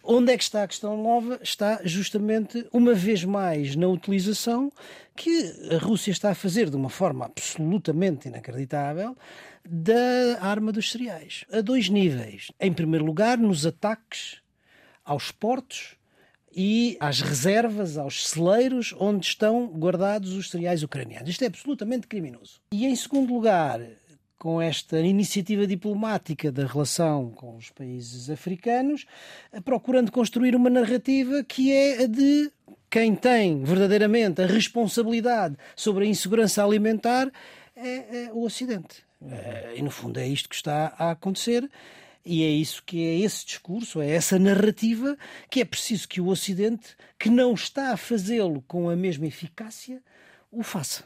Onde 0.03 0.33
é 0.33 0.37
que 0.37 0.43
está 0.43 0.63
a 0.63 0.67
questão 0.67 1.01
nova? 1.01 1.39
Está 1.41 1.79
justamente, 1.83 2.65
uma 2.73 2.93
vez 2.93 3.23
mais, 3.23 3.75
na 3.75 3.87
utilização 3.87 4.71
que 5.15 5.53
a 5.71 5.77
Rússia 5.77 6.11
está 6.11 6.31
a 6.31 6.35
fazer 6.35 6.69
de 6.69 6.75
uma 6.75 6.89
forma 6.89 7.25
absolutamente 7.25 8.27
inacreditável 8.27 9.15
da 9.67 10.37
arma 10.41 10.71
dos 10.71 10.91
cereais, 10.91 11.45
a 11.51 11.61
dois 11.61 11.89
níveis. 11.89 12.51
Em 12.59 12.71
primeiro 12.73 13.05
lugar, 13.05 13.37
nos 13.37 13.65
ataques 13.65 14.41
aos 15.03 15.31
portos 15.31 15.95
e 16.55 16.97
às 16.99 17.21
reservas, 17.21 17.97
aos 17.97 18.27
celeiros 18.27 18.93
onde 18.99 19.25
estão 19.25 19.67
guardados 19.67 20.33
os 20.33 20.49
cereais 20.49 20.83
ucranianos. 20.83 21.29
Isto 21.29 21.43
é 21.43 21.47
absolutamente 21.47 22.07
criminoso. 22.07 22.59
E 22.71 22.85
em 22.85 22.95
segundo 22.95 23.33
lugar, 23.33 23.79
com 24.37 24.61
esta 24.61 24.99
iniciativa 24.99 25.67
diplomática 25.67 26.51
da 26.51 26.65
relação 26.65 27.29
com 27.31 27.57
os 27.57 27.69
países 27.69 28.29
africanos, 28.29 29.05
procurando 29.65 30.11
construir 30.11 30.55
uma 30.55 30.69
narrativa 30.69 31.43
que 31.43 31.71
é 31.71 32.03
a 32.03 32.07
de 32.07 32.51
quem 32.89 33.15
tem 33.15 33.63
verdadeiramente 33.63 34.41
a 34.41 34.47
responsabilidade 34.47 35.55
sobre 35.75 36.05
a 36.05 36.07
insegurança 36.07 36.63
alimentar 36.63 37.31
é, 37.75 38.25
é 38.25 38.33
o 38.33 38.43
Ocidente. 38.43 39.08
Eh, 39.21 39.75
e 39.77 39.81
no 39.81 39.91
fundo 39.91 40.19
é 40.19 40.27
isto 40.27 40.49
que 40.49 40.55
está 40.55 40.93
a 40.97 41.11
acontecer. 41.11 41.69
E 42.25 42.43
é 42.43 42.49
isso 42.49 42.83
que 42.85 43.03
é 43.03 43.19
esse 43.19 43.45
discurso, 43.45 44.01
é 44.01 44.09
essa 44.09 44.37
narrativa 44.37 45.17
que 45.49 45.61
é 45.61 45.65
preciso 45.65 46.07
que 46.07 46.19
o 46.19 46.27
Ocidente, 46.27 46.95
que 47.17 47.29
não 47.29 47.53
está 47.53 47.91
a 47.93 47.97
fazê-lo 47.97 48.61
com 48.67 48.89
a 48.89 48.95
mesma 48.95 49.25
eficácia, 49.25 50.01
o 50.51 50.61
faça. 50.61 51.03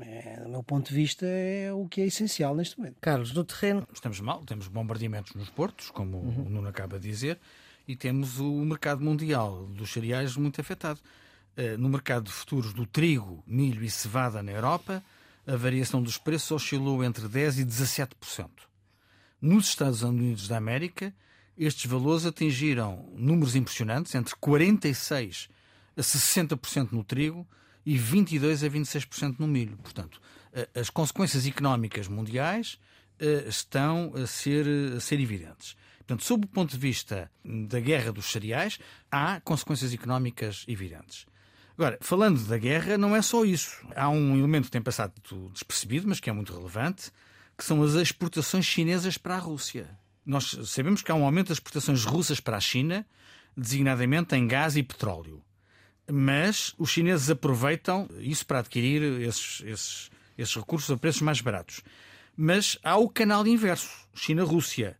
É, 0.00 0.40
do 0.40 0.48
meu 0.48 0.62
ponto 0.62 0.88
de 0.88 0.94
vista, 0.94 1.24
é 1.24 1.72
o 1.72 1.86
que 1.86 2.00
é 2.00 2.06
essencial 2.06 2.56
neste 2.56 2.78
momento. 2.78 2.96
Carlos, 3.00 3.32
no 3.32 3.44
terreno. 3.44 3.86
Estamos 3.92 4.18
mal, 4.20 4.42
temos 4.44 4.66
bombardeamentos 4.66 5.34
nos 5.34 5.48
portos, 5.48 5.90
como 5.90 6.16
uhum. 6.16 6.46
o 6.46 6.50
Nuno 6.50 6.68
acaba 6.68 6.98
de 6.98 7.08
dizer, 7.08 7.38
e 7.86 7.94
temos 7.94 8.40
o 8.40 8.50
mercado 8.64 9.04
mundial 9.04 9.66
dos 9.66 9.92
cereais 9.92 10.36
muito 10.36 10.60
afetado. 10.60 10.98
Eh, 11.56 11.76
no 11.76 11.88
mercado 11.88 12.24
de 12.24 12.32
futuros 12.32 12.72
do 12.72 12.84
trigo, 12.84 13.44
milho 13.46 13.84
e 13.84 13.90
cevada 13.90 14.42
na 14.42 14.50
Europa, 14.50 15.04
a 15.46 15.56
variação 15.56 16.02
dos 16.02 16.18
preços 16.18 16.50
oscilou 16.50 17.04
entre 17.04 17.28
10% 17.28 17.58
e 17.58 17.64
17%. 17.64 18.48
Nos 19.40 19.68
Estados 19.68 20.02
Unidos 20.02 20.48
da 20.48 20.56
América, 20.56 21.14
estes 21.56 21.84
valores 21.86 22.24
atingiram 22.24 23.12
números 23.14 23.54
impressionantes, 23.54 24.14
entre 24.14 24.34
46% 24.36 25.48
a 25.96 26.00
60% 26.00 26.92
no 26.92 27.04
trigo 27.04 27.46
e 27.86 27.96
22% 27.96 28.66
a 28.66 28.70
26% 28.70 29.36
no 29.38 29.46
milho. 29.46 29.76
Portanto, 29.76 30.20
as 30.74 30.90
consequências 30.90 31.46
económicas 31.46 32.08
mundiais 32.08 32.78
estão 33.46 34.12
a 34.14 34.26
ser, 34.26 34.66
a 34.96 35.00
ser 35.00 35.20
evidentes. 35.20 35.76
Portanto, 35.98 36.24
sob 36.24 36.44
o 36.44 36.48
ponto 36.48 36.70
de 36.70 36.78
vista 36.78 37.30
da 37.44 37.80
guerra 37.80 38.12
dos 38.12 38.26
cereais, 38.26 38.78
há 39.10 39.40
consequências 39.40 39.92
económicas 39.94 40.64
evidentes. 40.68 41.26
Agora, 41.76 41.98
falando 42.00 42.40
da 42.46 42.56
guerra, 42.56 42.96
não 42.96 43.16
é 43.16 43.20
só 43.20 43.44
isso. 43.44 43.84
Há 43.96 44.08
um 44.08 44.36
elemento 44.36 44.66
que 44.66 44.70
tem 44.70 44.82
passado 44.82 45.12
despercebido, 45.52 46.06
mas 46.08 46.20
que 46.20 46.30
é 46.30 46.32
muito 46.32 46.54
relevante, 46.54 47.10
que 47.58 47.64
são 47.64 47.82
as 47.82 47.94
exportações 47.94 48.64
chinesas 48.64 49.18
para 49.18 49.34
a 49.34 49.40
Rússia. 49.40 49.90
Nós 50.24 50.56
sabemos 50.64 51.02
que 51.02 51.10
há 51.10 51.14
um 51.14 51.24
aumento 51.24 51.48
das 51.48 51.58
exportações 51.58 52.04
russas 52.04 52.38
para 52.38 52.56
a 52.56 52.60
China, 52.60 53.04
designadamente 53.56 54.36
em 54.36 54.46
gás 54.46 54.76
e 54.76 54.82
petróleo. 54.82 55.42
Mas 56.10 56.74
os 56.78 56.90
chineses 56.90 57.28
aproveitam 57.28 58.08
isso 58.18 58.46
para 58.46 58.60
adquirir 58.60 59.02
esses, 59.22 59.62
esses, 59.64 60.10
esses 60.38 60.54
recursos 60.54 60.90
a 60.90 60.96
preços 60.96 61.22
mais 61.22 61.40
baratos. 61.40 61.82
Mas 62.36 62.78
há 62.82 62.96
o 62.96 63.08
canal 63.08 63.46
inverso, 63.46 63.90
China-Rússia. 64.14 64.96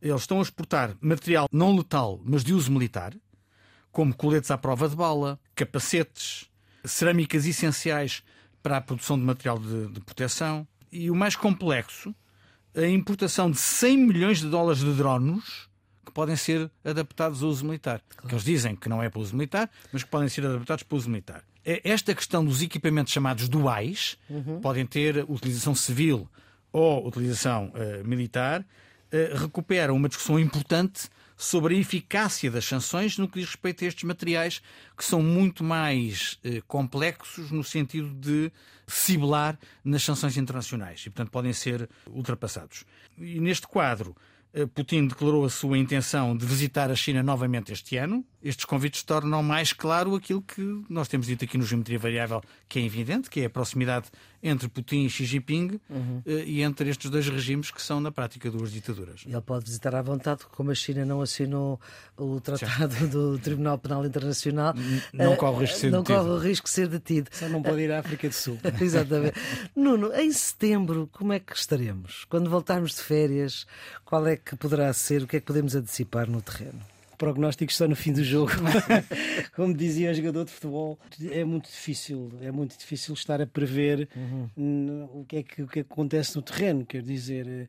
Eles 0.00 0.22
estão 0.22 0.38
a 0.38 0.42
exportar 0.42 0.96
material 1.00 1.48
não 1.52 1.76
letal, 1.76 2.20
mas 2.24 2.44
de 2.44 2.54
uso 2.54 2.70
militar, 2.70 3.14
como 3.98 4.14
coletes 4.14 4.48
à 4.52 4.56
prova 4.56 4.88
de 4.88 4.94
bala, 4.94 5.40
capacetes, 5.56 6.48
cerâmicas 6.84 7.44
essenciais 7.46 8.22
para 8.62 8.76
a 8.76 8.80
produção 8.80 9.18
de 9.18 9.24
material 9.24 9.58
de, 9.58 9.88
de 9.88 9.98
proteção 9.98 10.64
e 10.92 11.10
o 11.10 11.16
mais 11.16 11.34
complexo, 11.34 12.14
a 12.76 12.86
importação 12.86 13.50
de 13.50 13.58
100 13.58 13.96
milhões 13.96 14.38
de 14.38 14.48
dólares 14.48 14.78
de 14.78 14.92
drones 14.92 15.68
que 16.06 16.12
podem 16.12 16.36
ser 16.36 16.70
adaptados 16.84 17.42
ao 17.42 17.48
uso 17.48 17.64
militar. 17.64 18.00
Claro. 18.08 18.28
Que 18.28 18.34
eles 18.36 18.44
dizem 18.44 18.76
que 18.76 18.88
não 18.88 19.02
é 19.02 19.10
para 19.10 19.20
uso 19.20 19.34
militar, 19.34 19.68
mas 19.92 20.04
que 20.04 20.10
podem 20.10 20.28
ser 20.28 20.46
adaptados 20.46 20.84
para 20.84 20.96
uso 20.96 21.10
militar. 21.10 21.42
É 21.64 21.80
esta 21.82 22.14
questão 22.14 22.44
dos 22.44 22.62
equipamentos 22.62 23.12
chamados 23.12 23.48
duais 23.48 24.16
uhum. 24.30 24.60
podem 24.60 24.86
ter 24.86 25.24
utilização 25.28 25.74
civil 25.74 26.28
ou 26.70 27.04
utilização 27.04 27.72
uh, 27.74 28.06
militar, 28.06 28.60
uh, 28.60 29.36
recupera 29.36 29.92
uma 29.92 30.08
discussão 30.08 30.38
importante 30.38 31.08
sobre 31.38 31.76
a 31.76 31.78
eficácia 31.78 32.50
das 32.50 32.64
sanções 32.64 33.16
no 33.16 33.28
que 33.28 33.38
diz 33.38 33.48
respeito 33.48 33.84
a 33.84 33.86
estes 33.86 34.02
materiais 34.02 34.60
que 34.96 35.04
são 35.04 35.22
muito 35.22 35.62
mais 35.62 36.36
eh, 36.42 36.60
complexos 36.66 37.52
no 37.52 37.62
sentido 37.62 38.12
de 38.12 38.50
cibelar 38.88 39.56
nas 39.84 40.02
sanções 40.02 40.36
internacionais 40.36 41.00
e, 41.06 41.10
portanto, 41.10 41.30
podem 41.30 41.52
ser 41.52 41.88
ultrapassados. 42.10 42.84
E 43.16 43.38
neste 43.38 43.68
quadro, 43.68 44.16
eh, 44.52 44.66
Putin 44.66 45.06
declarou 45.06 45.44
a 45.44 45.50
sua 45.50 45.78
intenção 45.78 46.36
de 46.36 46.44
visitar 46.44 46.90
a 46.90 46.96
China 46.96 47.22
novamente 47.22 47.72
este 47.72 47.96
ano, 47.96 48.24
estes 48.42 48.64
convites 48.64 49.02
tornam 49.02 49.42
mais 49.42 49.72
claro 49.72 50.14
aquilo 50.14 50.42
que 50.42 50.84
nós 50.88 51.08
temos 51.08 51.26
dito 51.26 51.44
aqui 51.44 51.58
no 51.58 51.64
Geometria 51.64 51.98
Variável, 51.98 52.42
que 52.68 52.78
é 52.78 52.82
evidente, 52.82 53.28
que 53.28 53.40
é 53.40 53.46
a 53.46 53.50
proximidade 53.50 54.06
entre 54.40 54.68
Putin 54.68 55.04
e 55.04 55.10
Xi 55.10 55.24
Jinping 55.24 55.80
uhum. 55.90 56.22
e 56.24 56.62
entre 56.62 56.88
estes 56.88 57.10
dois 57.10 57.28
regimes 57.28 57.72
que 57.72 57.82
são, 57.82 58.00
na 58.00 58.12
prática, 58.12 58.48
duas 58.50 58.70
ditaduras. 58.70 59.24
Ele 59.26 59.40
pode 59.40 59.64
visitar 59.64 59.94
à 59.94 60.02
vontade, 60.02 60.42
como 60.52 60.70
a 60.70 60.74
China 60.74 61.04
não 61.04 61.20
assinou 61.20 61.80
o 62.16 62.40
Tratado 62.40 62.94
Sim. 62.94 63.06
do 63.10 63.38
Tribunal 63.38 63.78
Penal 63.78 64.06
Internacional. 64.06 64.74
Não 65.12 65.34
corre 65.34 65.56
o 65.56 65.60
risco 65.60 65.74
de 65.74 65.80
ser 65.80 65.90
não 65.90 66.02
detido. 66.02 66.18
corre 66.18 66.30
o 66.30 66.38
risco 66.38 66.64
de 66.66 66.70
ser 66.70 66.88
detido. 66.88 67.30
Só 67.32 67.48
não 67.48 67.62
pode 67.62 67.80
ir 67.80 67.90
à 67.90 67.98
África 67.98 68.28
do 68.28 68.34
Sul. 68.34 68.58
Exatamente. 68.80 69.34
Nuno, 69.74 70.12
em 70.14 70.30
setembro, 70.30 71.08
como 71.12 71.32
é 71.32 71.40
que 71.40 71.56
estaremos? 71.56 72.24
Quando 72.28 72.48
voltarmos 72.48 72.94
de 72.94 73.02
férias, 73.02 73.66
qual 74.04 74.26
é 74.28 74.36
que 74.36 74.54
poderá 74.54 74.92
ser? 74.92 75.22
O 75.22 75.26
que 75.26 75.38
é 75.38 75.40
que 75.40 75.46
podemos 75.46 75.74
antecipar 75.74 76.30
no 76.30 76.40
terreno? 76.40 76.80
Prognósticos 77.18 77.76
só 77.76 77.86
no 77.88 77.96
fim 77.96 78.12
do 78.12 78.22
jogo. 78.24 78.52
Como 79.54 79.74
dizia 79.74 80.10
um 80.10 80.14
jogador 80.14 80.44
de 80.44 80.52
futebol, 80.52 80.98
é 81.30 81.44
muito 81.44 81.68
difícil, 81.68 82.32
é 82.40 82.50
muito 82.50 82.78
difícil 82.78 83.12
estar 83.12 83.42
a 83.42 83.46
prever 83.46 84.08
uhum. 84.16 85.08
o, 85.12 85.24
que 85.26 85.36
é 85.36 85.42
que, 85.42 85.62
o 85.62 85.66
que 85.66 85.80
acontece 85.80 86.36
no 86.36 86.42
terreno. 86.42 86.86
Quer 86.86 87.02
dizer, 87.02 87.46
eh, 87.46 87.66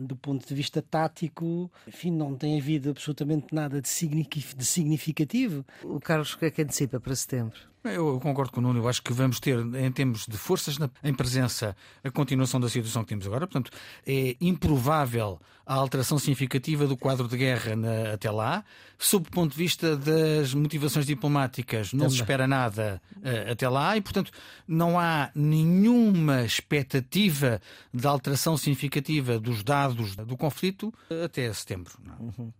do 0.00 0.16
ponto 0.16 0.46
de 0.46 0.54
vista 0.54 0.80
tático, 0.80 1.70
enfim, 1.86 2.10
não 2.10 2.34
tem 2.34 2.58
havido 2.58 2.90
absolutamente 2.90 3.54
nada 3.54 3.80
de 3.80 3.88
significativo. 3.88 5.64
O 5.82 6.00
Carlos, 6.00 6.32
o 6.34 6.38
que 6.38 6.46
é 6.46 6.50
que 6.50 6.62
antecipa 6.62 6.98
para 7.00 7.14
setembro? 7.14 7.72
Eu 7.84 8.20
concordo 8.20 8.52
com 8.52 8.60
o 8.60 8.62
Nuno, 8.62 8.78
eu 8.78 8.88
acho 8.88 9.02
que 9.02 9.12
vamos 9.12 9.40
ter, 9.40 9.58
em 9.58 9.90
termos 9.90 10.24
de 10.26 10.36
forças 10.36 10.78
na, 10.78 10.88
em 11.02 11.12
presença, 11.12 11.74
a 12.04 12.10
continuação 12.12 12.60
da 12.60 12.68
situação 12.68 13.02
que 13.02 13.08
temos 13.08 13.26
agora. 13.26 13.44
Portanto, 13.44 13.72
é 14.06 14.36
improvável 14.40 15.40
a 15.66 15.74
alteração 15.74 16.16
significativa 16.16 16.86
do 16.86 16.96
quadro 16.96 17.26
de 17.26 17.36
guerra 17.36 17.74
na, 17.74 18.12
até 18.12 18.30
lá. 18.30 18.64
Sob 18.98 19.26
o 19.26 19.30
ponto 19.32 19.50
de 19.50 19.58
vista 19.58 19.96
das 19.96 20.54
motivações 20.54 21.06
diplomáticas, 21.06 21.92
não 21.92 22.00
Também. 22.00 22.10
se 22.10 22.16
espera 22.22 22.46
nada 22.46 23.02
uh, 23.16 23.50
até 23.50 23.68
lá 23.68 23.96
e, 23.96 24.00
portanto, 24.00 24.30
não 24.66 24.96
há 24.96 25.30
nenhuma 25.34 26.42
expectativa 26.42 27.60
de 27.92 28.06
alteração 28.06 28.56
significativa 28.56 29.40
dos 29.40 29.64
dados 29.64 29.81
do 29.88 30.36
conflito 30.36 30.92
até 31.24 31.52
setembro. 31.52 31.92
Uhum. 32.20 32.52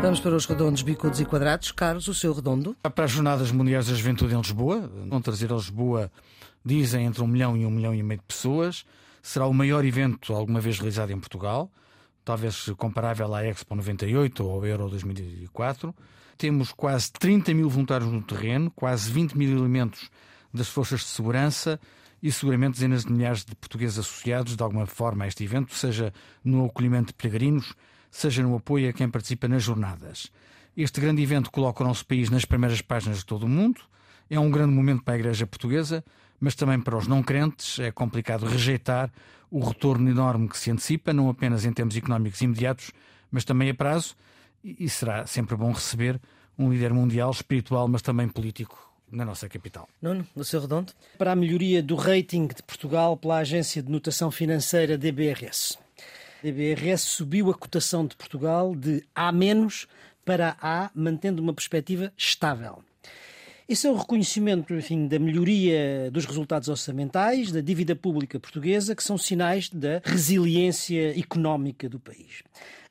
Vamos 0.00 0.20
para 0.20 0.36
os 0.36 0.46
redondos, 0.46 0.82
bicudos 0.82 1.20
e 1.20 1.24
quadrados. 1.24 1.72
Carlos, 1.72 2.06
o 2.06 2.14
seu 2.14 2.32
redondo? 2.32 2.76
Para 2.82 3.04
as 3.04 3.10
Jornadas 3.10 3.50
Mundiais 3.50 3.88
da 3.88 3.94
Juventude 3.94 4.32
em 4.32 4.38
Lisboa, 4.38 4.90
vão 5.08 5.20
trazer 5.20 5.52
a 5.52 5.56
Lisboa, 5.56 6.10
dizem, 6.64 7.04
entre 7.04 7.20
um 7.20 7.26
milhão 7.26 7.56
e 7.56 7.66
um 7.66 7.70
milhão 7.70 7.92
e 7.92 8.02
meio 8.02 8.20
de 8.20 8.26
pessoas. 8.26 8.86
Será 9.20 9.46
o 9.46 9.52
maior 9.52 9.84
evento 9.84 10.32
alguma 10.32 10.60
vez 10.60 10.78
realizado 10.78 11.10
em 11.10 11.18
Portugal, 11.18 11.70
talvez 12.24 12.70
comparável 12.78 13.34
à 13.34 13.44
Expo 13.44 13.74
98 13.74 14.44
ou 14.44 14.52
ao 14.52 14.66
Euro 14.66 14.88
2004. 14.88 15.92
Temos 16.38 16.70
quase 16.70 17.10
30 17.12 17.52
mil 17.52 17.68
voluntários 17.68 18.08
no 18.10 18.22
terreno, 18.22 18.70
quase 18.70 19.10
20 19.10 19.36
mil 19.36 19.58
elementos 19.58 20.08
das 20.54 20.68
forças 20.68 21.00
de 21.00 21.06
segurança 21.06 21.80
e 22.22 22.30
seguramente 22.30 22.74
dezenas 22.74 23.04
de 23.04 23.12
milhares 23.12 23.44
de 23.44 23.56
portugueses 23.56 23.98
associados 23.98 24.56
de 24.56 24.62
alguma 24.62 24.86
forma 24.86 25.24
a 25.24 25.26
este 25.28 25.42
evento, 25.42 25.74
seja 25.74 26.12
no 26.44 26.64
acolhimento 26.64 27.08
de 27.08 27.14
peregrinos, 27.14 27.74
seja 28.08 28.40
no 28.40 28.54
apoio 28.54 28.88
a 28.88 28.92
quem 28.92 29.10
participa 29.10 29.48
nas 29.48 29.64
jornadas. 29.64 30.30
Este 30.76 31.00
grande 31.00 31.20
evento 31.20 31.50
coloca 31.50 31.82
o 31.82 31.86
nosso 31.86 32.06
país 32.06 32.30
nas 32.30 32.44
primeiras 32.44 32.80
páginas 32.80 33.18
de 33.18 33.26
todo 33.26 33.42
o 33.42 33.48
mundo. 33.48 33.80
É 34.30 34.38
um 34.38 34.48
grande 34.48 34.72
momento 34.72 35.02
para 35.02 35.14
a 35.14 35.18
Igreja 35.18 35.44
Portuguesa, 35.44 36.04
mas 36.38 36.54
também 36.54 36.80
para 36.80 36.96
os 36.96 37.08
não 37.08 37.20
crentes. 37.20 37.80
É 37.80 37.90
complicado 37.90 38.46
rejeitar 38.46 39.10
o 39.50 39.58
retorno 39.58 40.08
enorme 40.08 40.48
que 40.48 40.56
se 40.56 40.70
antecipa, 40.70 41.12
não 41.12 41.28
apenas 41.28 41.64
em 41.64 41.72
termos 41.72 41.96
económicos 41.96 42.40
imediatos, 42.40 42.92
mas 43.28 43.44
também 43.44 43.70
a 43.70 43.74
prazo. 43.74 44.14
E 44.64 44.88
será 44.88 45.26
sempre 45.26 45.56
bom 45.56 45.72
receber 45.72 46.20
um 46.58 46.70
líder 46.72 46.92
mundial, 46.92 47.30
espiritual, 47.30 47.86
mas 47.88 48.02
também 48.02 48.28
político 48.28 48.76
na 49.10 49.24
nossa 49.24 49.48
capital. 49.48 49.88
Nuno, 50.02 50.26
no 50.36 50.44
seu 50.44 50.60
redondo? 50.60 50.92
Para 51.16 51.32
a 51.32 51.36
melhoria 51.36 51.82
do 51.82 51.94
rating 51.94 52.46
de 52.48 52.62
Portugal 52.62 53.16
pela 53.16 53.38
Agência 53.38 53.82
de 53.82 53.90
Notação 53.90 54.30
Financeira 54.30 54.98
DBRS. 54.98 55.78
DBRS 56.42 57.02
subiu 57.02 57.50
a 57.50 57.54
cotação 57.54 58.06
de 58.06 58.14
Portugal 58.16 58.74
de 58.76 59.02
A- 59.14 59.32
para 60.24 60.56
A, 60.60 60.90
mantendo 60.94 61.42
uma 61.42 61.54
perspectiva 61.54 62.12
estável. 62.16 62.82
Esse 63.68 63.86
é 63.86 63.90
o 63.90 63.96
reconhecimento 63.96 64.72
enfim, 64.74 65.06
da 65.08 65.18
melhoria 65.18 66.10
dos 66.10 66.24
resultados 66.24 66.68
orçamentais, 66.68 67.52
da 67.52 67.60
dívida 67.60 67.94
pública 67.96 68.38
portuguesa, 68.40 68.94
que 68.94 69.02
são 69.02 69.18
sinais 69.18 69.68
da 69.68 70.00
resiliência 70.04 71.18
económica 71.18 71.88
do 71.88 71.98
país. 71.98 72.42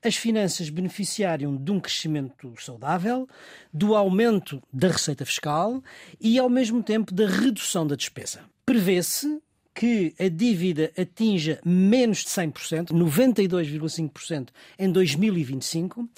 As 0.08 0.16
finanças 0.16 0.70
beneficiaram 0.70 1.58
de 1.58 1.70
um 1.70 1.82
crescimento 1.82 2.54
saudável, 2.62 3.28
do 3.74 3.94
aumento 3.94 4.64
da 4.72 4.88
receita 4.88 5.26
fiscal 5.26 5.84
e, 6.18 6.40
ao 6.40 6.50
mesmo 6.50 6.82
tempo, 6.82 7.14
da 7.14 7.28
redução 7.28 7.86
da 7.86 7.94
despesa. 7.94 8.40
Prevê-se 8.66 9.42
que 9.76 10.16
a 10.18 10.30
dívida 10.30 10.94
atinja 10.98 11.60
menos 11.66 12.20
de 12.20 12.30
100%, 12.30 12.94
92,5% 12.94 14.48
em 14.80 14.90
2025, 14.90 16.10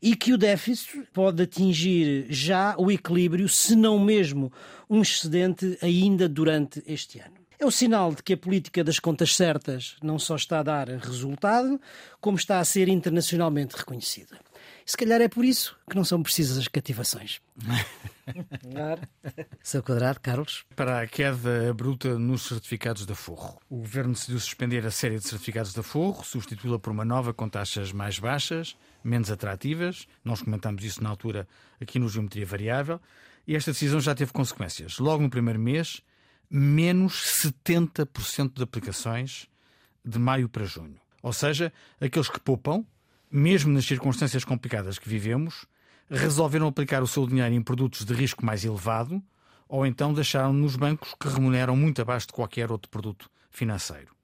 e 0.00 0.14
que 0.14 0.32
o 0.32 0.38
déficit 0.38 1.08
pode 1.12 1.42
atingir 1.42 2.26
já 2.30 2.76
o 2.78 2.92
equilíbrio, 2.92 3.48
se 3.48 3.74
não 3.74 3.98
mesmo 3.98 4.52
um 4.88 5.02
excedente, 5.02 5.76
ainda 5.82 6.28
durante 6.28 6.80
este 6.86 7.18
ano. 7.18 7.41
É 7.62 7.64
o 7.64 7.70
sinal 7.70 8.12
de 8.12 8.24
que 8.24 8.32
a 8.32 8.36
política 8.36 8.82
das 8.82 8.98
contas 8.98 9.36
certas 9.36 9.94
não 10.02 10.18
só 10.18 10.34
está 10.34 10.58
a 10.58 10.62
dar 10.64 10.88
resultado, 10.88 11.80
como 12.20 12.36
está 12.36 12.58
a 12.58 12.64
ser 12.64 12.88
internacionalmente 12.88 13.76
reconhecida. 13.76 14.36
Se 14.84 14.96
calhar 14.96 15.20
é 15.20 15.28
por 15.28 15.44
isso 15.44 15.78
que 15.88 15.94
não 15.94 16.02
são 16.02 16.20
precisas 16.24 16.58
as 16.58 16.66
cativações. 16.66 17.40
Seu 19.62 19.80
quadrado, 19.80 20.18
Carlos. 20.18 20.64
Para 20.74 21.02
a 21.02 21.06
queda 21.06 21.72
bruta 21.72 22.18
nos 22.18 22.48
certificados 22.48 23.06
de 23.06 23.14
forro. 23.14 23.60
O 23.70 23.76
governo 23.76 24.14
decidiu 24.14 24.40
suspender 24.40 24.84
a 24.84 24.90
série 24.90 25.20
de 25.20 25.28
certificados 25.28 25.72
de 25.72 25.84
forro, 25.84 26.24
substituí-la 26.24 26.80
por 26.80 26.90
uma 26.90 27.04
nova 27.04 27.32
com 27.32 27.48
taxas 27.48 27.92
mais 27.92 28.18
baixas, 28.18 28.76
menos 29.04 29.30
atrativas. 29.30 30.08
Nós 30.24 30.42
comentamos 30.42 30.82
isso 30.82 31.00
na 31.00 31.10
altura 31.10 31.46
aqui 31.80 32.00
no 32.00 32.08
Geometria 32.08 32.44
Variável. 32.44 33.00
E 33.46 33.54
esta 33.54 33.70
decisão 33.70 34.00
já 34.00 34.16
teve 34.16 34.32
consequências. 34.32 34.98
Logo 34.98 35.22
no 35.22 35.30
primeiro 35.30 35.60
mês, 35.60 36.02
menos 36.54 37.14
70% 37.42 38.56
de 38.56 38.62
aplicações 38.62 39.48
de 40.04 40.18
maio 40.18 40.50
para 40.50 40.66
junho. 40.66 41.00
Ou 41.22 41.32
seja, 41.32 41.72
aqueles 41.98 42.28
que 42.28 42.38
poupam, 42.38 42.84
mesmo 43.30 43.72
nas 43.72 43.86
circunstâncias 43.86 44.44
complicadas 44.44 44.98
que 44.98 45.08
vivemos, 45.08 45.64
resolveram 46.10 46.66
aplicar 46.66 47.02
o 47.02 47.06
seu 47.06 47.26
dinheiro 47.26 47.54
em 47.54 47.62
produtos 47.62 48.04
de 48.04 48.12
risco 48.12 48.44
mais 48.44 48.66
elevado 48.66 49.22
ou 49.66 49.86
então 49.86 50.12
deixaram 50.12 50.52
nos 50.52 50.76
bancos 50.76 51.14
que 51.18 51.26
remuneram 51.26 51.74
muito 51.74 52.02
abaixo 52.02 52.26
de 52.26 52.34
qualquer 52.34 52.70
outro 52.70 52.90
produto 52.90 53.30
financeiro. 53.50 54.14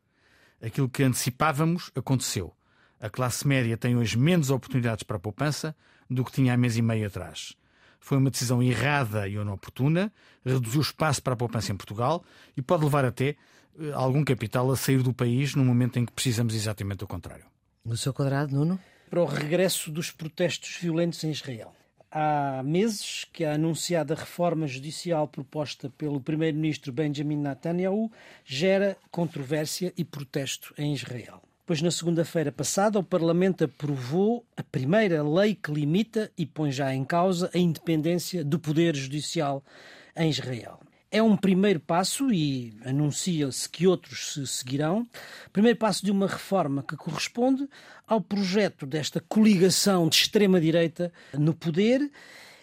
Aquilo 0.60 0.90
que 0.90 1.02
antecipávamos 1.02 1.90
aconteceu. 1.94 2.54
A 3.00 3.08
classe 3.08 3.48
média 3.48 3.74
tem 3.78 3.96
hoje 3.96 4.18
menos 4.18 4.50
oportunidades 4.50 5.02
para 5.02 5.16
a 5.16 5.20
poupança 5.20 5.74
do 6.10 6.22
que 6.22 6.32
tinha 6.32 6.52
há 6.52 6.56
mês 6.58 6.76
e 6.76 6.82
meio 6.82 7.06
atrás. 7.06 7.56
Foi 8.00 8.18
uma 8.18 8.30
decisão 8.30 8.62
errada 8.62 9.28
e 9.28 9.34
inoportuna, 9.34 10.12
reduziu 10.44 10.80
o 10.80 10.82
espaço 10.82 11.22
para 11.22 11.34
a 11.34 11.36
poupança 11.36 11.72
em 11.72 11.76
Portugal 11.76 12.24
e 12.56 12.62
pode 12.62 12.84
levar 12.84 13.04
até 13.04 13.36
eh, 13.78 13.92
algum 13.92 14.24
capital 14.24 14.70
a 14.70 14.76
sair 14.76 15.02
do 15.02 15.12
país 15.12 15.54
no 15.54 15.64
momento 15.64 15.98
em 15.98 16.06
que 16.06 16.12
precisamos 16.12 16.54
exatamente 16.54 17.04
o 17.04 17.06
contrário. 17.06 17.44
No 17.84 17.96
seu 17.96 18.12
quadrado, 18.12 18.54
Nuno? 18.54 18.78
Para 19.10 19.22
o 19.22 19.26
regresso 19.26 19.90
dos 19.90 20.10
protestos 20.10 20.76
violentos 20.80 21.22
em 21.24 21.30
Israel 21.30 21.74
há 22.10 22.62
meses 22.64 23.24
que 23.32 23.44
a 23.44 23.54
anunciada 23.54 24.14
reforma 24.14 24.66
judicial 24.66 25.28
proposta 25.28 25.90
pelo 25.90 26.20
primeiro-ministro 26.20 26.92
Benjamin 26.92 27.36
Netanyahu 27.36 28.10
gera 28.44 28.96
controvérsia 29.10 29.92
e 29.96 30.04
protesto 30.04 30.74
em 30.78 30.94
Israel. 30.94 31.42
Pois 31.68 31.82
na 31.82 31.90
segunda-feira 31.90 32.50
passada 32.50 32.98
o 32.98 33.04
Parlamento 33.04 33.62
aprovou 33.62 34.42
a 34.56 34.62
primeira 34.62 35.22
lei 35.22 35.54
que 35.54 35.70
limita 35.70 36.32
e 36.34 36.46
põe 36.46 36.72
já 36.72 36.94
em 36.94 37.04
causa 37.04 37.50
a 37.54 37.58
independência 37.58 38.42
do 38.42 38.58
poder 38.58 38.96
judicial 38.96 39.62
em 40.16 40.30
Israel 40.30 40.80
é 41.10 41.22
um 41.22 41.36
primeiro 41.36 41.80
passo 41.80 42.30
e 42.32 42.74
anuncia-se 42.84 43.68
que 43.68 43.86
outros 43.86 44.34
se 44.34 44.46
seguirão. 44.46 45.06
Primeiro 45.52 45.78
passo 45.78 46.04
de 46.04 46.10
uma 46.10 46.26
reforma 46.26 46.82
que 46.82 46.96
corresponde 46.96 47.68
ao 48.06 48.20
projeto 48.20 48.84
desta 48.84 49.20
coligação 49.20 50.08
de 50.08 50.16
extrema-direita 50.16 51.10
no 51.32 51.54
poder 51.54 52.10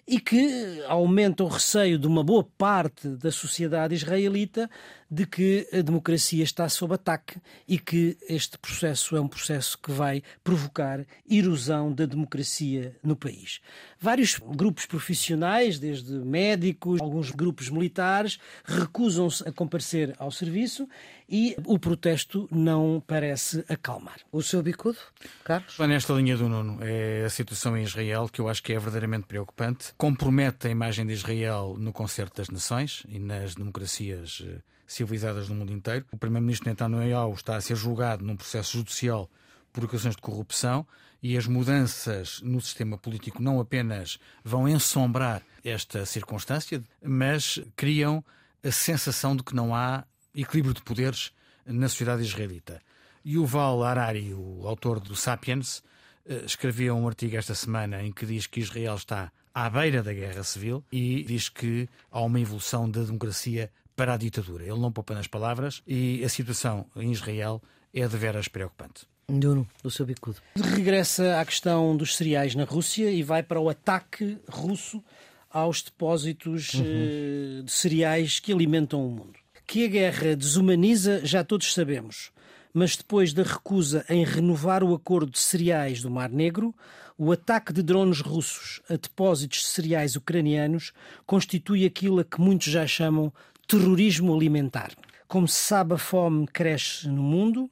e 0.07 0.19
que 0.19 0.83
aumenta 0.87 1.43
o 1.43 1.47
receio 1.47 1.97
de 1.97 2.05
uma 2.05 2.23
boa 2.23 2.43
parte 2.43 3.07
da 3.09 3.31
sociedade 3.31 3.95
israelita 3.95 4.69
de 5.09 5.25
que 5.25 5.67
a 5.73 5.81
democracia 5.81 6.43
está 6.43 6.67
sob 6.69 6.93
ataque 6.93 7.39
e 7.67 7.79
que 7.79 8.17
este 8.27 8.57
processo 8.57 9.15
é 9.15 9.21
um 9.21 9.27
processo 9.27 9.77
que 9.77 9.91
vai 9.91 10.21
provocar 10.43 11.05
erosão 11.27 11.91
da 11.91 12.05
democracia 12.05 12.95
no 13.03 13.15
país. 13.15 13.61
Vários 14.05 14.37
grupos 14.37 14.85
profissionais, 14.85 15.79
desde 15.79 16.11
médicos, 16.13 17.01
alguns 17.01 17.31
grupos 17.31 17.71
militares, 17.71 18.37
recusam-se 18.63 19.41
a 19.49 19.51
comparecer 19.51 20.13
ao 20.19 20.29
serviço 20.29 20.87
e 21.27 21.55
o 21.65 21.79
protesto 21.79 22.47
não 22.51 23.01
parece 23.07 23.65
acalmar. 23.67 24.17
O 24.31 24.43
seu 24.43 24.61
bicudo, 24.61 24.99
Carlos? 25.43 25.75
Vai 25.75 25.87
nesta 25.87 26.13
linha 26.13 26.37
do 26.37 26.47
Nuno. 26.47 26.77
É 26.83 27.25
a 27.25 27.31
situação 27.31 27.75
em 27.75 27.81
Israel 27.81 28.29
que 28.31 28.39
eu 28.39 28.47
acho 28.47 28.61
que 28.61 28.73
é 28.73 28.75
verdadeiramente 28.75 29.25
preocupante. 29.25 29.91
Compromete 29.97 30.67
a 30.67 30.69
imagem 30.69 31.07
de 31.07 31.13
Israel 31.13 31.75
no 31.79 31.91
concerto 31.91 32.37
das 32.37 32.49
nações 32.49 33.07
e 33.09 33.17
nas 33.17 33.55
democracias 33.55 34.43
eh, 34.45 34.59
civilizadas 34.85 35.49
no 35.49 35.55
mundo 35.55 35.73
inteiro. 35.73 36.05
O 36.11 36.17
primeiro-ministro 36.17 36.69
Netanyahu 36.69 37.33
está 37.33 37.55
a 37.55 37.61
ser 37.61 37.75
julgado 37.75 38.23
num 38.23 38.35
processo 38.35 38.77
judicial 38.77 39.27
por 39.73 39.83
acusações 39.83 40.15
de 40.15 40.21
corrupção 40.21 40.85
e 41.25 41.35
as 41.35 41.47
mudanças 41.47 42.39
no 42.43 42.61
sistema 42.61 42.99
político 42.99 43.41
não 43.41 43.59
apenas 43.59 44.19
vão 44.43 44.69
ensombrar 44.69 45.41
esta 45.63 46.05
circunstância, 46.05 46.83
mas 47.01 47.59
criam 47.75 48.23
a 48.63 48.71
sensação 48.71 49.35
de 49.35 49.41
que 49.41 49.55
não 49.55 49.73
há 49.73 50.03
equilíbrio 50.35 50.75
de 50.75 50.83
poderes 50.83 51.31
na 51.65 51.89
sociedade 51.89 52.21
israelita. 52.21 52.79
Yuval 53.25 53.83
Harari, 53.83 54.35
o 54.35 54.67
autor 54.67 54.99
do 54.99 55.15
Sapiens, 55.15 55.81
eh, 56.27 56.43
escrevia 56.45 56.93
um 56.93 57.07
artigo 57.07 57.35
esta 57.35 57.55
semana 57.55 58.03
em 58.03 58.11
que 58.11 58.27
diz 58.27 58.45
que 58.45 58.59
Israel 58.59 58.93
está 58.93 59.31
à 59.51 59.67
beira 59.67 60.03
da 60.03 60.13
guerra 60.13 60.43
civil 60.43 60.85
e 60.91 61.23
diz 61.23 61.49
que 61.49 61.89
há 62.11 62.21
uma 62.21 62.39
evolução 62.39 62.87
da 62.87 63.01
democracia 63.01 63.71
para 63.95 64.13
a 64.13 64.17
ditadura. 64.17 64.63
Ele 64.63 64.79
não 64.79 64.91
poupa 64.91 65.15
nas 65.15 65.25
palavras 65.25 65.81
e 65.87 66.23
a 66.23 66.29
situação 66.29 66.85
em 66.95 67.11
Israel 67.11 67.63
é 67.91 68.07
de 68.07 68.15
veras 68.15 68.47
preocupante. 68.47 69.07
Nuno, 69.27 69.67
do 69.81 69.89
seu 69.89 70.05
bicudo. 70.05 70.37
Regressa 70.55 71.39
à 71.39 71.45
questão 71.45 71.97
dos 71.97 72.15
cereais 72.15 72.53
na 72.53 72.63
Rússia 72.63 73.09
e 73.09 73.23
vai 73.23 73.41
para 73.41 73.59
o 73.59 73.69
ataque 73.69 74.37
russo 74.47 75.03
aos 75.49 75.81
depósitos 75.81 76.73
uhum. 76.73 77.63
de 77.63 77.71
cereais 77.71 78.39
que 78.39 78.51
alimentam 78.51 79.05
o 79.05 79.09
mundo. 79.09 79.39
Que 79.65 79.85
a 79.85 79.87
guerra 79.87 80.35
desumaniza, 80.35 81.25
já 81.25 81.43
todos 81.43 81.73
sabemos. 81.73 82.31
Mas 82.73 82.95
depois 82.95 83.33
da 83.33 83.41
recusa 83.41 84.05
em 84.09 84.23
renovar 84.23 84.83
o 84.83 84.93
acordo 84.93 85.31
de 85.31 85.39
cereais 85.39 86.01
do 86.01 86.11
Mar 86.11 86.29
Negro, 86.29 86.75
o 87.17 87.31
ataque 87.31 87.71
de 87.71 87.81
drones 87.81 88.19
russos 88.19 88.81
a 88.89 88.97
depósitos 88.97 89.59
de 89.59 89.67
cereais 89.67 90.15
ucranianos 90.15 90.91
constitui 91.25 91.85
aquilo 91.85 92.19
a 92.19 92.25
que 92.25 92.39
muitos 92.41 92.67
já 92.67 92.85
chamam 92.85 93.31
terrorismo 93.65 94.35
alimentar. 94.35 94.91
Como 95.27 95.47
se 95.47 95.59
sabe, 95.59 95.95
a 95.95 95.97
fome 95.97 96.45
cresce 96.47 97.07
no 97.07 97.23
mundo. 97.23 97.69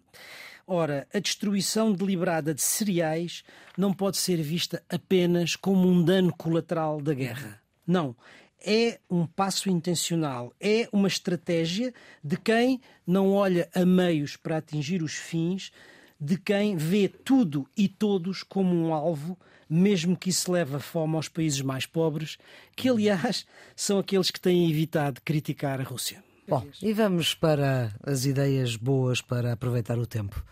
Ora, 0.65 1.05
a 1.13 1.19
destruição 1.19 1.91
deliberada 1.91 2.53
de 2.53 2.61
cereais 2.61 3.43
não 3.77 3.93
pode 3.93 4.17
ser 4.17 4.41
vista 4.41 4.81
apenas 4.89 5.55
como 5.57 5.87
um 5.89 6.03
dano 6.03 6.33
colateral 6.35 7.01
da 7.01 7.13
guerra. 7.13 7.61
Não. 7.85 8.15
É 8.65 8.97
um 9.09 9.27
passo 9.27 9.69
intencional, 9.69 10.53
é 10.57 10.87
uma 10.93 11.09
estratégia 11.09 11.93
de 12.23 12.37
quem 12.37 12.79
não 13.05 13.33
olha 13.33 13.69
a 13.75 13.85
meios 13.85 14.37
para 14.37 14.55
atingir 14.55 15.03
os 15.03 15.15
fins, 15.15 15.69
de 16.17 16.37
quem 16.37 16.77
vê 16.77 17.09
tudo 17.09 17.67
e 17.75 17.89
todos 17.89 18.41
como 18.41 18.73
um 18.73 18.93
alvo, 18.93 19.37
mesmo 19.69 20.15
que 20.15 20.29
isso 20.29 20.49
leve 20.49 20.77
a 20.77 20.79
fome 20.79 21.17
aos 21.17 21.27
países 21.27 21.59
mais 21.59 21.85
pobres, 21.85 22.37
que 22.73 22.87
aliás 22.87 23.45
são 23.75 23.99
aqueles 23.99 24.31
que 24.31 24.39
têm 24.39 24.71
evitado 24.71 25.19
criticar 25.25 25.81
a 25.81 25.83
Rússia. 25.83 26.23
Bom, 26.47 26.67
e 26.81 26.91
vamos 26.91 27.33
para 27.33 27.93
as 28.05 28.25
ideias 28.25 28.75
boas 28.75 29.21
para 29.21 29.53
aproveitar 29.53 29.97
o 29.97 30.05
tempo. 30.05 30.43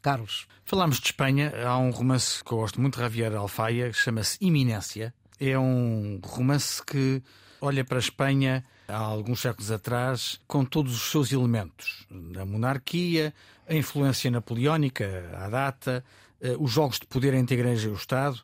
Carlos. 0.00 0.46
Falámos 0.64 0.98
de 0.98 1.06
Espanha, 1.06 1.52
há 1.66 1.78
um 1.78 1.90
romance 1.90 2.42
que 2.42 2.52
eu 2.52 2.58
gosto 2.58 2.80
muito 2.80 2.94
de 2.94 3.00
Javier 3.00 3.34
Alfaia, 3.34 3.90
que 3.90 3.96
chama-se 3.96 4.38
Iminência. 4.40 5.12
É 5.40 5.58
um 5.58 6.20
romance 6.22 6.84
que 6.84 7.22
olha 7.60 7.84
para 7.84 7.98
a 7.98 8.00
Espanha 8.00 8.64
há 8.86 8.96
alguns 8.96 9.40
séculos 9.40 9.70
atrás 9.70 10.40
com 10.46 10.64
todos 10.64 10.94
os 10.94 11.10
seus 11.10 11.32
elementos. 11.32 12.06
A 12.40 12.44
monarquia, 12.44 13.34
a 13.68 13.74
influência 13.74 14.30
napoleónica, 14.30 15.30
a 15.36 15.48
data, 15.48 16.04
eh, 16.40 16.56
os 16.58 16.70
jogos 16.70 16.98
de 16.98 17.06
poder 17.06 17.34
entre 17.34 17.56
a 17.56 17.58
Igreja 17.58 17.88
e 17.88 17.92
o 17.92 17.94
Estado, 17.94 18.40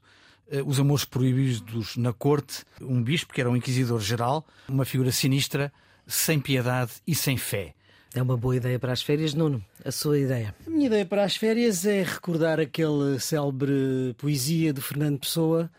eh, 0.50 0.62
os 0.64 0.80
amores 0.80 1.04
proibidos 1.04 1.96
na 1.96 2.12
corte, 2.12 2.64
um 2.80 3.02
bispo 3.02 3.32
que 3.32 3.40
era 3.40 3.50
um 3.50 3.56
inquisidor 3.56 4.00
geral, 4.00 4.46
uma 4.68 4.84
figura 4.84 5.12
sinistra, 5.12 5.72
sem 6.08 6.40
piedade 6.40 6.92
e 7.06 7.14
sem 7.14 7.36
fé. 7.36 7.74
É 8.14 8.22
uma 8.22 8.36
boa 8.36 8.56
ideia 8.56 8.78
para 8.78 8.92
as 8.92 9.02
férias, 9.02 9.34
Nuno. 9.34 9.62
A 9.84 9.92
sua 9.92 10.18
ideia? 10.18 10.54
A 10.66 10.70
minha 10.70 10.86
ideia 10.86 11.04
para 11.04 11.22
as 11.22 11.36
férias 11.36 11.84
é 11.84 12.02
recordar 12.02 12.58
aquele 12.58 13.20
célebre 13.20 14.14
poesia 14.16 14.72
do 14.72 14.80
Fernando 14.80 15.20
Pessoa 15.20 15.70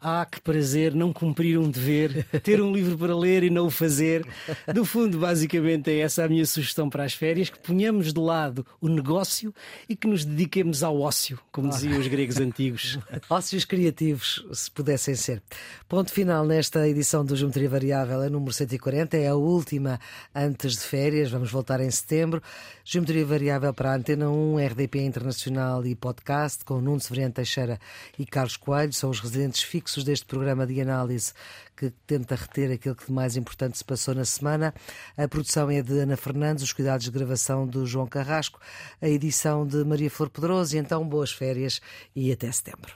ah, 0.00 0.24
que 0.24 0.40
prazer 0.40 0.94
não 0.94 1.12
cumprir 1.12 1.58
um 1.58 1.68
dever, 1.68 2.24
ter 2.42 2.62
um 2.62 2.72
livro 2.72 2.96
para 2.96 3.16
ler 3.16 3.42
e 3.42 3.50
não 3.50 3.66
o 3.66 3.70
fazer. 3.70 4.24
No 4.72 4.84
fundo, 4.84 5.18
basicamente, 5.18 5.90
é 5.90 5.98
essa 5.98 6.24
a 6.24 6.28
minha 6.28 6.46
sugestão 6.46 6.88
para 6.88 7.02
as 7.02 7.14
férias: 7.14 7.50
que 7.50 7.58
ponhamos 7.58 8.12
de 8.12 8.20
lado 8.20 8.64
o 8.80 8.88
negócio 8.88 9.52
e 9.88 9.96
que 9.96 10.06
nos 10.06 10.24
dediquemos 10.24 10.84
ao 10.84 11.00
ócio, 11.00 11.38
como 11.50 11.70
diziam 11.70 11.98
os 11.98 12.06
gregos 12.06 12.38
antigos. 12.38 12.98
Ócios 13.28 13.64
criativos, 13.64 14.46
se 14.52 14.70
pudessem 14.70 15.16
ser. 15.16 15.42
Ponto 15.88 16.12
final 16.12 16.46
nesta 16.46 16.88
edição 16.88 17.24
do 17.24 17.34
Geometria 17.34 17.68
Variável, 17.68 18.20
a 18.20 18.30
número 18.30 18.52
140, 18.52 19.16
é 19.16 19.28
a 19.28 19.34
última 19.34 19.98
antes 20.34 20.74
de 20.74 20.80
férias, 20.80 21.30
vamos 21.30 21.50
voltar 21.50 21.80
em 21.80 21.90
setembro. 21.90 22.40
Geometria 22.84 23.26
Variável 23.26 23.74
para 23.74 23.92
a 23.92 23.96
Antena 23.96 24.30
1, 24.30 24.64
RDP 24.64 25.00
Internacional 25.00 25.84
e 25.84 25.94
podcast, 25.94 26.64
com 26.64 26.80
Nuno 26.80 27.00
Severiano 27.00 27.34
Teixeira 27.34 27.80
e 28.18 28.24
Carlos 28.24 28.56
Coelho, 28.56 28.92
são 28.92 29.10
os 29.10 29.20
residentes 29.20 29.62
fixos 29.62 29.87
fixos 29.88 30.04
deste 30.04 30.26
programa 30.26 30.66
de 30.66 30.80
análise 30.80 31.32
que 31.74 31.90
tenta 32.06 32.34
reter 32.34 32.70
aquilo 32.72 32.94
que 32.94 33.06
de 33.06 33.12
mais 33.12 33.36
importante 33.36 33.78
se 33.78 33.84
passou 33.84 34.14
na 34.14 34.24
semana. 34.24 34.74
A 35.16 35.26
produção 35.26 35.70
é 35.70 35.80
de 35.80 35.98
Ana 35.98 36.16
Fernandes, 36.16 36.62
os 36.62 36.72
cuidados 36.72 37.04
de 37.04 37.10
gravação 37.10 37.66
do 37.66 37.86
João 37.86 38.06
Carrasco, 38.06 38.60
a 39.00 39.08
edição 39.08 39.66
de 39.66 39.82
Maria 39.84 40.10
Flor 40.10 40.28
Pedroso. 40.28 40.76
E 40.76 40.78
então, 40.78 41.08
boas 41.08 41.32
férias 41.32 41.80
e 42.14 42.30
até 42.30 42.52
setembro. 42.52 42.92